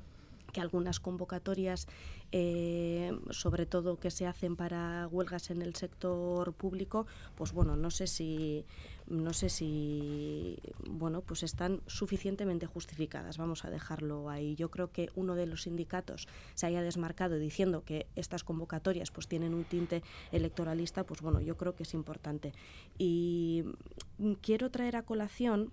que 0.52 0.60
algunas 0.60 1.00
convocatorias, 1.00 1.86
eh, 2.32 3.12
sobre 3.30 3.66
todo 3.66 3.98
que 3.98 4.10
se 4.10 4.26
hacen 4.26 4.56
para 4.56 5.08
huelgas 5.08 5.50
en 5.50 5.62
el 5.62 5.74
sector 5.74 6.52
público, 6.52 7.06
pues 7.34 7.52
bueno, 7.52 7.76
no 7.76 7.90
sé 7.90 8.06
si 8.06 8.64
no 9.08 9.32
sé 9.32 9.48
si 9.48 10.58
bueno, 10.88 11.20
pues 11.20 11.42
están 11.42 11.80
suficientemente 11.86 12.66
justificadas. 12.66 13.38
Vamos 13.38 13.64
a 13.64 13.70
dejarlo 13.70 14.30
ahí. 14.30 14.54
Yo 14.56 14.70
creo 14.70 14.90
que 14.90 15.10
uno 15.14 15.34
de 15.34 15.46
los 15.46 15.62
sindicatos 15.62 16.28
se 16.54 16.66
haya 16.66 16.82
desmarcado 16.82 17.38
diciendo 17.38 17.84
que 17.84 18.06
estas 18.16 18.44
convocatorias 18.44 19.10
pues 19.10 19.28
tienen 19.28 19.54
un 19.54 19.64
tinte 19.64 20.02
electoralista, 20.32 21.04
pues 21.04 21.20
bueno, 21.20 21.40
yo 21.40 21.56
creo 21.56 21.74
que 21.74 21.84
es 21.84 21.94
importante. 21.94 22.52
Y 22.98 23.64
quiero 24.40 24.70
traer 24.70 24.96
a 24.96 25.02
colación 25.02 25.72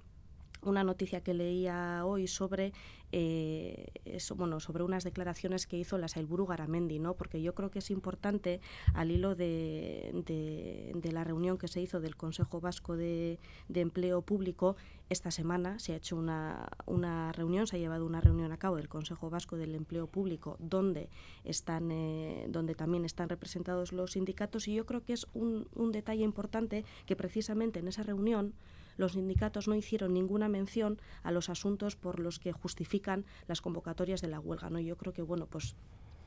una 0.66 0.84
noticia 0.84 1.22
que 1.22 1.34
leía 1.34 2.05
hoy 2.05 2.28
sobre 2.28 2.74
eh, 3.16 3.91
bueno, 4.36 4.59
sobre 4.59 4.84
unas 4.84 5.03
declaraciones 5.03 5.68
que 5.68 5.78
hizo 5.78 5.99
la 5.99 6.07
Sailburu 6.07 6.47
Garamendi, 6.47 6.97
¿no? 6.97 7.14
porque 7.14 7.43
yo 7.43 7.53
creo 7.53 7.70
que 7.70 7.78
es 7.78 7.91
importante, 7.91 8.59
al 8.95 9.11
hilo 9.11 9.36
de, 9.36 10.11
de, 10.26 11.11
la 11.11 11.24
reunión 11.24 11.59
que 11.59 11.68
se 11.68 11.80
hizo 11.80 12.01
del 12.01 12.16
Consejo 12.16 12.59
Vasco 12.59 12.97
de, 12.97 13.38
de, 13.70 13.82
Empleo 13.82 14.24
Público, 14.24 14.76
esta 15.09 15.30
semana 15.30 15.78
se 15.78 15.93
ha 15.93 15.97
hecho 15.97 16.16
una, 16.16 16.70
una, 16.88 17.32
reunión, 17.34 17.68
se 17.68 17.76
ha 17.76 17.80
llevado 17.80 18.03
una 18.03 18.20
reunión 18.20 18.51
a 18.51 18.57
cabo 18.57 18.78
del 18.78 18.89
Consejo 18.89 19.30
Vasco 19.30 19.57
del 19.57 19.76
Empleo 19.76 20.07
Público, 20.07 20.57
donde, 20.59 21.07
están, 21.43 21.91
eh, 21.91 22.47
donde 22.49 22.74
también 22.74 23.05
están 23.05 23.30
representados 23.30 23.93
los 23.93 24.14
sindicatos, 24.14 24.68
y 24.68 24.74
yo 24.74 24.88
creo 24.88 25.03
que 25.03 25.14
es 25.14 25.28
un, 25.36 25.68
un 25.76 25.91
detalle 25.91 26.24
importante 26.24 26.84
que 27.05 27.16
precisamente 27.16 27.78
en 27.78 27.88
esa 27.88 28.01
reunión 28.01 28.55
los 28.97 29.13
sindicatos 29.13 29.67
no 29.67 29.75
hicieron 29.75 30.13
ninguna 30.13 30.49
mención 30.49 30.99
a 31.23 31.31
los 31.31 31.49
asuntos 31.49 31.95
por 31.95 32.19
los 32.19 32.39
que 32.39 32.51
justifican 32.51 33.25
las 33.47 33.61
convocatorias 33.61 34.21
de 34.21 34.27
la 34.27 34.39
huelga. 34.39 34.69
¿no? 34.69 34.79
Yo 34.79 34.97
creo 34.97 35.13
que 35.13 35.21
bueno, 35.21 35.47
pues 35.47 35.75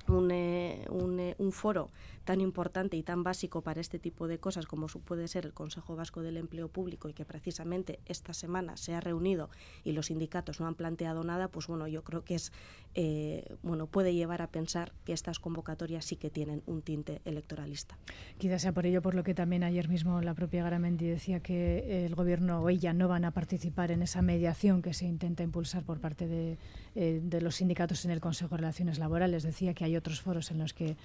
un, 0.08 0.30
eh, 0.30 0.84
un, 0.90 1.18
eh, 1.18 1.34
un, 1.38 1.52
foro 1.52 1.90
tan 2.24 2.40
importante 2.40 2.96
y 2.96 3.02
tan 3.02 3.22
básico 3.22 3.62
para 3.62 3.80
este 3.80 3.98
tipo 3.98 4.28
de 4.28 4.38
cosas 4.38 4.66
como 4.66 4.86
puede 4.86 5.28
ser 5.28 5.46
el 5.46 5.52
Consejo 5.52 5.96
Vasco 5.96 6.22
del 6.22 6.36
Empleo 6.36 6.68
Público 6.68 7.08
y 7.08 7.12
que 7.12 7.24
precisamente 7.24 8.00
esta 8.06 8.32
semana 8.32 8.76
se 8.76 8.94
ha 8.94 9.00
reunido 9.00 9.50
y 9.84 9.92
los 9.92 10.06
sindicatos 10.06 10.60
no 10.60 10.66
han 10.66 10.74
planteado 10.74 11.24
nada, 11.24 11.48
pues 11.48 11.66
bueno, 11.66 11.88
yo 11.88 12.04
creo 12.04 12.24
que 12.24 12.36
es 12.36 12.52
eh, 12.98 13.44
bueno 13.62 13.86
puede 13.86 14.14
llevar 14.14 14.40
a 14.40 14.46
pensar 14.46 14.92
que 15.04 15.12
estas 15.12 15.38
convocatorias 15.38 16.04
sí 16.06 16.16
que 16.16 16.30
tienen 16.30 16.62
un 16.66 16.80
tinte 16.80 17.20
electoralista. 17.26 17.98
Quizás 18.38 18.62
sea 18.62 18.72
por 18.72 18.86
ello 18.86 19.02
por 19.02 19.14
lo 19.14 19.22
que 19.22 19.34
también 19.34 19.62
ayer 19.62 19.88
mismo 19.88 20.20
la 20.22 20.32
propia 20.32 20.62
Garamendi 20.64 21.06
decía 21.06 21.40
que 21.40 22.06
el 22.06 22.14
gobierno 22.14 22.62
o 22.62 22.70
ella 22.70 22.94
no 22.94 23.06
van 23.06 23.26
a 23.26 23.32
participar 23.32 23.90
en 23.90 24.02
esa 24.02 24.22
mediación 24.22 24.80
que 24.80 24.94
se 24.94 25.04
intenta 25.04 25.42
impulsar 25.42 25.84
por 25.84 26.00
parte 26.00 26.26
de, 26.26 26.58
de 26.94 27.40
los 27.42 27.56
sindicatos 27.56 28.06
en 28.06 28.10
el 28.10 28.20
Consejo 28.20 28.54
de 28.54 28.62
Relaciones 28.62 28.98
Laborales. 28.98 29.42
Decía 29.42 29.74
que 29.74 29.84
hay 29.84 29.94
otros 29.94 30.22
foros 30.22 30.50
en 30.50 30.58
los 30.58 30.72
que 30.72 30.96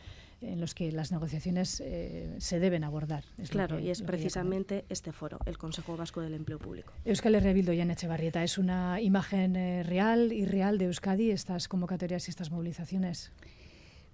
en 0.42 0.60
los 0.60 0.74
que 0.74 0.92
las 0.92 1.12
negociaciones 1.12 1.82
eh, 1.86 2.36
se 2.40 2.60
deben 2.60 2.84
abordar. 2.84 3.24
claro, 3.50 3.80
y 3.80 3.90
es 3.90 4.02
precisamente 4.02 4.86
este 4.90 5.12
foro, 5.12 5.40
el 5.46 5.58
Consejo 5.58 5.96
Vasco 5.96 6.22
del 6.22 6.34
Empleo 6.34 6.60
Público. 6.60 6.94
Euskal 7.06 7.36
Herria 7.36 7.54
Bildu 7.54 7.72
y 7.74 7.82
Echevarrieta, 7.82 8.44
¿es 8.44 8.58
una 8.58 9.02
imagen 9.02 9.56
eh, 9.56 9.84
real 9.84 10.34
y 10.34 10.46
real 10.46 10.78
de 10.78 10.86
Euskadi 10.86 11.32
estas 11.32 11.68
convocatorias 11.68 12.28
y 12.28 12.32
estas 12.32 12.52
movilizaciones? 12.52 13.32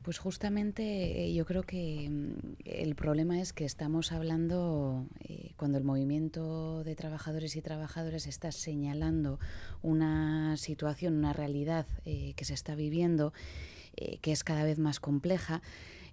Pues 0.02 0.20
justamente 0.20 1.26
eh, 1.26 1.34
yo 1.34 1.46
creo 1.46 1.64
que 1.64 2.10
mm, 2.10 2.34
el 2.66 2.96
problema 2.96 3.40
es 3.40 3.54
que 3.54 3.66
estamos 3.66 4.12
hablando, 4.12 5.06
cuando 5.56 5.78
el 5.78 5.86
movimiento 5.86 6.84
de 6.84 6.96
trabajadores 6.96 7.56
y 7.56 7.62
trabajadoras 7.62 8.28
está 8.28 8.52
señalando 8.52 9.40
una 9.82 10.58
situación, 10.58 11.18
una 11.18 11.34
realidad 11.34 11.88
que 12.04 12.46
se 12.46 12.54
está 12.54 12.76
viviendo, 12.76 13.34
que 13.96 14.32
es 14.32 14.44
cada 14.44 14.64
vez 14.64 14.78
más 14.78 15.00
compleja, 15.00 15.62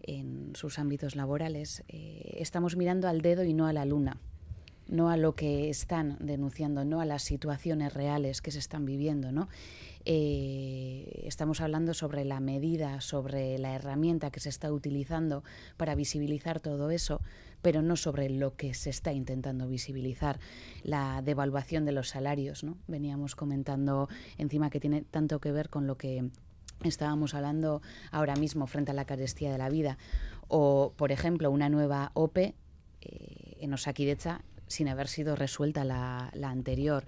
en 0.06 0.52
sus 0.54 0.78
ámbitos 0.78 1.16
laborales, 1.16 1.82
eh, 1.88 2.36
estamos 2.38 2.76
mirando 2.76 3.08
al 3.08 3.20
dedo 3.20 3.44
y 3.44 3.54
no 3.54 3.66
a 3.66 3.72
la 3.72 3.84
luna 3.84 4.20
no 4.86 5.08
a 5.08 5.16
lo 5.16 5.34
que 5.34 5.70
están 5.70 6.18
denunciando, 6.20 6.84
no 6.84 7.00
a 7.00 7.06
las 7.06 7.22
situaciones 7.22 7.94
reales 7.94 8.42
que 8.42 8.50
se 8.50 8.58
están 8.58 8.84
viviendo, 8.84 9.32
¿no? 9.32 9.48
Eh, 10.06 11.22
estamos 11.24 11.62
hablando 11.62 11.94
sobre 11.94 12.24
la 12.24 12.38
medida, 12.40 13.00
sobre 13.00 13.58
la 13.58 13.74
herramienta 13.74 14.30
que 14.30 14.40
se 14.40 14.50
está 14.50 14.70
utilizando 14.70 15.42
para 15.78 15.94
visibilizar 15.94 16.60
todo 16.60 16.90
eso, 16.90 17.22
pero 17.62 17.80
no 17.80 17.96
sobre 17.96 18.28
lo 18.28 18.54
que 18.54 18.74
se 18.74 18.90
está 18.90 19.14
intentando 19.14 19.66
visibilizar, 19.66 20.38
la 20.82 21.22
devaluación 21.22 21.86
de 21.86 21.92
los 21.92 22.10
salarios. 22.10 22.64
¿no? 22.64 22.76
Veníamos 22.86 23.34
comentando 23.34 24.10
encima 24.36 24.68
que 24.68 24.80
tiene 24.80 25.02
tanto 25.02 25.40
que 25.40 25.52
ver 25.52 25.70
con 25.70 25.86
lo 25.86 25.96
que 25.96 26.28
estábamos 26.82 27.34
hablando 27.34 27.82
ahora 28.10 28.36
mismo 28.36 28.66
frente 28.66 28.90
a 28.90 28.94
la 28.94 29.04
carestía 29.04 29.52
de 29.52 29.58
la 29.58 29.68
vida. 29.68 29.98
O, 30.48 30.92
por 30.96 31.12
ejemplo, 31.12 31.50
una 31.50 31.68
nueva 31.68 32.10
OPE 32.14 32.54
eh, 33.00 33.56
en 33.60 33.72
Osakidecha 33.72 34.42
sin 34.66 34.88
haber 34.88 35.08
sido 35.08 35.36
resuelta 35.36 35.84
la, 35.84 36.30
la 36.34 36.50
anterior. 36.50 37.04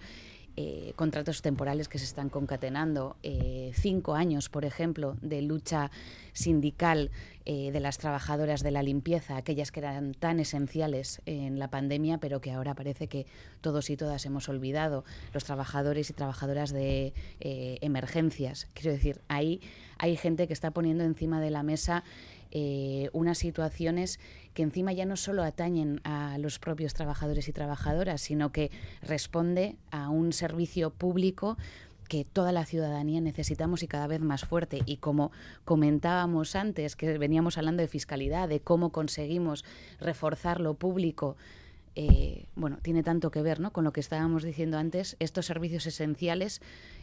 Eh, 0.59 0.95
contratos 0.97 1.43
temporales 1.43 1.87
que 1.87 1.99
se 1.99 2.07
están 2.07 2.31
concatenando, 2.31 3.17
eh, 3.23 3.73
cinco 3.75 4.15
años, 4.15 4.49
por 4.49 4.65
ejemplo, 4.65 5.19
de 5.21 5.43
lucha 5.43 5.91
sindical 6.33 7.11
eh, 7.47 7.71
de 7.73 7.81
las 7.81 7.99
trabajadoras 7.99 8.63
de 8.63 8.71
la 8.71 8.83
limpieza, 8.83 9.37
aquellas 9.37 9.73
que 9.73 9.81
eran 9.81 10.13
tan 10.13 10.41
esenciales 10.41 11.23
en 11.25 11.59
la 11.59 11.71
pandemia, 11.71 12.19
pero 12.19 12.41
que 12.41 12.53
ahora 12.53 12.75
parece 12.75 13.09
que 13.09 13.27
todos 13.63 13.89
y 13.89 13.97
todas 13.97 14.27
hemos 14.27 14.49
olvidado, 14.49 15.05
los 15.33 15.45
trabajadores 15.45 16.11
y 16.11 16.13
trabajadoras 16.13 16.73
de 16.73 17.15
emergencias. 17.41 18.69
Quiero 18.75 18.93
decir, 18.93 19.21
ahí 19.29 19.61
hay 19.99 20.17
gente 20.17 20.47
que 20.47 20.53
está 20.53 20.73
poniendo 20.73 21.05
encima 21.05 21.41
de 21.41 21.51
la 21.51 21.63
mesa 21.63 22.05
eh, 22.59 23.11
unas 23.13 23.39
situaciones 23.39 24.21
que 24.55 24.63
encima 24.63 24.93
ya 24.93 25.05
no 25.05 25.17
solo 25.17 25.43
atañen 25.43 26.01
a 26.05 26.39
los 26.39 26.59
propios 26.59 26.95
trabajadores 26.95 27.49
y 27.49 27.53
trabajadoras, 27.53 28.23
sino 28.23 28.53
que 28.53 28.71
responde 29.03 29.77
a 29.91 30.09
un 30.09 30.33
servicio 30.33 30.91
público 30.91 31.59
que 32.07 32.25
toda 32.25 32.53
la 32.53 32.65
ciudadanía 32.65 33.21
necesitamos 33.21 33.83
y 33.83 33.89
cada 33.89 34.07
vez 34.07 34.21
más 34.21 34.45
fuerte. 34.45 34.81
Y 34.87 34.99
como 34.99 35.33
comentábamos 35.65 36.57
antes, 36.57 36.97
que 36.97 37.19
veníamos 37.19 37.59
hablando 37.59 37.83
de 37.83 37.89
fiscalidad, 37.89 38.49
de 38.49 38.61
cómo 38.61 38.91
conseguimos 38.91 39.65
reforzar 40.01 40.61
lo 40.61 40.75
público, 40.75 41.37
eh, 41.95 42.47
bueno, 42.55 42.79
tiene 42.83 43.03
tanto 43.03 43.31
que 43.31 43.43
ver 43.43 43.59
¿no? 43.59 43.73
con 43.73 43.85
lo 43.85 43.93
que 43.93 44.01
estábamos 44.01 44.43
diciendo 44.43 44.79
antes, 44.79 45.17
estos 45.19 45.47
servicios 45.47 45.87
esenciales 45.87 46.61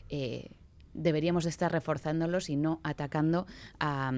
eh, 0.10 0.50
deberíamos 0.94 1.44
de 1.46 1.50
estar 1.50 1.72
reforzándolos 1.72 2.50
y 2.50 2.56
no 2.56 2.80
atacando 2.84 3.48
a 3.80 4.12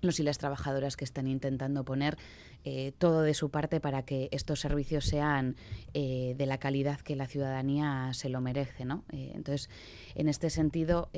los 0.00 0.20
y 0.20 0.22
las 0.22 0.38
trabajadoras 0.38 0.96
que 0.96 1.04
están 1.04 1.26
intentando 1.26 1.84
poner 1.84 2.18
eh, 2.64 2.92
todo 2.98 3.22
de 3.22 3.34
su 3.34 3.50
parte 3.50 3.80
para 3.80 4.04
que 4.04 4.28
estos 4.30 4.60
servicios 4.60 5.04
sean 5.04 5.56
eh, 5.94 6.34
de 6.38 6.46
la 6.46 6.58
calidad 6.58 7.00
que 7.00 7.16
la 7.16 7.26
ciudadanía 7.26 8.10
se 8.12 8.28
lo 8.28 8.40
merece. 8.40 8.84
¿no? 8.84 9.04
Eh, 9.12 9.32
entonces, 9.34 9.68
en 10.14 10.28
este 10.28 10.48
sentido, 10.48 11.10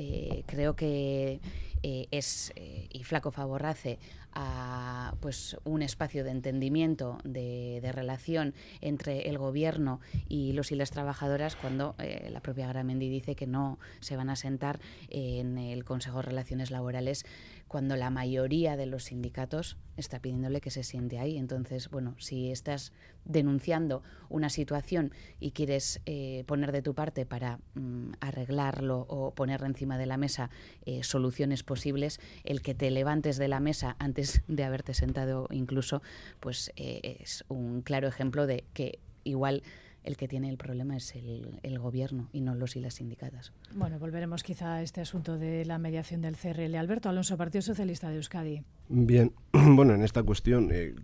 creo 0.47 0.75
que 0.75 1.39
es, 1.83 2.51
y 2.89 3.03
flaco 3.03 3.29
favor 3.29 3.65
hace, 3.65 3.99
a 4.33 5.13
pues, 5.19 5.55
un 5.63 5.83
espacio 5.83 6.23
de 6.23 6.31
entendimiento, 6.31 7.19
de, 7.23 7.79
de, 7.81 7.91
relación 7.91 8.53
entre 8.81 9.29
el 9.29 9.37
gobierno 9.37 10.01
y 10.27 10.53
los 10.53 10.71
y 10.71 10.75
las 10.75 10.89
trabajadoras 10.89 11.55
cuando 11.55 11.95
la 12.29 12.41
propia 12.41 12.67
Gramendi 12.67 13.07
dice 13.07 13.35
que 13.35 13.47
no 13.47 13.77
se 13.99 14.17
van 14.17 14.29
a 14.29 14.35
sentar 14.35 14.79
en 15.09 15.57
el 15.57 15.85
Consejo 15.85 16.17
de 16.17 16.23
Relaciones 16.23 16.71
Laborales 16.71 17.25
cuando 17.67 17.95
la 17.95 18.09
mayoría 18.09 18.77
de 18.77 18.85
los 18.85 19.05
sindicatos 19.05 19.77
está 19.97 20.19
pidiéndole 20.19 20.61
que 20.61 20.71
se 20.71 20.83
siente 20.83 21.19
ahí. 21.19 21.37
Entonces, 21.37 21.89
bueno, 21.89 22.15
si 22.19 22.51
estás 22.51 22.93
denunciando 23.23 24.03
una 24.29 24.49
situación 24.49 25.11
y 25.39 25.51
quieres 25.51 26.01
eh, 26.05 26.43
poner 26.45 26.71
de 26.71 26.81
tu 26.81 26.93
parte 26.93 27.25
para 27.25 27.59
mm, 27.73 28.11
arreglarlo 28.19 29.05
o 29.09 29.31
poner 29.31 29.63
encima 29.63 29.97
de 29.97 30.05
la 30.05 30.17
mesa 30.17 30.49
eh, 30.85 31.03
soluciones 31.03 31.63
posibles, 31.63 32.19
el 32.43 32.61
que 32.61 32.75
te 32.75 32.91
levantes 32.91 33.37
de 33.37 33.47
la 33.47 33.59
mesa 33.59 33.95
antes 33.99 34.43
de 34.47 34.63
haberte 34.63 34.93
sentado 34.93 35.47
incluso, 35.51 36.01
pues 36.39 36.71
eh, 36.75 37.17
es 37.21 37.43
un 37.47 37.81
claro 37.81 38.07
ejemplo 38.07 38.45
de 38.47 38.63
que 38.73 38.99
igual 39.23 39.63
el 40.05 40.17
que 40.17 40.27
tiene 40.27 40.49
el 40.49 40.57
problema 40.57 40.95
es 40.95 41.13
el, 41.15 41.79
gobierno 41.79 42.29
y 42.31 42.41
no 42.41 42.55
los 42.55 42.75
y 42.75 42.79
las 42.79 42.95
sindicatas. 42.95 43.51
Bueno, 43.73 43.99
volveremos 43.99 44.43
quizá 44.43 44.75
a 44.75 44.81
este 44.81 45.01
asunto 45.01 45.37
de 45.37 45.65
la 45.65 45.77
mediación 45.77 46.21
del 46.21 46.37
CRL. 46.37 46.75
Alberto 46.75 47.09
Alonso, 47.09 47.37
Partido 47.37 47.61
Socialista 47.61 48.09
de 48.09 48.15
Euskadi. 48.15 48.63
Bien, 48.87 49.33
bueno, 49.51 49.93
en 49.93 50.03
esta 50.03 50.23
cuestión, 50.23 50.69
eh, 50.71 50.95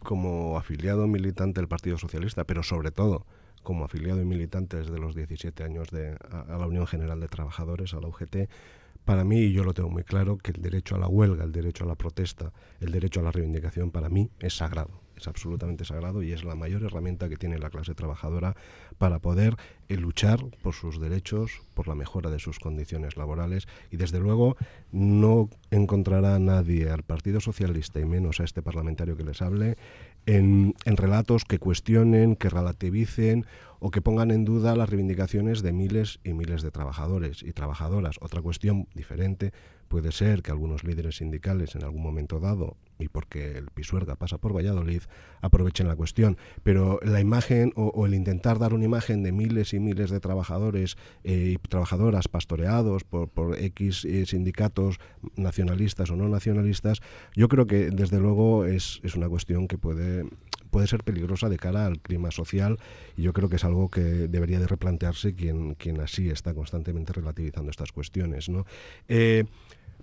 como 0.00 0.58
afiliado 0.58 1.06
militante 1.06 1.60
del 1.60 1.68
Partido 1.68 1.98
Socialista, 1.98 2.44
pero 2.44 2.62
sobre 2.62 2.90
todo 2.90 3.26
como 3.62 3.84
afiliado 3.84 4.22
y 4.22 4.24
militante 4.24 4.76
desde 4.76 4.98
los 4.98 5.14
17 5.14 5.64
años 5.64 5.90
de, 5.90 6.16
a 6.30 6.56
la 6.56 6.66
Unión 6.66 6.86
General 6.86 7.18
de 7.18 7.26
Trabajadores, 7.26 7.94
a 7.94 8.00
la 8.00 8.06
UGT, 8.06 8.48
para 9.04 9.24
mí, 9.24 9.38
y 9.38 9.52
yo 9.52 9.64
lo 9.64 9.74
tengo 9.74 9.90
muy 9.90 10.04
claro, 10.04 10.38
que 10.38 10.52
el 10.52 10.62
derecho 10.62 10.94
a 10.94 10.98
la 10.98 11.08
huelga, 11.08 11.44
el 11.44 11.52
derecho 11.52 11.84
a 11.84 11.88
la 11.88 11.96
protesta, 11.96 12.52
el 12.80 12.92
derecho 12.92 13.20
a 13.20 13.22
la 13.24 13.32
reivindicación, 13.32 13.90
para 13.90 14.08
mí 14.08 14.30
es 14.38 14.56
sagrado 14.56 15.05
es 15.16 15.28
absolutamente 15.28 15.84
sagrado 15.84 16.22
y 16.22 16.32
es 16.32 16.44
la 16.44 16.54
mayor 16.54 16.82
herramienta 16.82 17.28
que 17.28 17.36
tiene 17.36 17.58
la 17.58 17.70
clase 17.70 17.94
trabajadora 17.94 18.54
para 18.98 19.18
poder 19.18 19.56
eh, 19.88 19.96
luchar 19.96 20.38
por 20.62 20.74
sus 20.74 21.00
derechos, 21.00 21.62
por 21.74 21.88
la 21.88 21.94
mejora 21.94 22.30
de 22.30 22.38
sus 22.38 22.58
condiciones 22.58 23.16
laborales 23.16 23.66
y 23.90 23.96
desde 23.96 24.20
luego 24.20 24.56
no 24.92 25.48
encontrará 25.70 26.38
nadie 26.38 26.90
al 26.90 27.02
Partido 27.02 27.40
Socialista 27.40 28.00
y 28.00 28.04
menos 28.04 28.40
a 28.40 28.44
este 28.44 28.62
parlamentario 28.62 29.16
que 29.16 29.24
les 29.24 29.42
hable 29.42 29.76
en, 30.26 30.74
en 30.84 30.96
relatos 30.96 31.44
que 31.44 31.58
cuestionen, 31.58 32.36
que 32.36 32.48
relativicen 32.48 33.46
o 33.78 33.90
que 33.90 34.02
pongan 34.02 34.30
en 34.30 34.44
duda 34.44 34.76
las 34.76 34.88
reivindicaciones 34.88 35.62
de 35.62 35.72
miles 35.72 36.18
y 36.24 36.32
miles 36.32 36.62
de 36.62 36.70
trabajadores 36.70 37.42
y 37.42 37.52
trabajadoras. 37.52 38.16
Otra 38.20 38.42
cuestión 38.42 38.88
diferente 38.94 39.52
puede 39.88 40.12
ser 40.12 40.42
que 40.42 40.50
algunos 40.50 40.84
líderes 40.84 41.16
sindicales 41.16 41.74
en 41.74 41.84
algún 41.84 42.02
momento 42.02 42.40
dado, 42.40 42.76
y 42.98 43.08
porque 43.08 43.58
el 43.58 43.66
Pisuerga 43.66 44.16
pasa 44.16 44.38
por 44.38 44.54
Valladolid, 44.54 45.02
aprovechen 45.40 45.86
la 45.88 45.96
cuestión. 45.96 46.36
Pero 46.62 46.98
la 47.02 47.20
imagen 47.20 47.72
o, 47.76 48.06
el 48.06 48.14
intentar 48.14 48.58
dar 48.58 48.74
una 48.74 48.84
imagen 48.84 49.22
de 49.22 49.32
miles 49.32 49.74
y 49.74 49.80
miles 49.80 50.10
de 50.10 50.20
trabajadores 50.20 50.96
eh, 51.24 51.54
y 51.54 51.68
trabajadoras 51.68 52.28
pastoreados 52.28 53.04
por, 53.04 53.28
por 53.28 53.58
X 53.58 54.04
eh, 54.04 54.26
sindicatos 54.26 54.98
nacionalistas 55.36 56.10
o 56.10 56.16
no 56.16 56.28
nacionalistas, 56.28 57.00
yo 57.34 57.48
creo 57.48 57.66
que 57.66 57.90
desde 57.90 58.18
luego 58.18 58.64
es, 58.64 59.00
es 59.02 59.14
una 59.14 59.28
cuestión 59.28 59.68
que 59.68 59.78
puede 59.78 60.24
puede 60.70 60.86
ser 60.86 61.02
peligrosa 61.04 61.48
de 61.48 61.56
cara 61.56 61.86
al 61.86 62.00
clima 62.00 62.30
social 62.30 62.78
y 63.16 63.22
yo 63.22 63.32
creo 63.32 63.48
que 63.48 63.56
es 63.56 63.64
algo 63.64 63.90
que 63.90 64.00
debería 64.00 64.60
de 64.60 64.66
replantearse 64.66 65.34
quien, 65.34 65.74
quien 65.74 66.00
así 66.00 66.28
está 66.30 66.54
constantemente 66.54 67.12
relativizando 67.12 67.70
estas 67.70 67.92
cuestiones. 67.92 68.48
¿no? 68.48 68.66
Eh, 69.08 69.44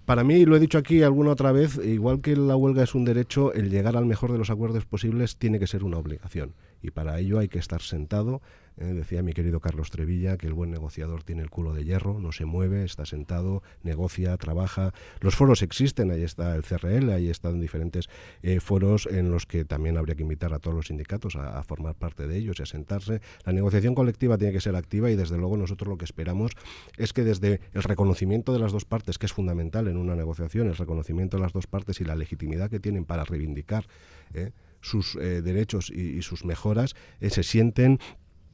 para 0.05 0.25
mí, 0.25 0.45
lo 0.45 0.57
he 0.57 0.59
dicho 0.59 0.77
aquí 0.77 1.01
alguna 1.01 1.31
otra 1.31 1.53
vez, 1.53 1.79
igual 1.83 2.19
que 2.19 2.35
la 2.35 2.57
huelga 2.57 2.83
es 2.83 2.93
un 2.93 3.05
derecho, 3.05 3.53
el 3.53 3.69
llegar 3.69 3.95
al 3.95 4.05
mejor 4.05 4.33
de 4.33 4.37
los 4.37 4.49
acuerdos 4.49 4.85
posibles 4.85 5.37
tiene 5.37 5.59
que 5.59 5.67
ser 5.67 5.83
una 5.83 5.97
obligación. 5.97 6.53
Y 6.81 6.91
para 6.91 7.17
ello 7.19 7.39
hay 7.39 7.47
que 7.47 7.59
estar 7.59 7.81
sentado 7.81 8.41
eh, 8.77 8.85
decía 8.85 9.21
mi 9.21 9.33
querido 9.33 9.59
Carlos 9.59 9.91
Trevilla 9.91 10.37
que 10.37 10.47
el 10.47 10.53
buen 10.53 10.71
negociador 10.71 11.23
tiene 11.23 11.43
el 11.43 11.49
culo 11.49 11.73
de 11.73 11.83
hierro, 11.83 12.19
no 12.19 12.31
se 12.31 12.45
mueve, 12.45 12.83
está 12.83 13.05
sentado, 13.05 13.61
negocia, 13.83 14.35
trabaja. 14.37 14.93
Los 15.19 15.35
foros 15.35 15.61
existen, 15.61 16.09
ahí 16.11 16.23
está 16.23 16.55
el 16.55 16.63
CRL, 16.63 17.11
ahí 17.11 17.29
están 17.29 17.59
diferentes 17.59 18.09
eh, 18.41 18.59
foros 18.59 19.05
en 19.05 19.29
los 19.29 19.45
que 19.45 19.65
también 19.65 19.97
habría 19.97 20.15
que 20.15 20.23
invitar 20.23 20.53
a 20.53 20.59
todos 20.59 20.75
los 20.75 20.87
sindicatos 20.87 21.35
a, 21.35 21.61
formar 21.63 21.95
parte 21.95 22.27
de 22.27 22.37
ellos 22.37 22.59
y 22.59 22.63
a 22.63 22.65
sentarse. 22.65 23.21
La 23.45 23.53
negociación 23.53 23.95
colectiva 23.95 24.37
tiene 24.37 24.53
que 24.53 24.61
ser 24.61 24.75
activa 24.75 25.09
y 25.11 25.15
desde 25.15 25.37
luego 25.37 25.55
nosotros 25.55 25.87
lo 25.87 25.97
que 25.97 26.05
esperamos 26.05 26.51
es 26.97 27.13
que 27.13 27.23
desde 27.23 27.61
el 27.73 27.83
reconocimiento 27.83 28.53
de 28.53 28.59
las 28.59 28.71
dos 28.71 28.85
partes, 28.85 29.17
que 29.17 29.27
es 29.27 29.33
fundamental 29.33 29.87
en 29.87 29.97
una 29.97 30.15
negociación, 30.15 30.67
el 30.67 30.75
reconocimiento 30.75 31.37
de 31.37 31.43
las 31.43 31.53
dos 31.53 31.67
partes 31.67 32.01
y 32.01 32.05
la 32.05 32.15
legitimidad 32.15 32.69
que 32.69 32.79
tienen 32.79 33.05
para 33.05 33.23
reivindicar 33.23 33.85
eh, 34.33 34.51
sus 34.81 35.15
derechos 35.15 35.89
y, 35.89 36.21
sus 36.23 36.43
mejoras, 36.43 36.93
se 37.21 37.43
sienten 37.43 37.99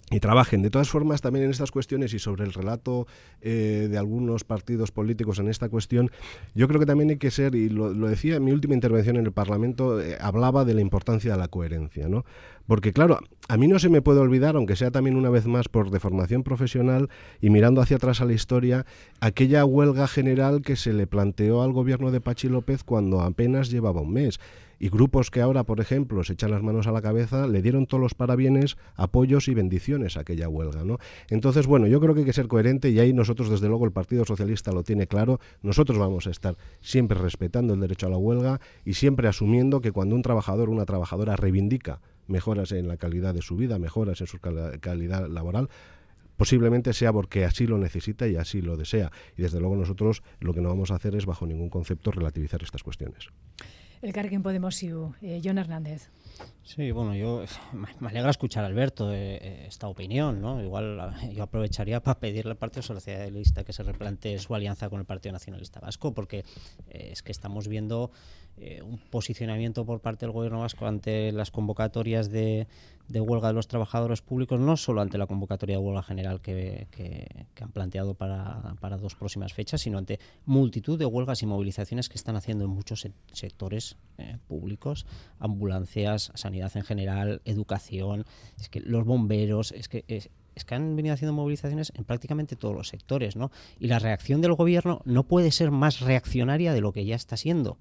y 0.09 0.19
trabajen. 0.19 0.61
De 0.61 0.69
todas 0.69 0.89
formas, 0.89 1.21
también 1.21 1.45
en 1.45 1.51
estas 1.51 1.71
cuestiones 1.71 2.13
y 2.13 2.19
sobre 2.19 2.43
el 2.43 2.53
relato 2.53 3.07
eh, 3.41 3.87
de 3.89 3.97
algunos 3.97 4.43
partidos 4.43 4.91
políticos 4.91 5.39
en 5.39 5.47
esta 5.47 5.69
cuestión, 5.69 6.11
yo 6.55 6.67
creo 6.67 6.79
que 6.79 6.85
también 6.85 7.11
hay 7.11 7.17
que 7.17 7.31
ser, 7.31 7.55
y 7.55 7.69
lo, 7.69 7.93
decía 7.93 8.37
en 8.37 8.43
mi 8.43 8.51
última 8.51 8.73
intervención 8.73 9.17
en 9.17 9.25
el 9.25 9.31
Parlamento, 9.31 10.01
eh, 10.01 10.17
hablaba 10.19 10.65
de 10.65 10.73
la 10.73 10.81
importancia 10.81 11.31
de 11.31 11.37
la 11.37 11.47
coherencia, 11.47 12.07
¿no? 12.07 12.25
Porque 12.67 12.93
claro, 12.93 13.19
a 13.47 13.57
mí 13.57 13.67
no 13.67 13.79
se 13.79 13.89
me 13.89 14.03
puede 14.03 14.19
olvidar, 14.19 14.55
aunque 14.55 14.75
sea 14.75 14.91
también 14.91 15.15
una 15.15 15.31
vez 15.31 15.47
más 15.47 15.67
por 15.69 15.89
deformación 15.89 16.43
profesional 16.43 17.09
y 17.41 17.49
mirando 17.49 17.81
hacia 17.81 17.97
atrás 17.97 18.21
a 18.21 18.25
la 18.25 18.33
historia, 18.33 18.85
aquella 19.21 19.65
huelga 19.65 20.07
general 20.07 20.61
que 20.61 20.75
se 20.75 20.93
le 20.93 21.07
planteó 21.07 21.63
al 21.63 21.73
gobierno 21.73 22.11
de 22.11 22.21
Pachi 22.21 22.47
López 22.47 22.83
cuando 22.83 23.21
apenas 23.21 23.71
llevaba 23.71 24.01
un 24.01 24.13
mes 24.13 24.39
Y 24.79 24.89
grupos 24.89 25.29
que 25.29 25.41
ahora, 25.41 25.65
por 25.65 25.81
ejemplo, 25.81 26.23
se 26.23 26.33
echan 26.33 26.51
las 26.51 26.63
manos 26.63 26.87
a 26.87 26.91
la 26.91 27.01
cabeza, 27.01 27.47
le 27.47 27.61
dieron 27.61 27.85
todos 27.85 28.01
los 28.01 28.13
parabienes, 28.13 28.77
apoyos 28.95 29.47
y 29.49 29.53
bendiciones 29.53 30.15
a 30.17 30.21
aquella 30.21 30.47
huelga. 30.47 30.85
¿no? 30.85 30.97
Entonces, 31.29 31.67
bueno, 31.67 31.87
yo 31.87 31.99
creo 31.99 32.13
que 32.13 32.21
hay 32.21 32.25
que 32.25 32.33
ser 32.33 32.47
coherente 32.47 32.89
y 32.89 32.99
ahí 32.99 33.13
nosotros, 33.13 33.49
desde 33.49 33.67
luego, 33.67 33.85
el 33.85 33.91
Partido 33.91 34.25
Socialista 34.25 34.71
lo 34.71 34.83
tiene 34.83 35.07
claro. 35.07 35.39
Nosotros 35.61 35.97
vamos 35.97 36.27
a 36.27 36.31
estar 36.31 36.57
siempre 36.81 37.19
respetando 37.19 37.73
el 37.73 37.79
derecho 37.81 38.07
a 38.07 38.09
la 38.09 38.17
huelga 38.17 38.61
y 38.85 38.93
siempre 38.93 39.27
asumiendo 39.27 39.81
que 39.81 39.91
cuando 39.91 40.15
un 40.15 40.21
trabajador 40.21 40.69
o 40.69 40.71
una 40.71 40.85
trabajadora 40.85 41.35
reivindica 41.35 42.01
mejoras 42.27 42.71
en 42.71 42.87
la 42.87 42.97
calidad 42.97 43.33
de 43.33 43.41
su 43.41 43.55
vida, 43.55 43.79
mejoras 43.79 44.21
en 44.21 44.27
su 44.27 44.39
calidad 44.39 45.27
laboral, 45.27 45.69
posiblemente 46.37 46.93
sea 46.93 47.11
porque 47.11 47.43
así 47.43 47.67
lo 47.67 47.77
necesita 47.77 48.27
y 48.27 48.37
así 48.37 48.61
lo 48.61 48.77
desea. 48.77 49.11
Y 49.35 49.41
desde 49.41 49.59
luego 49.59 49.75
nosotros 49.75 50.23
lo 50.39 50.53
que 50.53 50.61
no 50.61 50.69
vamos 50.69 50.91
a 50.91 50.95
hacer 50.95 51.15
es 51.15 51.25
bajo 51.25 51.45
ningún 51.45 51.69
concepto 51.69 52.11
relativizar 52.11 52.63
estas 52.63 52.81
cuestiones. 52.81 53.27
El 54.01 54.13
Carquen 54.13 54.41
Podemos 54.41 54.81
IU, 54.81 55.13
eh, 55.21 55.41
John 55.43 55.57
Hernández. 55.57 56.09
Sí, 56.63 56.91
bueno, 56.91 57.15
yo 57.15 57.43
me 57.99 58.07
alegra 58.07 58.29
escuchar 58.29 58.63
a 58.63 58.67
Alberto 58.67 59.11
eh, 59.11 59.35
eh, 59.41 59.65
esta 59.67 59.89
opinión, 59.89 60.39
¿no? 60.39 60.63
Igual 60.63 61.13
yo 61.33 61.43
aprovecharía 61.43 62.01
para 62.01 62.17
pedirle 62.19 62.51
al 62.51 62.57
Partido 62.57 62.81
Socialista 62.81 63.65
que 63.65 63.73
se 63.73 63.83
replantee 63.83 64.39
su 64.39 64.55
alianza 64.55 64.89
con 64.89 65.01
el 65.01 65.05
Partido 65.05 65.33
Nacionalista 65.33 65.81
Vasco, 65.81 66.13
porque 66.13 66.45
es 66.87 67.21
que 67.23 67.33
estamos 67.33 67.67
viendo 67.67 68.11
eh, 68.61 68.81
un 68.83 68.97
posicionamiento 68.97 69.85
por 69.85 70.01
parte 70.01 70.25
del 70.25 70.33
gobierno 70.33 70.59
vasco 70.59 70.85
ante 70.85 71.31
las 71.31 71.49
convocatorias 71.49 72.29
de, 72.29 72.67
huelga 73.19 73.47
de 73.47 73.55
los 73.55 73.67
trabajadores 73.67 74.21
públicos, 74.21 74.59
no 74.59 74.77
solo 74.77 75.01
ante 75.01 75.17
la 75.17 75.25
convocatoria 75.25 75.77
de 75.77 75.83
huelga 75.83 76.03
general 76.03 76.41
que, 76.41 76.87
han 77.59 77.71
planteado 77.71 78.13
para, 78.13 78.97
dos 78.99 79.15
próximas 79.15 79.53
fechas, 79.53 79.81
sino 79.81 79.97
ante 79.97 80.19
multitud 80.45 80.97
de 80.99 81.05
huelgas 81.05 81.41
y 81.41 81.45
movilizaciones 81.45 82.09
que 82.09 82.15
están 82.15 82.35
haciendo 82.35 82.65
en 82.65 82.71
muchos 82.71 83.07
sectores 83.33 83.97
eh, 84.17 84.37
públicos, 84.47 85.05
ambulancias, 85.39 86.31
sanidad 86.35 86.71
en 86.75 86.83
general, 86.83 87.41
educación, 87.45 88.25
es 88.59 88.69
que 88.69 88.79
los 88.81 89.05
bomberos, 89.05 89.71
es 89.71 89.89
que 89.89 90.05
es, 90.07 90.29
es 90.55 90.65
que 90.65 90.75
han 90.75 90.95
venido 90.95 91.13
haciendo 91.13 91.33
movilizaciones 91.33 91.91
en 91.95 92.03
prácticamente 92.03 92.55
todos 92.55 92.75
los 92.75 92.89
sectores, 92.89 93.35
¿no? 93.35 93.49
Y 93.79 93.87
la 93.87 93.99
reacción 93.99 94.41
del 94.41 94.53
gobierno 94.53 95.01
no 95.05 95.23
puede 95.23 95.51
ser 95.51 95.71
más 95.71 96.01
reaccionaria 96.01 96.73
de 96.73 96.81
lo 96.81 96.91
que 96.91 97.05
ya 97.05 97.15
está 97.15 97.37
siendo 97.37 97.77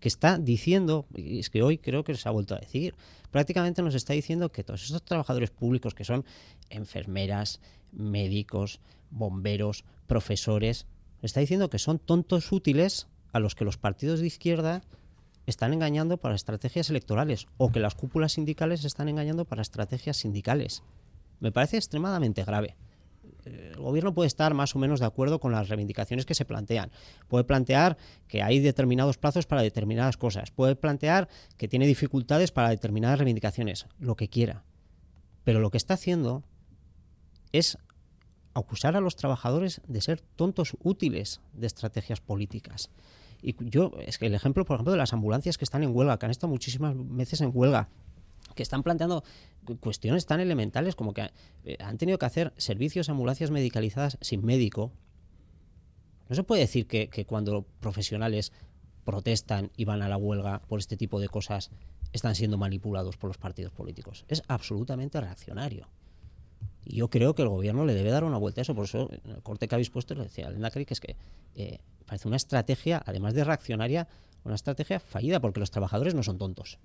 que 0.00 0.08
está 0.08 0.38
diciendo, 0.38 1.06
y 1.14 1.38
es 1.38 1.50
que 1.50 1.62
hoy 1.62 1.78
creo 1.78 2.04
que 2.04 2.14
se 2.14 2.28
ha 2.28 2.32
vuelto 2.32 2.54
a 2.54 2.58
decir, 2.58 2.94
prácticamente 3.30 3.82
nos 3.82 3.94
está 3.94 4.12
diciendo 4.12 4.50
que 4.50 4.64
todos 4.64 4.84
estos 4.84 5.02
trabajadores 5.02 5.50
públicos 5.50 5.94
que 5.94 6.04
son 6.04 6.24
enfermeras, 6.70 7.60
médicos, 7.92 8.80
bomberos, 9.10 9.84
profesores, 10.06 10.86
está 11.22 11.40
diciendo 11.40 11.70
que 11.70 11.78
son 11.78 11.98
tontos 11.98 12.52
útiles 12.52 13.08
a 13.32 13.40
los 13.40 13.54
que 13.54 13.64
los 13.64 13.78
partidos 13.78 14.20
de 14.20 14.26
izquierda 14.26 14.82
están 15.46 15.72
engañando 15.72 16.18
para 16.18 16.34
estrategias 16.34 16.90
electorales 16.90 17.46
o 17.56 17.70
que 17.70 17.80
las 17.80 17.94
cúpulas 17.94 18.32
sindicales 18.32 18.84
están 18.84 19.08
engañando 19.08 19.44
para 19.44 19.62
estrategias 19.62 20.16
sindicales. 20.16 20.82
Me 21.40 21.52
parece 21.52 21.76
extremadamente 21.76 22.44
grave 22.44 22.76
el 23.46 23.76
gobierno 23.76 24.12
puede 24.12 24.26
estar 24.26 24.54
más 24.54 24.74
o 24.74 24.78
menos 24.78 25.00
de 25.00 25.06
acuerdo 25.06 25.38
con 25.38 25.52
las 25.52 25.68
reivindicaciones 25.68 26.26
que 26.26 26.34
se 26.34 26.44
plantean. 26.44 26.90
Puede 27.28 27.44
plantear 27.44 27.96
que 28.28 28.42
hay 28.42 28.58
determinados 28.58 29.18
plazos 29.18 29.46
para 29.46 29.62
determinadas 29.62 30.16
cosas. 30.16 30.50
Puede 30.50 30.76
plantear 30.76 31.28
que 31.56 31.68
tiene 31.68 31.86
dificultades 31.86 32.50
para 32.50 32.70
determinadas 32.70 33.18
reivindicaciones, 33.18 33.86
lo 33.98 34.16
que 34.16 34.28
quiera. 34.28 34.64
Pero 35.44 35.60
lo 35.60 35.70
que 35.70 35.78
está 35.78 35.94
haciendo 35.94 36.42
es 37.52 37.78
acusar 38.54 38.96
a 38.96 39.00
los 39.00 39.16
trabajadores 39.16 39.80
de 39.86 40.00
ser 40.00 40.20
tontos 40.20 40.76
útiles 40.82 41.40
de 41.52 41.66
estrategias 41.66 42.20
políticas. 42.20 42.90
Y 43.42 43.54
yo, 43.70 43.92
es 44.00 44.18
que 44.18 44.26
el 44.26 44.34
ejemplo, 44.34 44.64
por 44.64 44.74
ejemplo, 44.76 44.92
de 44.92 44.98
las 44.98 45.12
ambulancias 45.12 45.58
que 45.58 45.64
están 45.64 45.84
en 45.84 45.94
huelga, 45.94 46.18
que 46.18 46.26
han 46.26 46.30
estado 46.30 46.50
muchísimas 46.50 46.94
veces 46.96 47.42
en 47.42 47.50
huelga, 47.52 47.88
que 48.56 48.64
están 48.64 48.82
planteando 48.82 49.22
cuestiones 49.78 50.26
tan 50.26 50.40
elementales 50.40 50.96
como 50.96 51.14
que 51.14 51.30
eh, 51.64 51.76
han 51.78 51.98
tenido 51.98 52.18
que 52.18 52.26
hacer 52.26 52.52
servicios, 52.56 53.08
ambulancias 53.08 53.52
medicalizadas 53.52 54.18
sin 54.20 54.44
médico. 54.44 54.92
No 56.28 56.34
se 56.34 56.42
puede 56.42 56.62
decir 56.62 56.88
que, 56.88 57.24
cuando 57.26 57.64
profesionales 57.78 58.52
protestan 59.04 59.70
y 59.76 59.84
van 59.84 60.02
a 60.02 60.08
la 60.08 60.16
huelga 60.16 60.62
por 60.62 60.80
este 60.80 60.96
tipo 60.96 61.20
de 61.20 61.28
cosas 61.28 61.70
están 62.12 62.34
siendo 62.34 62.58
manipulados 62.58 63.16
por 63.16 63.28
los 63.28 63.38
partidos 63.38 63.72
políticos. 63.72 64.24
Es 64.26 64.42
absolutamente 64.48 65.20
reaccionario. 65.20 65.88
Y 66.84 66.96
yo 66.96 67.10
creo 67.10 67.34
que 67.34 67.42
el 67.42 67.48
gobierno 67.48 67.84
le 67.84 67.94
debe 67.94 68.10
dar 68.10 68.24
una 68.24 68.38
vuelta 68.38 68.60
a 68.60 68.62
eso. 68.62 68.74
Por 68.74 68.84
eso, 68.84 69.08
en 69.24 69.30
el 69.30 69.42
corte 69.42 69.68
que 69.68 69.74
habéis 69.74 69.90
puesto, 69.90 70.14
le 70.14 70.24
decía 70.24 70.48
a 70.48 70.70
que 70.70 70.86
es 70.88 71.00
que 71.00 71.16
eh, 71.54 71.78
parece 72.06 72.26
una 72.26 72.36
estrategia, 72.36 73.02
además 73.04 73.34
de 73.34 73.44
reaccionaria, 73.44 74.08
una 74.46 74.54
estrategia 74.54 75.00
fallida, 75.00 75.40
porque 75.40 75.60
los 75.60 75.70
trabajadores 75.70 76.14
no 76.14 76.22
son 76.22 76.38
tontos. 76.38 76.78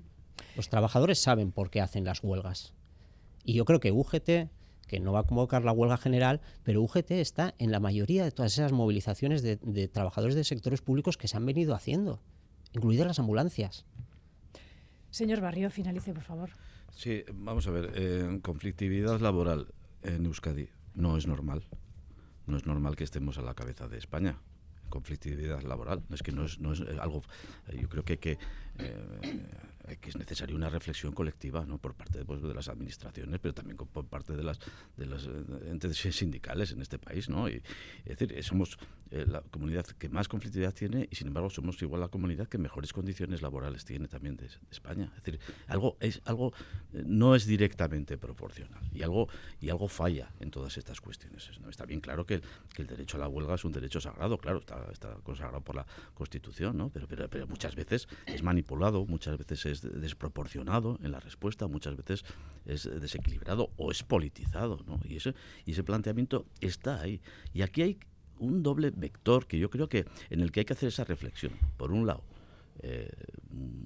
Los 0.55 0.69
trabajadores 0.69 1.19
saben 1.19 1.51
por 1.51 1.69
qué 1.69 1.79
hacen 1.79 2.03
las 2.03 2.23
huelgas. 2.23 2.73
Y 3.43 3.53
yo 3.53 3.65
creo 3.65 3.79
que 3.79 3.91
UGT, 3.91 4.49
que 4.87 4.99
no 4.99 5.13
va 5.13 5.21
a 5.21 5.23
convocar 5.23 5.63
la 5.63 5.71
huelga 5.71 5.97
general, 5.97 6.41
pero 6.63 6.81
UGT 6.81 7.11
está 7.11 7.53
en 7.59 7.71
la 7.71 7.79
mayoría 7.79 8.23
de 8.23 8.31
todas 8.31 8.53
esas 8.53 8.71
movilizaciones 8.71 9.43
de, 9.43 9.87
trabajadores 9.87 10.35
de 10.35 10.43
sectores 10.43 10.81
públicos 10.81 11.17
que 11.17 11.27
se 11.27 11.37
han 11.37 11.45
venido 11.45 11.75
haciendo, 11.75 12.19
incluidas 12.73 13.07
las 13.07 13.19
ambulancias. 13.19 13.85
Señor 15.11 15.41
Barrio, 15.41 15.69
finalice, 15.69 16.13
por 16.13 16.23
favor. 16.23 16.49
Sí, 16.95 17.23
vamos 17.33 17.67
a 17.67 17.71
ver, 17.71 17.91
eh, 17.95 18.39
conflictividad 18.41 19.19
laboral 19.19 19.67
en 20.01 20.25
Euskadi 20.25 20.69
no 20.95 21.15
es 21.15 21.27
normal. 21.27 21.63
No 22.47 22.57
es 22.57 22.65
normal 22.65 22.95
que 22.95 23.03
estemos 23.03 23.37
a 23.37 23.43
la 23.43 23.53
cabeza 23.53 23.87
de 23.87 23.97
España 23.97 24.41
conflictividad 24.91 25.63
laboral. 25.63 26.03
Es 26.11 26.21
que 26.21 26.31
no 26.31 26.45
es, 26.45 26.59
no 26.59 26.73
es 26.73 26.81
algo. 26.99 27.23
Yo 27.73 27.89
creo 27.89 28.05
que, 28.05 28.19
que 28.19 28.33
eh, 28.33 28.37
eh, 29.23 29.43
que 29.99 30.09
es 30.09 30.17
necesaria 30.17 30.55
una 30.55 30.69
reflexión 30.69 31.13
colectiva 31.13 31.65
¿no? 31.65 31.77
por 31.77 31.93
parte 31.93 32.23
pues, 32.25 32.41
de 32.41 32.53
las 32.53 32.67
administraciones, 32.67 33.39
pero 33.39 33.53
también 33.53 33.77
por 33.77 34.05
parte 34.05 34.35
de 34.35 34.43
las, 34.43 34.59
de 34.97 35.05
las 35.05 35.25
eh, 35.25 35.29
entes 35.69 35.97
sindicales 36.15 36.71
en 36.71 36.81
este 36.81 36.99
país. 36.99 37.29
¿no? 37.29 37.49
Y, 37.49 37.61
es 38.05 38.17
decir, 38.17 38.43
somos 38.43 38.77
eh, 39.11 39.25
la 39.27 39.41
comunidad 39.41 39.85
que 39.85 40.09
más 40.09 40.27
conflictividad 40.27 40.73
tiene 40.73 41.07
y 41.09 41.15
sin 41.15 41.27
embargo 41.27 41.49
somos 41.49 41.81
igual 41.81 42.01
la 42.01 42.09
comunidad 42.09 42.47
que 42.47 42.57
mejores 42.57 42.93
condiciones 42.93 43.41
laborales 43.41 43.85
tiene 43.85 44.07
también 44.07 44.37
de, 44.37 44.49
España. 44.71 45.11
Es 45.17 45.23
decir, 45.23 45.39
algo, 45.67 45.97
es, 45.99 46.21
algo 46.25 46.53
no 46.91 47.35
es 47.35 47.45
directamente 47.45 48.17
proporcional 48.17 48.89
y 48.93 49.03
algo, 49.03 49.27
y 49.59 49.69
algo 49.69 49.87
falla 49.87 50.31
en 50.39 50.51
todas 50.51 50.77
estas 50.77 51.01
cuestiones. 51.01 51.51
¿no? 51.59 51.69
Está 51.69 51.85
bien 51.85 51.99
claro 52.01 52.25
que 52.25 52.41
que 52.73 52.81
el 52.81 52.87
derecho 52.87 53.17
a 53.17 53.19
la 53.19 53.27
huelga 53.27 53.55
es 53.55 53.65
un 53.65 53.71
derecho 53.71 53.99
sagrado, 53.99 54.37
claro, 54.37 54.59
está, 54.59 54.87
está 54.91 55.15
consagrado 55.23 55.61
por 55.61 55.75
la 55.75 55.85
Constitución, 56.13 56.77
¿no? 56.77 56.89
pero, 56.89 57.07
pero, 57.07 57.29
pero 57.29 57.47
muchas 57.47 57.75
veces 57.75 58.07
es 58.25 58.43
manipulado, 58.43 59.05
muchas 59.05 59.37
veces 59.37 59.65
es 59.65 59.70
desproporcionado 59.79 60.99
en 61.01 61.11
la 61.11 61.19
respuesta, 61.19 61.67
muchas 61.67 61.95
veces 61.95 62.25
es 62.65 62.89
desequilibrado 62.99 63.69
o 63.77 63.91
es 63.91 64.03
politizado, 64.03 64.83
¿no? 64.85 64.99
Y 65.05 65.17
ese, 65.17 65.33
y 65.65 65.71
ese 65.71 65.83
planteamiento 65.83 66.45
está 66.59 66.99
ahí. 66.99 67.21
Y 67.53 67.61
aquí 67.61 67.81
hay 67.81 67.99
un 68.39 68.63
doble 68.63 68.91
vector 68.91 69.47
que 69.47 69.57
yo 69.59 69.69
creo 69.69 69.87
que 69.87 70.05
en 70.29 70.41
el 70.41 70.51
que 70.51 70.61
hay 70.61 70.65
que 70.65 70.73
hacer 70.73 70.89
esa 70.89 71.03
reflexión. 71.03 71.53
Por 71.77 71.91
un 71.91 72.05
lado, 72.05 72.23
eh, 72.83 73.09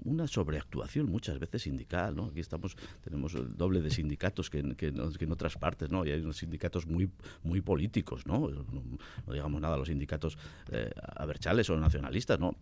una 0.05 0.27
sobreactuación 0.27 1.11
muchas 1.11 1.39
veces 1.39 1.63
sindical, 1.63 2.15
¿no? 2.15 2.25
Aquí 2.25 2.39
estamos, 2.39 2.77
tenemos 3.03 3.33
el 3.33 3.57
doble 3.57 3.81
de 3.81 3.89
sindicatos 3.89 4.49
que 4.49 4.59
en, 4.59 4.75
que, 4.75 4.87
en 4.87 5.31
otras 5.31 5.57
partes, 5.57 5.89
¿no? 5.89 6.05
Y 6.05 6.11
hay 6.11 6.21
unos 6.21 6.37
sindicatos 6.37 6.87
muy, 6.87 7.09
muy 7.43 7.61
políticos, 7.61 8.25
¿no? 8.25 8.47
No, 8.47 9.33
digamos 9.33 9.59
nada, 9.59 9.77
los 9.77 9.87
sindicatos 9.87 10.37
eh, 10.71 10.91
aberchales 11.15 11.69
o 11.69 11.77
nacionalistas, 11.77 12.39
¿no? 12.39 12.55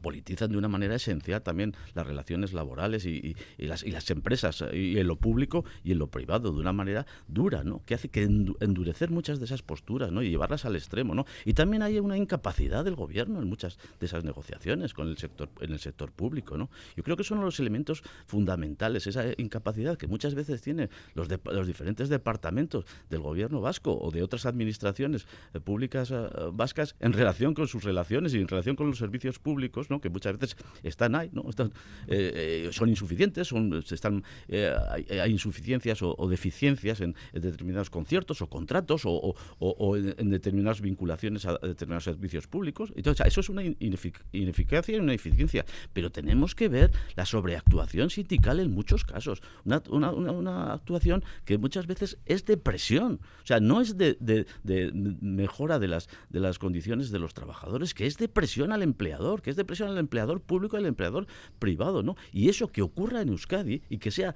Politizan 0.00 0.50
de 0.50 0.58
una 0.58 0.68
manera 0.68 0.94
esencial 0.94 1.42
también 1.42 1.74
las 1.94 2.06
relaciones 2.06 2.52
laborales 2.52 3.06
y, 3.06 3.36
las, 3.58 3.82
y, 3.82 3.90
las, 3.90 4.10
empresas 4.10 4.62
eh, 4.62 4.76
y 4.76 4.98
en 4.98 5.06
lo 5.06 5.16
público 5.16 5.64
y 5.82 5.92
en 5.92 5.98
lo 5.98 6.08
privado 6.08 6.52
de 6.52 6.58
una 6.58 6.72
manera 6.72 7.06
dura, 7.28 7.64
¿no? 7.64 7.82
Que 7.84 7.94
hace 7.94 8.08
que 8.08 8.22
endurecer 8.22 9.10
muchas 9.10 9.38
de 9.38 9.46
esas 9.46 9.62
posturas, 9.62 10.12
¿no? 10.12 10.22
Y 10.22 10.30
llevarlas 10.30 10.64
al 10.64 10.76
extremo, 10.76 11.14
¿no? 11.14 11.26
Y 11.44 11.54
también 11.54 11.82
hay 11.82 11.98
una 11.98 12.16
incapacidad 12.16 12.84
del 12.84 12.96
gobierno 12.96 13.40
en 13.40 13.48
muchas 13.48 13.78
de 14.00 14.06
esas 14.06 14.24
negociaciones 14.24 14.94
con 14.94 15.08
el 15.08 15.16
sector 15.18 15.50
en 15.60 15.72
el 15.72 15.78
sector 15.78 16.12
público, 16.12 16.56
¿no? 16.56 16.70
Yo 16.96 17.02
creo 17.02 17.16
que 17.16 17.24
son 17.24 17.40
los 17.40 17.60
elementos 17.60 18.02
fundamentales 18.26 19.06
esa 19.06 19.24
incapacidad 19.36 19.96
que 19.96 20.06
muchas 20.06 20.34
veces 20.34 20.62
tienen 20.62 20.90
los, 21.14 21.28
los 21.44 21.66
diferentes 21.66 22.08
departamentos 22.08 22.84
del 23.10 23.20
gobierno 23.20 23.60
vasco 23.60 23.96
o 23.98 24.10
de 24.10 24.22
otras 24.22 24.46
administraciones 24.46 25.26
eh, 25.52 25.60
públicas 25.60 26.10
eh, 26.10 26.28
vascas 26.52 26.96
en 27.00 27.12
relación 27.12 27.54
con 27.54 27.68
sus 27.68 27.84
relaciones 27.84 28.34
y 28.34 28.40
en 28.40 28.48
relación 28.48 28.76
con 28.76 28.88
los 28.88 28.98
servicios 28.98 29.38
públicos 29.38 29.73
que 30.00 30.10
muchas 30.10 30.38
veces 30.38 30.56
están 30.82 31.14
ahí, 31.14 31.30
¿no? 31.32 31.42
Eh, 31.42 31.68
eh, 32.08 32.68
son 32.72 32.88
insuficientes, 32.88 33.48
son, 33.48 33.82
están, 33.90 34.24
eh, 34.48 34.72
hay, 35.10 35.32
insuficiencias 35.32 36.00
o, 36.02 36.28
deficiencias 36.28 37.00
en, 37.00 37.14
determinados 37.32 37.90
conciertos 37.90 38.40
o 38.42 38.48
contratos 38.48 39.02
o, 39.04 39.96
en, 39.96 40.30
determinadas 40.30 40.80
vinculaciones 40.80 41.46
a 41.46 41.58
determinados 41.58 42.04
servicios 42.04 42.46
públicos. 42.46 42.92
Eso 42.96 43.40
es 43.40 43.48
una 43.48 43.62
ineficacia 43.62 44.96
y 44.96 45.00
una 45.00 45.14
eficiencia. 45.14 45.64
Pero 45.92 46.10
tenemos 46.10 46.54
que 46.54 46.68
ver 46.68 46.90
la 47.16 47.26
sobreactuación 47.26 48.10
sindical 48.10 48.60
en 48.60 48.70
muchos 48.72 49.04
casos. 49.04 49.42
Una, 49.64 50.10
una, 50.10 50.72
actuación 50.74 51.24
que 51.44 51.58
muchas 51.58 51.86
veces 51.86 52.18
es 52.26 52.44
de 52.44 52.56
presión. 52.56 53.20
O 53.42 53.46
sea, 53.46 53.60
no 53.60 53.80
es 53.80 53.96
de, 53.96 54.16
de, 54.20 54.92
mejora 55.20 55.78
de 55.78 55.88
las, 55.88 56.08
de 56.30 56.40
las 56.40 56.58
condiciones 56.58 57.10
de 57.10 57.18
los 57.18 57.34
trabajadores, 57.34 57.94
que 57.94 58.06
es 58.06 58.16
de 58.16 58.28
presión 58.28 58.72
al 58.72 58.82
empleador, 58.82 59.42
que 59.42 59.50
es 59.50 59.56
de 59.56 59.63
presión 59.64 59.90
al 59.90 59.98
empleador 59.98 60.40
público 60.40 60.76
y 60.76 60.80
al 60.80 60.86
empleador 60.86 61.26
privado, 61.58 62.02
¿no? 62.02 62.16
Y 62.32 62.48
eso 62.48 62.68
que 62.68 62.82
ocurra 62.82 63.22
en 63.22 63.28
Euskadi 63.28 63.82
y 63.88 63.98
que 63.98 64.10
sea 64.10 64.34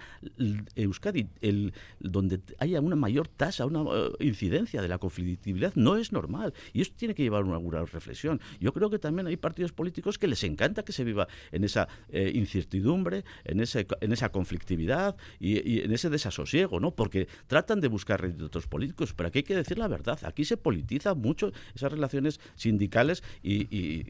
Euskadi 0.75 1.29
el 1.41 1.73
donde 2.01 2.41
haya 2.59 2.81
una 2.81 2.97
mayor 2.97 3.29
tasa, 3.29 3.67
una 3.67 3.83
uh, 3.83 4.13
incidencia 4.21 4.83
de 4.83 4.89
la 4.89 4.99
conflictividad 4.99 5.75
no 5.75 5.97
es 5.97 6.13
normal 6.13 6.55
y 6.73 6.81
esto 6.81 6.97
tiene 6.97 7.15
que 7.15 7.23
llevar 7.23 7.45
una, 7.45 7.59
una 7.59 7.85
reflexión. 7.85 8.41
Yo 8.61 8.73
creo 8.73 8.91
que 8.91 8.99
también 8.99 9.27
hay 9.27 9.37
partidos 9.37 9.73
políticos 9.73 10.19
que 10.19 10.29
les 10.29 10.43
encanta 10.45 10.83
que 10.85 10.93
se 10.93 11.05
viva 11.05 11.29
en 11.53 11.65
esa 11.65 11.89
eh, 12.11 12.33
incertidumbre, 12.35 13.25
en 13.45 13.61
ese 13.61 13.87
en 14.01 14.13
esa 14.13 14.31
conflictividad 14.31 15.17
y, 15.39 15.81
en 15.81 15.93
ese 15.93 16.11
desasosiego, 16.11 16.81
¿no? 16.81 16.93
Porque 16.93 17.29
tratan 17.47 17.81
de 17.81 17.89
buscar 17.89 18.21
réditos 18.21 18.67
políticos, 18.67 19.15
pero 19.15 19.29
aquí 19.29 19.41
hay 19.41 19.45
que 19.45 19.57
decir 19.57 19.79
la 19.79 19.89
verdad. 19.89 20.19
Aquí 20.25 20.45
se 20.45 20.57
politiza 20.57 21.15
mucho 21.15 21.53
esas 21.75 21.93
relaciones 21.93 22.41
sindicales 22.57 23.23
y, 23.43 24.05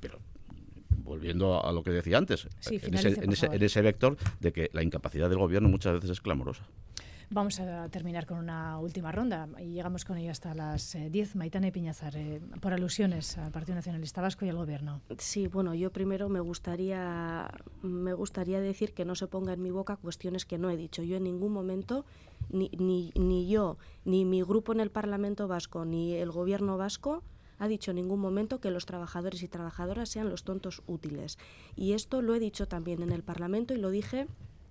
pero 0.00 0.20
volviendo 0.96 1.64
a 1.64 1.72
lo 1.72 1.82
que 1.82 1.90
decía 1.90 2.18
antes, 2.18 2.48
en, 2.70 2.94
ese, 2.94 3.46
en 3.54 3.62
ese 3.62 3.82
vector 3.82 4.16
de 4.40 4.52
que 4.52 4.70
la 4.72 4.82
incapacidad 4.82 5.28
del 5.28 5.38
gobierno 5.38 5.68
muchas 5.68 5.94
veces 5.94 6.10
es 6.10 6.20
clamorosa. 6.20 6.66
Vamos 7.28 7.58
a 7.58 7.88
terminar 7.88 8.24
con 8.24 8.38
una 8.38 8.78
última 8.78 9.10
ronda 9.10 9.48
y 9.58 9.72
llegamos 9.72 10.04
con 10.04 10.16
ella 10.16 10.30
hasta 10.30 10.54
las 10.54 10.96
10. 11.10 11.34
Eh, 11.34 11.38
Maitane 11.38 11.72
Piñazar, 11.72 12.16
eh, 12.16 12.40
por 12.60 12.72
alusiones 12.72 13.36
al 13.36 13.50
Partido 13.50 13.74
Nacionalista 13.74 14.20
Vasco 14.20 14.44
y 14.44 14.48
al 14.48 14.56
Gobierno. 14.56 15.00
Sí, 15.18 15.48
bueno, 15.48 15.74
yo 15.74 15.90
primero 15.90 16.28
me 16.28 16.38
gustaría, 16.38 17.50
me 17.82 18.14
gustaría 18.14 18.60
decir 18.60 18.94
que 18.94 19.04
no 19.04 19.16
se 19.16 19.26
ponga 19.26 19.52
en 19.52 19.60
mi 19.60 19.72
boca 19.72 19.96
cuestiones 19.96 20.46
que 20.46 20.56
no 20.56 20.70
he 20.70 20.76
dicho. 20.76 21.02
Yo 21.02 21.16
en 21.16 21.24
ningún 21.24 21.52
momento, 21.52 22.04
ni, 22.48 22.70
ni, 22.78 23.10
ni 23.16 23.48
yo, 23.48 23.76
ni 24.04 24.24
mi 24.24 24.42
grupo 24.42 24.72
en 24.72 24.78
el 24.78 24.92
Parlamento 24.92 25.48
Vasco, 25.48 25.84
ni 25.84 26.14
el 26.14 26.30
Gobierno 26.30 26.78
Vasco, 26.78 27.24
ha 27.58 27.68
dicho 27.68 27.90
en 27.90 27.96
ningún 27.96 28.20
momento 28.20 28.60
que 28.60 28.70
los 28.70 28.86
trabajadores 28.86 29.42
y 29.42 29.48
trabajadoras 29.48 30.08
sean 30.08 30.28
los 30.28 30.44
tontos 30.44 30.82
útiles. 30.86 31.38
Y 31.74 31.92
esto 31.92 32.22
lo 32.22 32.34
he 32.34 32.40
dicho 32.40 32.68
también 32.68 33.02
en 33.02 33.12
el 33.12 33.22
Parlamento 33.22 33.74
y 33.74 33.78
lo 33.78 33.90
dije 33.90 34.26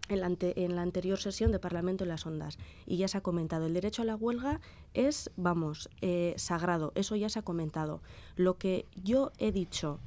en 0.09 0.21
la, 0.21 0.35
en 0.39 0.75
la, 0.75 0.81
anterior 0.81 1.17
sesión 1.17 1.51
de 1.51 1.59
Parlamento 1.59 2.03
en 2.03 2.09
las 2.09 2.25
Ondas. 2.25 2.57
Y 2.85 2.97
ya 2.97 3.07
se 3.07 3.17
ha 3.17 3.21
comentado, 3.21 3.65
el 3.65 3.73
derecho 3.73 4.01
a 4.01 4.05
la 4.05 4.15
huelga 4.15 4.61
es, 4.93 5.31
vamos, 5.35 5.89
eh, 6.01 6.33
sagrado, 6.37 6.91
eso 6.95 7.15
ya 7.15 7.29
se 7.29 7.39
ha 7.39 7.43
comentado. 7.43 8.01
Lo 8.35 8.57
que 8.57 8.85
yo 9.03 9.31
he 9.39 9.51
dicho 9.51 9.99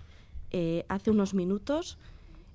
eh, 0.51 0.85
hace 0.89 1.11
unos 1.11 1.35
minutos 1.35 1.99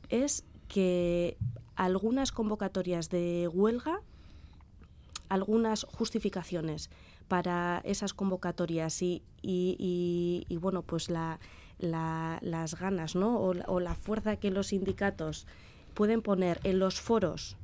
es 0.10 0.46
que 0.68 1.38
algunas 1.76 2.32
convocatorias 2.32 3.10
de 3.10 3.50
huelga, 3.52 4.02
algunas 5.30 5.84
justificaciones 5.84 6.90
para 7.28 7.82
esas 7.86 8.14
convocatorias 8.14 9.02
y, 9.02 9.24
y, 9.42 10.46
y, 10.48 10.58
bueno, 10.58 10.82
pues 10.82 11.10
la, 11.10 11.40
la, 11.80 12.40
las 12.42 12.80
ganas 12.80 13.16
¿no? 13.16 13.38
o, 13.38 13.54
o 13.68 13.80
la 13.80 13.96
fuerza 13.96 14.36
que 14.38 14.52
los 14.52 14.68
sindicatos 14.68 15.48
pueden 15.94 16.22
poner 16.22 16.60
en 16.64 16.80
los 16.80 17.02
foros 17.02 17.58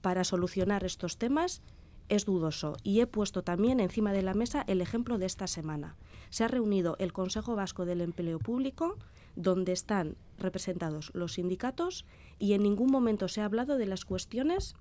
para 0.00 0.24
solucionar 0.24 0.84
estos 0.84 1.16
temas 1.16 1.62
es 2.08 2.26
dudoso. 2.26 2.76
Y 2.82 3.00
he 3.00 3.06
puesto 3.06 3.42
también 3.42 3.80
encima 3.80 4.12
de 4.12 4.22
la 4.22 4.34
mesa 4.34 4.64
el 4.66 4.80
ejemplo 4.80 5.18
de 5.18 5.26
esta 5.26 5.46
semana. 5.46 5.96
Se 6.30 6.44
ha 6.44 6.48
reunido 6.48 6.96
el 6.98 7.12
Consejo 7.12 7.54
Vasco 7.56 7.84
del 7.84 8.00
Empleo 8.00 8.38
Público, 8.38 8.98
donde 9.36 9.72
están 9.72 10.16
representados 10.38 11.10
los 11.14 11.34
sindicatos, 11.34 12.04
y 12.38 12.52
en 12.52 12.62
ningún 12.62 12.90
momento 12.90 13.28
se 13.28 13.40
ha 13.40 13.46
hablado 13.46 13.78
de 13.78 13.86
las 13.86 14.04
cuestiones 14.04 14.74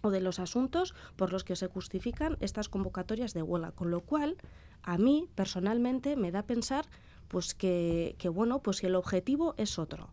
o 0.00 0.10
de 0.10 0.20
los 0.20 0.38
asuntos 0.38 0.94
por 1.16 1.32
los 1.32 1.44
que 1.44 1.56
se 1.56 1.66
justifican 1.66 2.36
estas 2.40 2.68
convocatorias 2.68 3.34
de 3.34 3.42
huelga. 3.42 3.72
Con 3.72 3.90
lo 3.90 4.00
cual, 4.00 4.36
a 4.82 4.98
mí 4.98 5.28
personalmente 5.34 6.16
me 6.16 6.30
da 6.30 6.40
a 6.40 6.46
pensar 6.46 6.86
pues 7.28 7.54
que, 7.54 8.16
bueno, 8.32 8.60
pues 8.60 8.80
que 8.80 8.86
el 8.86 8.94
objetivo 8.94 9.54
es 9.58 9.78
otro 9.78 10.10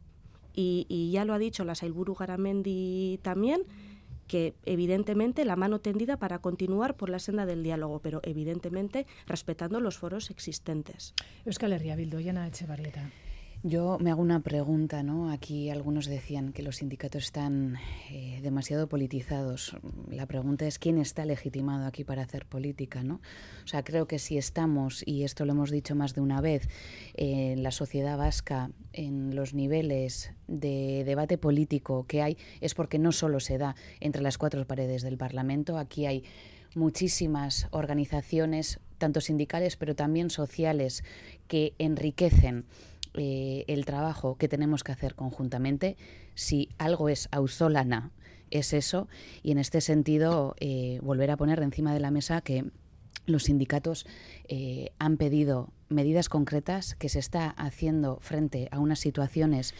y, 0.53 1.11
ya 1.11 1.25
lo 1.25 1.33
ha 1.33 1.39
dicho 1.39 1.65
la 1.65 1.75
Sailburu 1.75 2.15
Garamendi 2.15 3.19
también, 3.21 3.63
que 4.27 4.55
evidentemente 4.65 5.45
la 5.45 5.55
mano 5.55 5.79
tendida 5.79 6.17
para 6.17 6.39
continuar 6.39 6.95
por 6.95 7.09
la 7.09 7.19
senda 7.19 7.45
del 7.45 7.61
diálogo, 7.61 7.99
pero 7.99 8.21
evidentemente 8.23 9.05
respetando 9.27 9.79
los 9.79 9.97
foros 9.97 10.29
existentes. 10.29 11.13
Euskal 11.45 11.73
Herria 11.73 11.95
Bildu, 11.95 12.19
Echevarrieta. 12.19 13.11
Yo 13.68 13.97
me 13.99 14.11
hago 14.11 14.22
una 14.22 14.41
pregunta, 14.41 15.01
¿no? 15.01 15.32
Aquí 15.32 15.72
algunos 15.72 16.05
decían 16.05 16.53
que 16.53 16.61
los 16.61 16.76
sindicatos 16.76 17.24
están 17.24 17.78
eh, 18.11 18.39
demasiado 18.43 18.88
politizados. 18.88 19.76
La 20.11 20.28
pregunta 20.28 20.68
es 20.68 20.78
quién 20.78 20.99
está 20.99 21.26
legitimado 21.26 21.88
aquí 21.88 22.03
para 22.03 22.22
hacer 22.22 22.45
política, 22.45 23.01
¿no? 23.01 23.22
O 23.63 23.68
sea, 23.68 23.84
creo 23.84 24.07
que 24.07 24.20
si 24.20 24.38
estamos, 24.38 25.01
y 25.07 25.24
esto 25.24 25.45
lo 25.45 25.53
hemos 25.53 25.72
dicho 25.72 25.95
más 25.95 26.13
de 26.13 26.22
una 26.22 26.41
vez, 26.41 26.70
en 27.16 27.63
la 27.63 27.72
sociedad 27.72 28.20
vasca, 28.20 28.70
en 28.93 29.36
los 29.36 29.55
niveles 29.55 30.32
de 30.47 31.01
debate 31.03 31.39
político 31.39 32.05
que 32.05 32.22
hay, 32.22 32.38
es 32.61 32.76
porque 32.76 32.99
no 32.99 33.11
solo 33.11 33.39
se 33.39 33.57
da 33.57 33.76
entre 33.99 34.22
las 34.22 34.38
cuatro 34.38 34.63
paredes 34.68 35.01
del 35.01 35.18
Parlamento, 35.18 35.80
aquí 35.80 36.05
hay 36.05 36.24
muchísimas 36.76 37.68
organizaciones, 37.72 38.80
tanto 38.99 39.22
sindicales 39.22 39.76
pero 39.76 39.95
también 39.95 40.30
sociales, 40.30 41.03
que 41.47 41.74
enriquecen 41.80 42.66
eh, 43.18 43.63
el 43.68 43.86
trabajo 43.86 44.36
que 44.36 44.47
tenemos 44.47 44.84
que 44.84 44.91
hacer 44.91 45.16
conjuntamente. 45.16 45.97
Si 46.34 46.70
algo 46.78 47.09
es 47.09 47.30
ausolana, 47.32 48.11
es 48.51 48.74
eso. 48.74 49.07
Y 49.41 49.51
en 49.51 49.57
este 49.57 49.82
sentido, 49.82 50.55
eh, 50.59 50.99
volver 51.01 51.32
a 51.32 51.38
poner 51.38 51.61
encima 51.61 51.93
de 51.93 51.99
la 51.99 52.11
mesa 52.11 52.41
que 52.41 52.66
los 53.26 53.43
sindicatos 53.43 54.05
eh, 54.47 54.91
han 54.99 55.18
pedido 55.18 55.70
medidas 55.89 56.30
concretas 56.30 56.95
que 56.95 57.09
se 57.09 57.20
está 57.20 57.49
haciendo 57.49 58.20
frente 58.22 58.68
a 58.72 58.80
unas 58.80 58.99
situaciones 58.99 59.74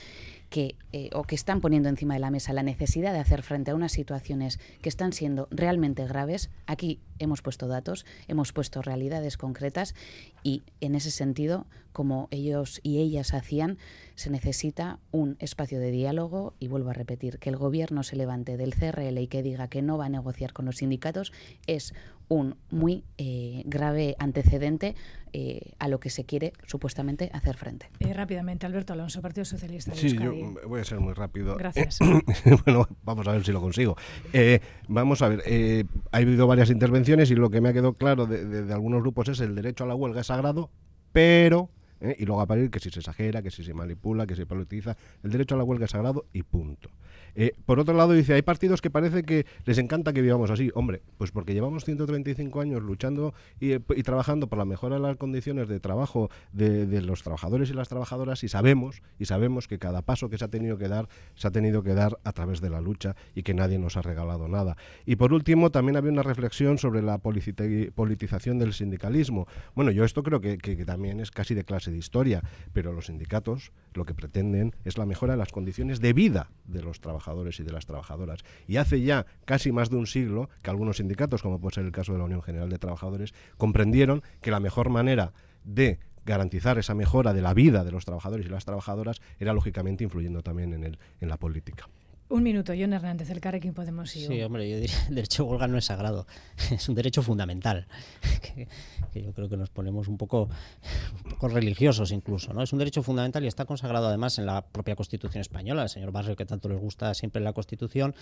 que, 0.50 0.76
o 1.14 1.24
que 1.24 1.36
están 1.36 1.60
poniendo 1.60 1.90
encima 1.90 2.14
de 2.14 2.20
la 2.20 2.32
mesa 2.32 2.54
la 2.54 2.64
necesidad 2.64 3.12
de 3.12 3.20
hacer 3.20 3.42
frente 3.42 3.72
a 3.72 3.76
unas 3.76 3.92
situaciones 3.92 4.60
que 4.82 4.90
están 4.90 5.12
siendo 5.12 5.48
realmente 5.52 6.06
graves. 6.06 6.50
Aquí 6.66 7.02
hemos 7.20 7.42
puesto 7.42 7.68
datos, 7.68 8.06
hemos 8.28 8.54
puesto 8.54 8.82
realidades 8.82 9.38
concretas 9.38 9.96
y 10.44 10.64
en 10.82 10.96
ese 10.96 11.12
sentido, 11.12 11.66
como 11.92 12.28
ellos 12.32 12.80
y 12.84 13.00
ellas 13.00 13.34
hacían, 13.34 13.78
se 14.16 14.30
necesita 14.30 15.00
un 15.12 15.38
espacio 15.40 15.80
de 15.80 15.92
diálogo 15.92 16.54
y 16.60 16.68
vuelvo 16.68 16.90
a 16.90 16.94
repetir, 16.94 17.40
que 17.40 17.50
el 17.50 17.58
gobierno 17.58 18.04
se 18.04 18.16
levante 18.16 18.58
del 18.58 18.76
CRL 18.76 19.18
y 19.18 19.28
que 19.28 19.44
diga 19.44 19.68
que 19.68 19.82
no 19.82 19.98
va 19.98 20.06
a 20.06 20.10
negociar 20.10 20.54
con 20.54 20.66
los 20.66 20.78
sindicatos 20.78 21.32
es 21.68 21.94
un 22.28 22.56
muy 22.72 23.04
eh, 23.18 23.62
grave 23.66 24.16
antecedente 24.18 24.96
eh, 25.32 25.74
a 25.80 25.88
lo 25.90 26.00
que 26.00 26.10
se 26.10 26.26
quiere 26.26 26.54
supuestamente 26.66 27.30
hacer 27.34 27.56
frente. 27.56 27.90
Eh, 28.00 28.14
rápidamente, 28.14 28.66
Alberto 28.66 28.94
Alonso, 28.94 29.22
Partido 29.22 29.46
Socialista. 29.46 29.94
sí, 29.94 30.18
yo 30.18 30.34
voy 30.68 30.82
a 30.82 30.84
ser 30.86 31.00
muy 31.00 31.14
rápido. 31.14 31.56
Gracias. 31.56 32.00
bueno, 32.66 32.88
vamos 33.04 33.28
a 33.28 33.34
ver 33.34 33.46
si 33.46 33.52
lo 33.52 33.62
consigo. 33.62 33.96
vamos 34.88 35.22
a 35.22 35.30
ver, 35.30 35.86
ha 36.12 36.18
habido 36.18 36.48
varias 36.48 36.72
intervenciones 36.72 37.05
y 37.08 37.36
lo 37.36 37.50
que 37.50 37.62
me 37.62 37.70
ha 37.70 37.74
quedado 37.74 37.94
claro 37.94 38.26
de, 38.26 38.74
algunos 38.74 39.02
grupos 39.02 39.30
es 39.30 39.40
el 39.40 39.54
derecho 39.54 39.84
a 39.84 39.88
la 39.88 39.96
huelga 39.96 40.22
es 40.22 40.28
sagrado, 40.28 40.72
pero 41.12 41.70
y 42.18 42.26
luego 42.26 42.42
a 42.42 42.48
parir 42.48 42.70
que 42.72 42.80
si 42.80 42.90
se 42.90 43.00
exagera, 43.00 43.42
que 43.42 43.52
si 43.52 43.64
se 43.64 43.74
manipula, 43.74 44.28
que 44.28 44.36
se 44.36 44.46
politiza. 44.46 44.98
El 45.24 45.32
derecho 45.32 45.56
a 45.56 45.58
la 45.58 45.64
huelga 45.64 45.86
es 45.86 45.92
sagrado 45.92 46.26
y 46.34 46.44
punto. 46.44 46.90
Eh, 47.36 47.54
por 47.66 47.80
otro 47.80 47.94
lado, 47.94 48.14
dice, 48.14 48.34
hay 48.34 48.42
partidos 48.42 48.82
que 48.82 48.90
parece 48.90 49.24
que 49.24 49.46
les 49.66 49.78
encanta 49.78 50.14
que 50.14 50.22
vivamos 50.22 50.50
así. 50.50 50.72
Hombre, 50.74 51.02
pues 51.18 51.32
porque 51.32 51.54
llevamos 51.54 51.84
135 51.84 52.62
años 52.62 52.82
luchando 52.82 53.34
y, 53.60 53.78
trabajando 54.04 54.48
por 54.48 54.58
la 54.58 54.66
mejora 54.66 54.96
de 54.96 55.02
las 55.02 55.18
condiciones 55.18 55.68
de 55.68 55.80
trabajo 55.80 56.30
de, 56.54 56.86
los 57.02 57.24
trabajadores 57.24 57.70
y 57.70 57.74
las 57.74 57.90
trabajadoras 57.90 58.44
y 58.44 58.48
sabemos, 58.48 59.02
y 59.20 59.26
sabemos 59.26 59.68
que 59.68 59.80
cada 59.80 60.02
paso 60.02 60.30
que 60.30 60.38
se 60.38 60.46
ha 60.46 60.48
tenido 60.48 60.78
que 60.78 60.88
dar, 60.88 61.10
se 61.36 61.48
ha 61.48 61.52
tenido 61.52 61.84
que 61.84 61.94
dar 61.94 62.18
a 62.24 62.32
través 62.32 62.62
de 62.62 62.70
la 62.70 62.80
lucha 62.80 63.16
y 63.36 63.44
que 63.44 63.54
nadie 63.54 63.78
nos 63.80 63.98
ha 63.98 64.02
regalado 64.02 64.48
nada. 64.48 64.78
Y 65.06 65.18
por 65.18 65.34
último, 65.34 65.72
también 65.72 65.98
había 65.98 66.12
una 66.12 66.24
reflexión 66.24 66.78
sobre 66.78 67.02
la 67.02 67.18
politización 67.18 68.60
del 68.60 68.74
sindicalismo. 68.74 69.48
Bueno, 69.76 69.92
yo 69.92 70.06
esto 70.06 70.24
creo 70.24 70.40
que 70.40 70.58
también 70.86 71.20
es 71.20 71.32
casi 71.32 71.54
de 71.54 71.66
clase 71.66 71.92
de 71.92 71.98
historia, 71.98 72.42
pero 72.72 72.94
los 72.94 73.08
sindicatos 73.08 73.72
lo 73.94 74.06
que 74.06 74.14
pretenden 74.14 74.76
es 74.86 74.98
la 74.98 75.06
mejora 75.06 75.34
de 75.34 75.38
las 75.38 75.52
condiciones 75.52 76.00
de 76.00 76.14
vida 76.14 76.50
de 76.66 76.82
los 76.82 77.00
trabajadores 77.02 77.25
y 77.60 77.64
de 77.64 77.72
las 77.72 77.86
trabajadoras. 77.86 78.44
Y 78.68 78.78
hace 78.78 79.02
ya 79.02 79.26
casi 79.46 79.72
más 79.72 79.90
de 79.90 79.98
un 79.98 80.08
siglo 80.08 80.50
que 80.62 80.70
algunos 80.70 80.98
sindicatos, 80.98 81.42
como 81.42 81.60
puede 81.60 81.76
ser 81.76 81.86
el 81.86 81.92
caso 81.92 82.14
de 82.14 82.20
la 82.20 82.26
Unión 82.26 82.42
General 82.42 82.70
de 82.70 82.78
Trabajadores, 82.78 83.34
comprendieron 83.58 84.22
que 84.42 84.52
la 84.52 84.60
mejor 84.60 84.90
manera 84.90 85.34
de 85.64 86.00
garantizar 86.26 86.78
esa 86.78 86.94
mejora 86.96 87.34
de 87.34 87.42
la 87.42 87.54
vida 87.54 87.84
de 87.84 87.92
los 87.92 88.06
trabajadores 88.06 88.46
y 88.46 88.50
las 88.50 88.66
trabajadoras 88.66 89.22
era 89.40 89.54
lógicamente 89.54 90.04
influyendo 90.04 90.42
también 90.42 90.74
en, 90.74 90.84
el, 90.84 91.00
en 91.22 91.30
la 91.30 91.38
política. 91.38 91.88
Un 92.28 92.42
minuto, 92.42 92.74
John 92.78 92.92
Hernández, 92.92 93.30
el 93.30 93.40
Carrequín 93.40 93.76
Podemos 93.76 94.16
ir. 94.16 94.28
Sí, 94.28 94.42
hombre, 94.42 94.68
yo 94.68 94.80
diría, 94.80 94.96
el 95.10 95.16
derecho 95.16 95.44
a 95.44 95.46
huelga 95.46 95.68
no 95.68 95.78
es 95.78 95.86
sagrado, 95.86 96.26
es 96.72 96.90
un 96.90 96.96
derecho 96.96 97.22
fundamental, 97.22 97.88
que, 98.42 99.22
yo 99.22 99.32
creo 99.32 99.48
que 99.48 99.58
nos 99.58 99.70
ponemos 99.70 100.08
un 100.08 100.18
poco, 100.18 100.50
un 101.24 101.30
poco 101.30 101.50
religiosos 101.50 102.12
incluso, 102.12 102.52
¿no? 102.52 102.64
Es 102.64 102.74
un 102.74 102.80
derecho 102.80 103.04
fundamental 103.04 103.44
y 103.44 103.48
está 103.48 103.66
consagrado 103.66 104.08
además 104.08 104.40
en 104.40 104.48
la 104.48 104.66
propia 104.66 104.96
Constitución 104.96 105.42
española, 105.42 105.84
el 105.84 105.90
señor 105.90 106.12
Barrio, 106.12 106.36
que 106.36 106.46
tanto 106.46 106.68
les 106.68 106.80
gusta 106.80 107.14
siempre 107.14 107.40
en 107.40 107.46
la 107.46 107.54
Constitución, 107.54 108.16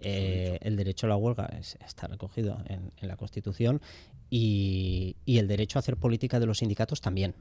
eh, 0.00 0.58
el 0.62 0.76
derecho 0.76 1.06
a 1.06 1.08
la 1.10 1.16
huelga 1.16 1.50
está 1.84 2.06
recogido 2.06 2.58
en, 2.66 2.92
en 2.96 3.08
la 3.08 3.16
Constitución 3.16 3.82
y, 4.30 5.16
y 5.24 5.38
el 5.38 5.48
derecho 5.48 5.78
a 5.78 5.80
hacer 5.80 5.96
política 5.96 6.38
de 6.38 6.46
los 6.46 6.58
sindicatos 6.58 7.00
también 7.00 7.34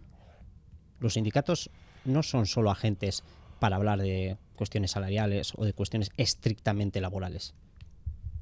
Los 1.00 1.14
sindicatos 1.14 1.70
no 2.06 2.24
son 2.24 2.46
solo 2.46 2.72
agentes 2.72 3.24
para 3.60 3.76
hablar 3.76 4.02
de 4.02 4.38
cuestiones 4.56 4.92
salariales 4.92 5.54
o 5.56 5.66
de 5.66 5.74
cuestiones 5.74 6.12
estrictamente 6.18 7.02
laborales. 7.02 7.54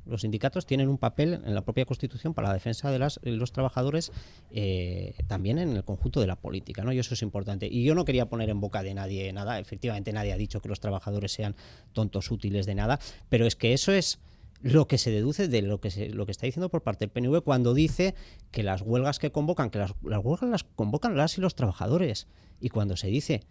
Los 0.05 0.22
sindicatos 0.22 0.68
tienen 0.68 0.88
un 0.88 0.99
papel 0.99 1.41
en 1.45 1.55
la 1.55 1.63
propia 1.63 1.86
Constitución 1.86 2.36
para 2.36 2.49
la 2.49 2.53
defensa 2.53 2.91
de, 2.91 2.99
los 3.32 3.51
trabajadores, 3.51 4.11
eh, 4.51 5.16
también 5.28 5.57
en 5.57 5.76
el 5.76 5.84
conjunto 5.84 6.22
de 6.22 6.28
la 6.28 6.36
política, 6.36 6.84
¿no? 6.84 6.93
Y 6.93 6.99
eso 6.99 7.16
es 7.16 7.24
importante. 7.24 7.68
Y 7.68 7.84
yo 7.84 7.95
no 7.95 8.05
quería 8.05 8.30
poner 8.30 8.49
en 8.49 8.61
boca 8.61 8.84
de 8.84 8.93
nadie 8.93 9.34
nada. 9.34 9.57
Efectivamente, 9.57 10.13
nadie 10.13 10.32
ha 10.32 10.38
dicho 10.38 10.61
que 10.61 10.70
los 10.70 10.80
trabajadores 10.80 11.32
sean 11.32 11.55
tontos 11.93 12.30
útiles 12.30 12.68
de 12.68 12.76
nada, 12.76 12.99
pero 13.30 13.47
es 13.47 13.55
que 13.55 13.74
eso 13.74 13.91
es 13.91 14.20
lo 14.61 14.88
que 14.88 14.97
se 14.97 15.11
deduce 15.11 15.47
de 15.47 15.61
lo 15.61 15.80
que 15.80 16.09
lo 16.09 16.26
que 16.26 16.32
está 16.32 16.45
diciendo 16.45 16.70
por 16.70 16.82
parte 16.82 17.05
del 17.05 17.11
PNV 17.11 17.43
cuando 17.43 17.74
dice 17.74 18.16
que 18.51 18.63
las 18.63 18.82
huelgas 18.82 19.20
que 19.20 19.32
convocan, 19.32 19.70
que 19.70 19.80
las 19.80 19.93
huelgas 20.01 20.49
las 20.49 20.63
convocan 20.63 21.18
las 21.18 21.38
y 21.38 21.41
los 21.41 21.55
trabajadores, 21.55 22.28
y 22.59 22.70
cuando 22.70 22.95
se 22.95 23.07
dice 23.07 23.43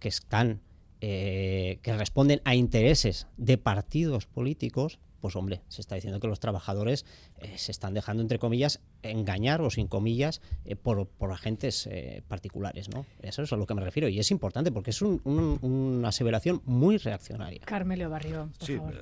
que 0.00 0.08
están 0.08 0.60
eh, 1.00 1.78
que 1.82 1.96
responden 1.96 2.40
a 2.44 2.54
intereses 2.54 3.26
de 3.36 3.58
partidos 3.58 4.26
políticos, 4.26 4.98
pues 5.20 5.36
hombre, 5.36 5.62
se 5.68 5.80
está 5.80 5.94
diciendo 5.94 6.20
que 6.20 6.28
los 6.28 6.40
trabajadores 6.40 7.04
eh, 7.38 7.56
se 7.56 7.72
están 7.72 7.94
dejando, 7.94 8.22
entre 8.22 8.38
comillas, 8.38 8.80
engañar 9.02 9.60
o 9.60 9.70
sin 9.70 9.86
comillas 9.86 10.40
eh, 10.64 10.76
por, 10.76 11.06
por, 11.06 11.32
agentes 11.32 11.86
eh, 11.86 12.22
particulares, 12.26 12.88
¿no? 12.88 13.06
Eso 13.20 13.42
es 13.42 13.52
a 13.52 13.56
lo 13.56 13.66
que 13.66 13.74
me 13.74 13.82
refiero 13.82 14.08
y 14.08 14.18
es 14.18 14.30
importante 14.30 14.72
porque 14.72 14.90
es 14.90 15.02
una 15.02 16.08
aseveración 16.08 16.62
muy 16.64 16.98
reaccionaria. 16.98 17.60
Carmelo 17.64 18.10
Barrio, 18.10 18.50
por 18.58 18.66
sí, 18.66 18.76
favor. 18.76 18.94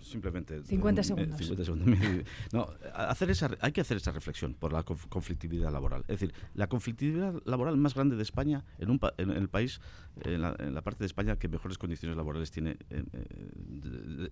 simplemente 0.00 0.62
50 0.62 1.02
segundos. 1.02 1.38
50 1.38 1.64
segundos. 1.64 1.98
no, 2.52 2.68
hacer 2.94 3.30
esa, 3.30 3.50
hay 3.60 3.72
que 3.72 3.80
hacer 3.80 3.96
esa 3.96 4.12
reflexión 4.12 4.54
por 4.54 4.72
la 4.72 4.82
conflictividad 4.82 5.72
laboral. 5.72 6.02
Es 6.02 6.20
decir, 6.20 6.34
la 6.54 6.68
conflictividad 6.68 7.34
laboral 7.44 7.76
más 7.76 7.94
grande 7.94 8.16
de 8.16 8.22
España 8.22 8.64
en, 8.78 8.90
un, 8.90 9.00
en 9.18 9.30
el 9.30 9.48
país, 9.48 9.80
en 10.24 10.42
la, 10.42 10.56
en 10.58 10.74
la, 10.74 10.82
parte 10.82 11.00
de 11.00 11.06
España 11.06 11.36
que 11.36 11.48
mejores 11.48 11.78
condiciones 11.78 12.16
laborales 12.16 12.50
tiene 12.50 12.76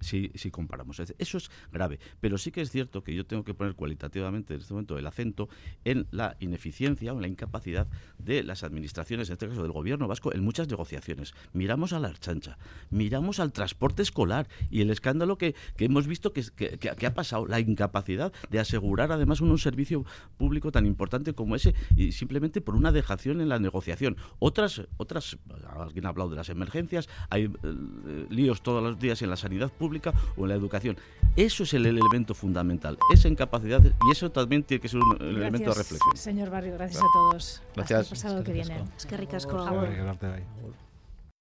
si, 0.00 0.30
si 0.34 0.50
comparamos. 0.50 1.00
Eso 1.00 1.38
es 1.38 1.50
grave, 1.72 1.98
pero 2.20 2.38
sí 2.38 2.50
que 2.50 2.60
es 2.60 2.70
cierto 2.70 3.02
que 3.02 3.14
yo 3.14 3.26
tengo 3.26 3.44
que 3.44 3.54
poner 3.54 3.74
cualitativamente 3.74 4.54
en 4.54 4.60
este 4.60 4.74
momento 4.78 4.98
el 4.98 5.06
acento 5.06 5.48
en 5.84 6.06
la 6.10 6.36
ineficiencia 6.40 7.12
o 7.12 7.16
en 7.16 7.22
la 7.22 7.28
incapacidad 7.28 7.86
de 8.18 8.42
las 8.42 8.62
administraciones, 8.62 9.28
en 9.28 9.34
este 9.34 9.48
caso 9.48 9.62
del 9.62 9.72
gobierno 9.72 10.08
vasco, 10.08 10.32
en 10.32 10.42
muchas 10.42 10.68
negociaciones. 10.68 11.34
Miramos 11.52 11.92
a 11.92 12.00
la 12.00 12.08
archancha, 12.08 12.58
miramos 12.90 13.40
al 13.40 13.52
transporte 13.52 14.02
escolar 14.02 14.48
y 14.70 14.80
el 14.80 14.90
escándalo 14.90 15.38
que, 15.38 15.54
hemos 15.78 16.06
visto 16.06 16.32
que, 16.32 16.42
que, 16.54 17.06
ha 17.06 17.14
pasado, 17.14 17.46
la 17.46 17.60
incapacidad 17.60 18.32
de 18.50 18.58
asegurar 18.58 19.12
además 19.12 19.40
un, 19.40 19.58
servicio 19.58 20.04
público 20.36 20.70
tan 20.70 20.86
importante 20.86 21.32
como 21.32 21.56
ese 21.56 21.74
y 21.96 22.12
simplemente 22.12 22.60
por 22.60 22.76
una 22.76 22.92
dejación 22.92 23.40
en 23.40 23.48
la 23.48 23.58
negociación. 23.58 24.16
Otras, 24.38 24.82
otras 24.98 25.36
alguien 25.76 26.06
ha 26.06 26.10
hablado 26.10 26.30
de 26.30 26.36
las 26.36 26.48
emergencias, 26.48 27.08
hay 27.28 27.44
eh, 27.44 28.26
líos 28.30 28.62
todos 28.62 28.82
los 28.82 28.98
días 29.00 29.20
en 29.22 29.30
la 29.30 29.36
sanidad 29.36 29.72
pública 29.72 30.14
o 30.36 30.44
en 30.44 30.50
la 30.50 30.54
educación. 30.54 30.96
Eso 31.34 31.64
es 31.64 31.74
el 31.74 31.86
elemento 31.86 32.34
fundamental, 32.34 32.98
esa 33.12 33.28
incapacidad 33.28 33.82
y 33.84 34.12
eso 34.12 34.30
también 34.30 34.62
tiene 34.68 34.80
que 34.82 34.88
ser 34.88 35.00
un 35.00 35.16
elemento 35.20 35.70
de 35.70 35.76
reflexión. 35.76 36.16
Señor 36.16 36.50
Barrio, 36.50 36.74
gracias 36.74 37.02
a 37.02 37.06
todos. 37.12 37.62
Gracias. 37.74 38.00
Hasta 38.00 38.14
el 38.14 38.20
pasado 38.20 38.44
que 38.44 38.52
viene. 38.52 38.84
Es 38.96 39.06
que 39.06 39.16
ricasco. 39.16 39.66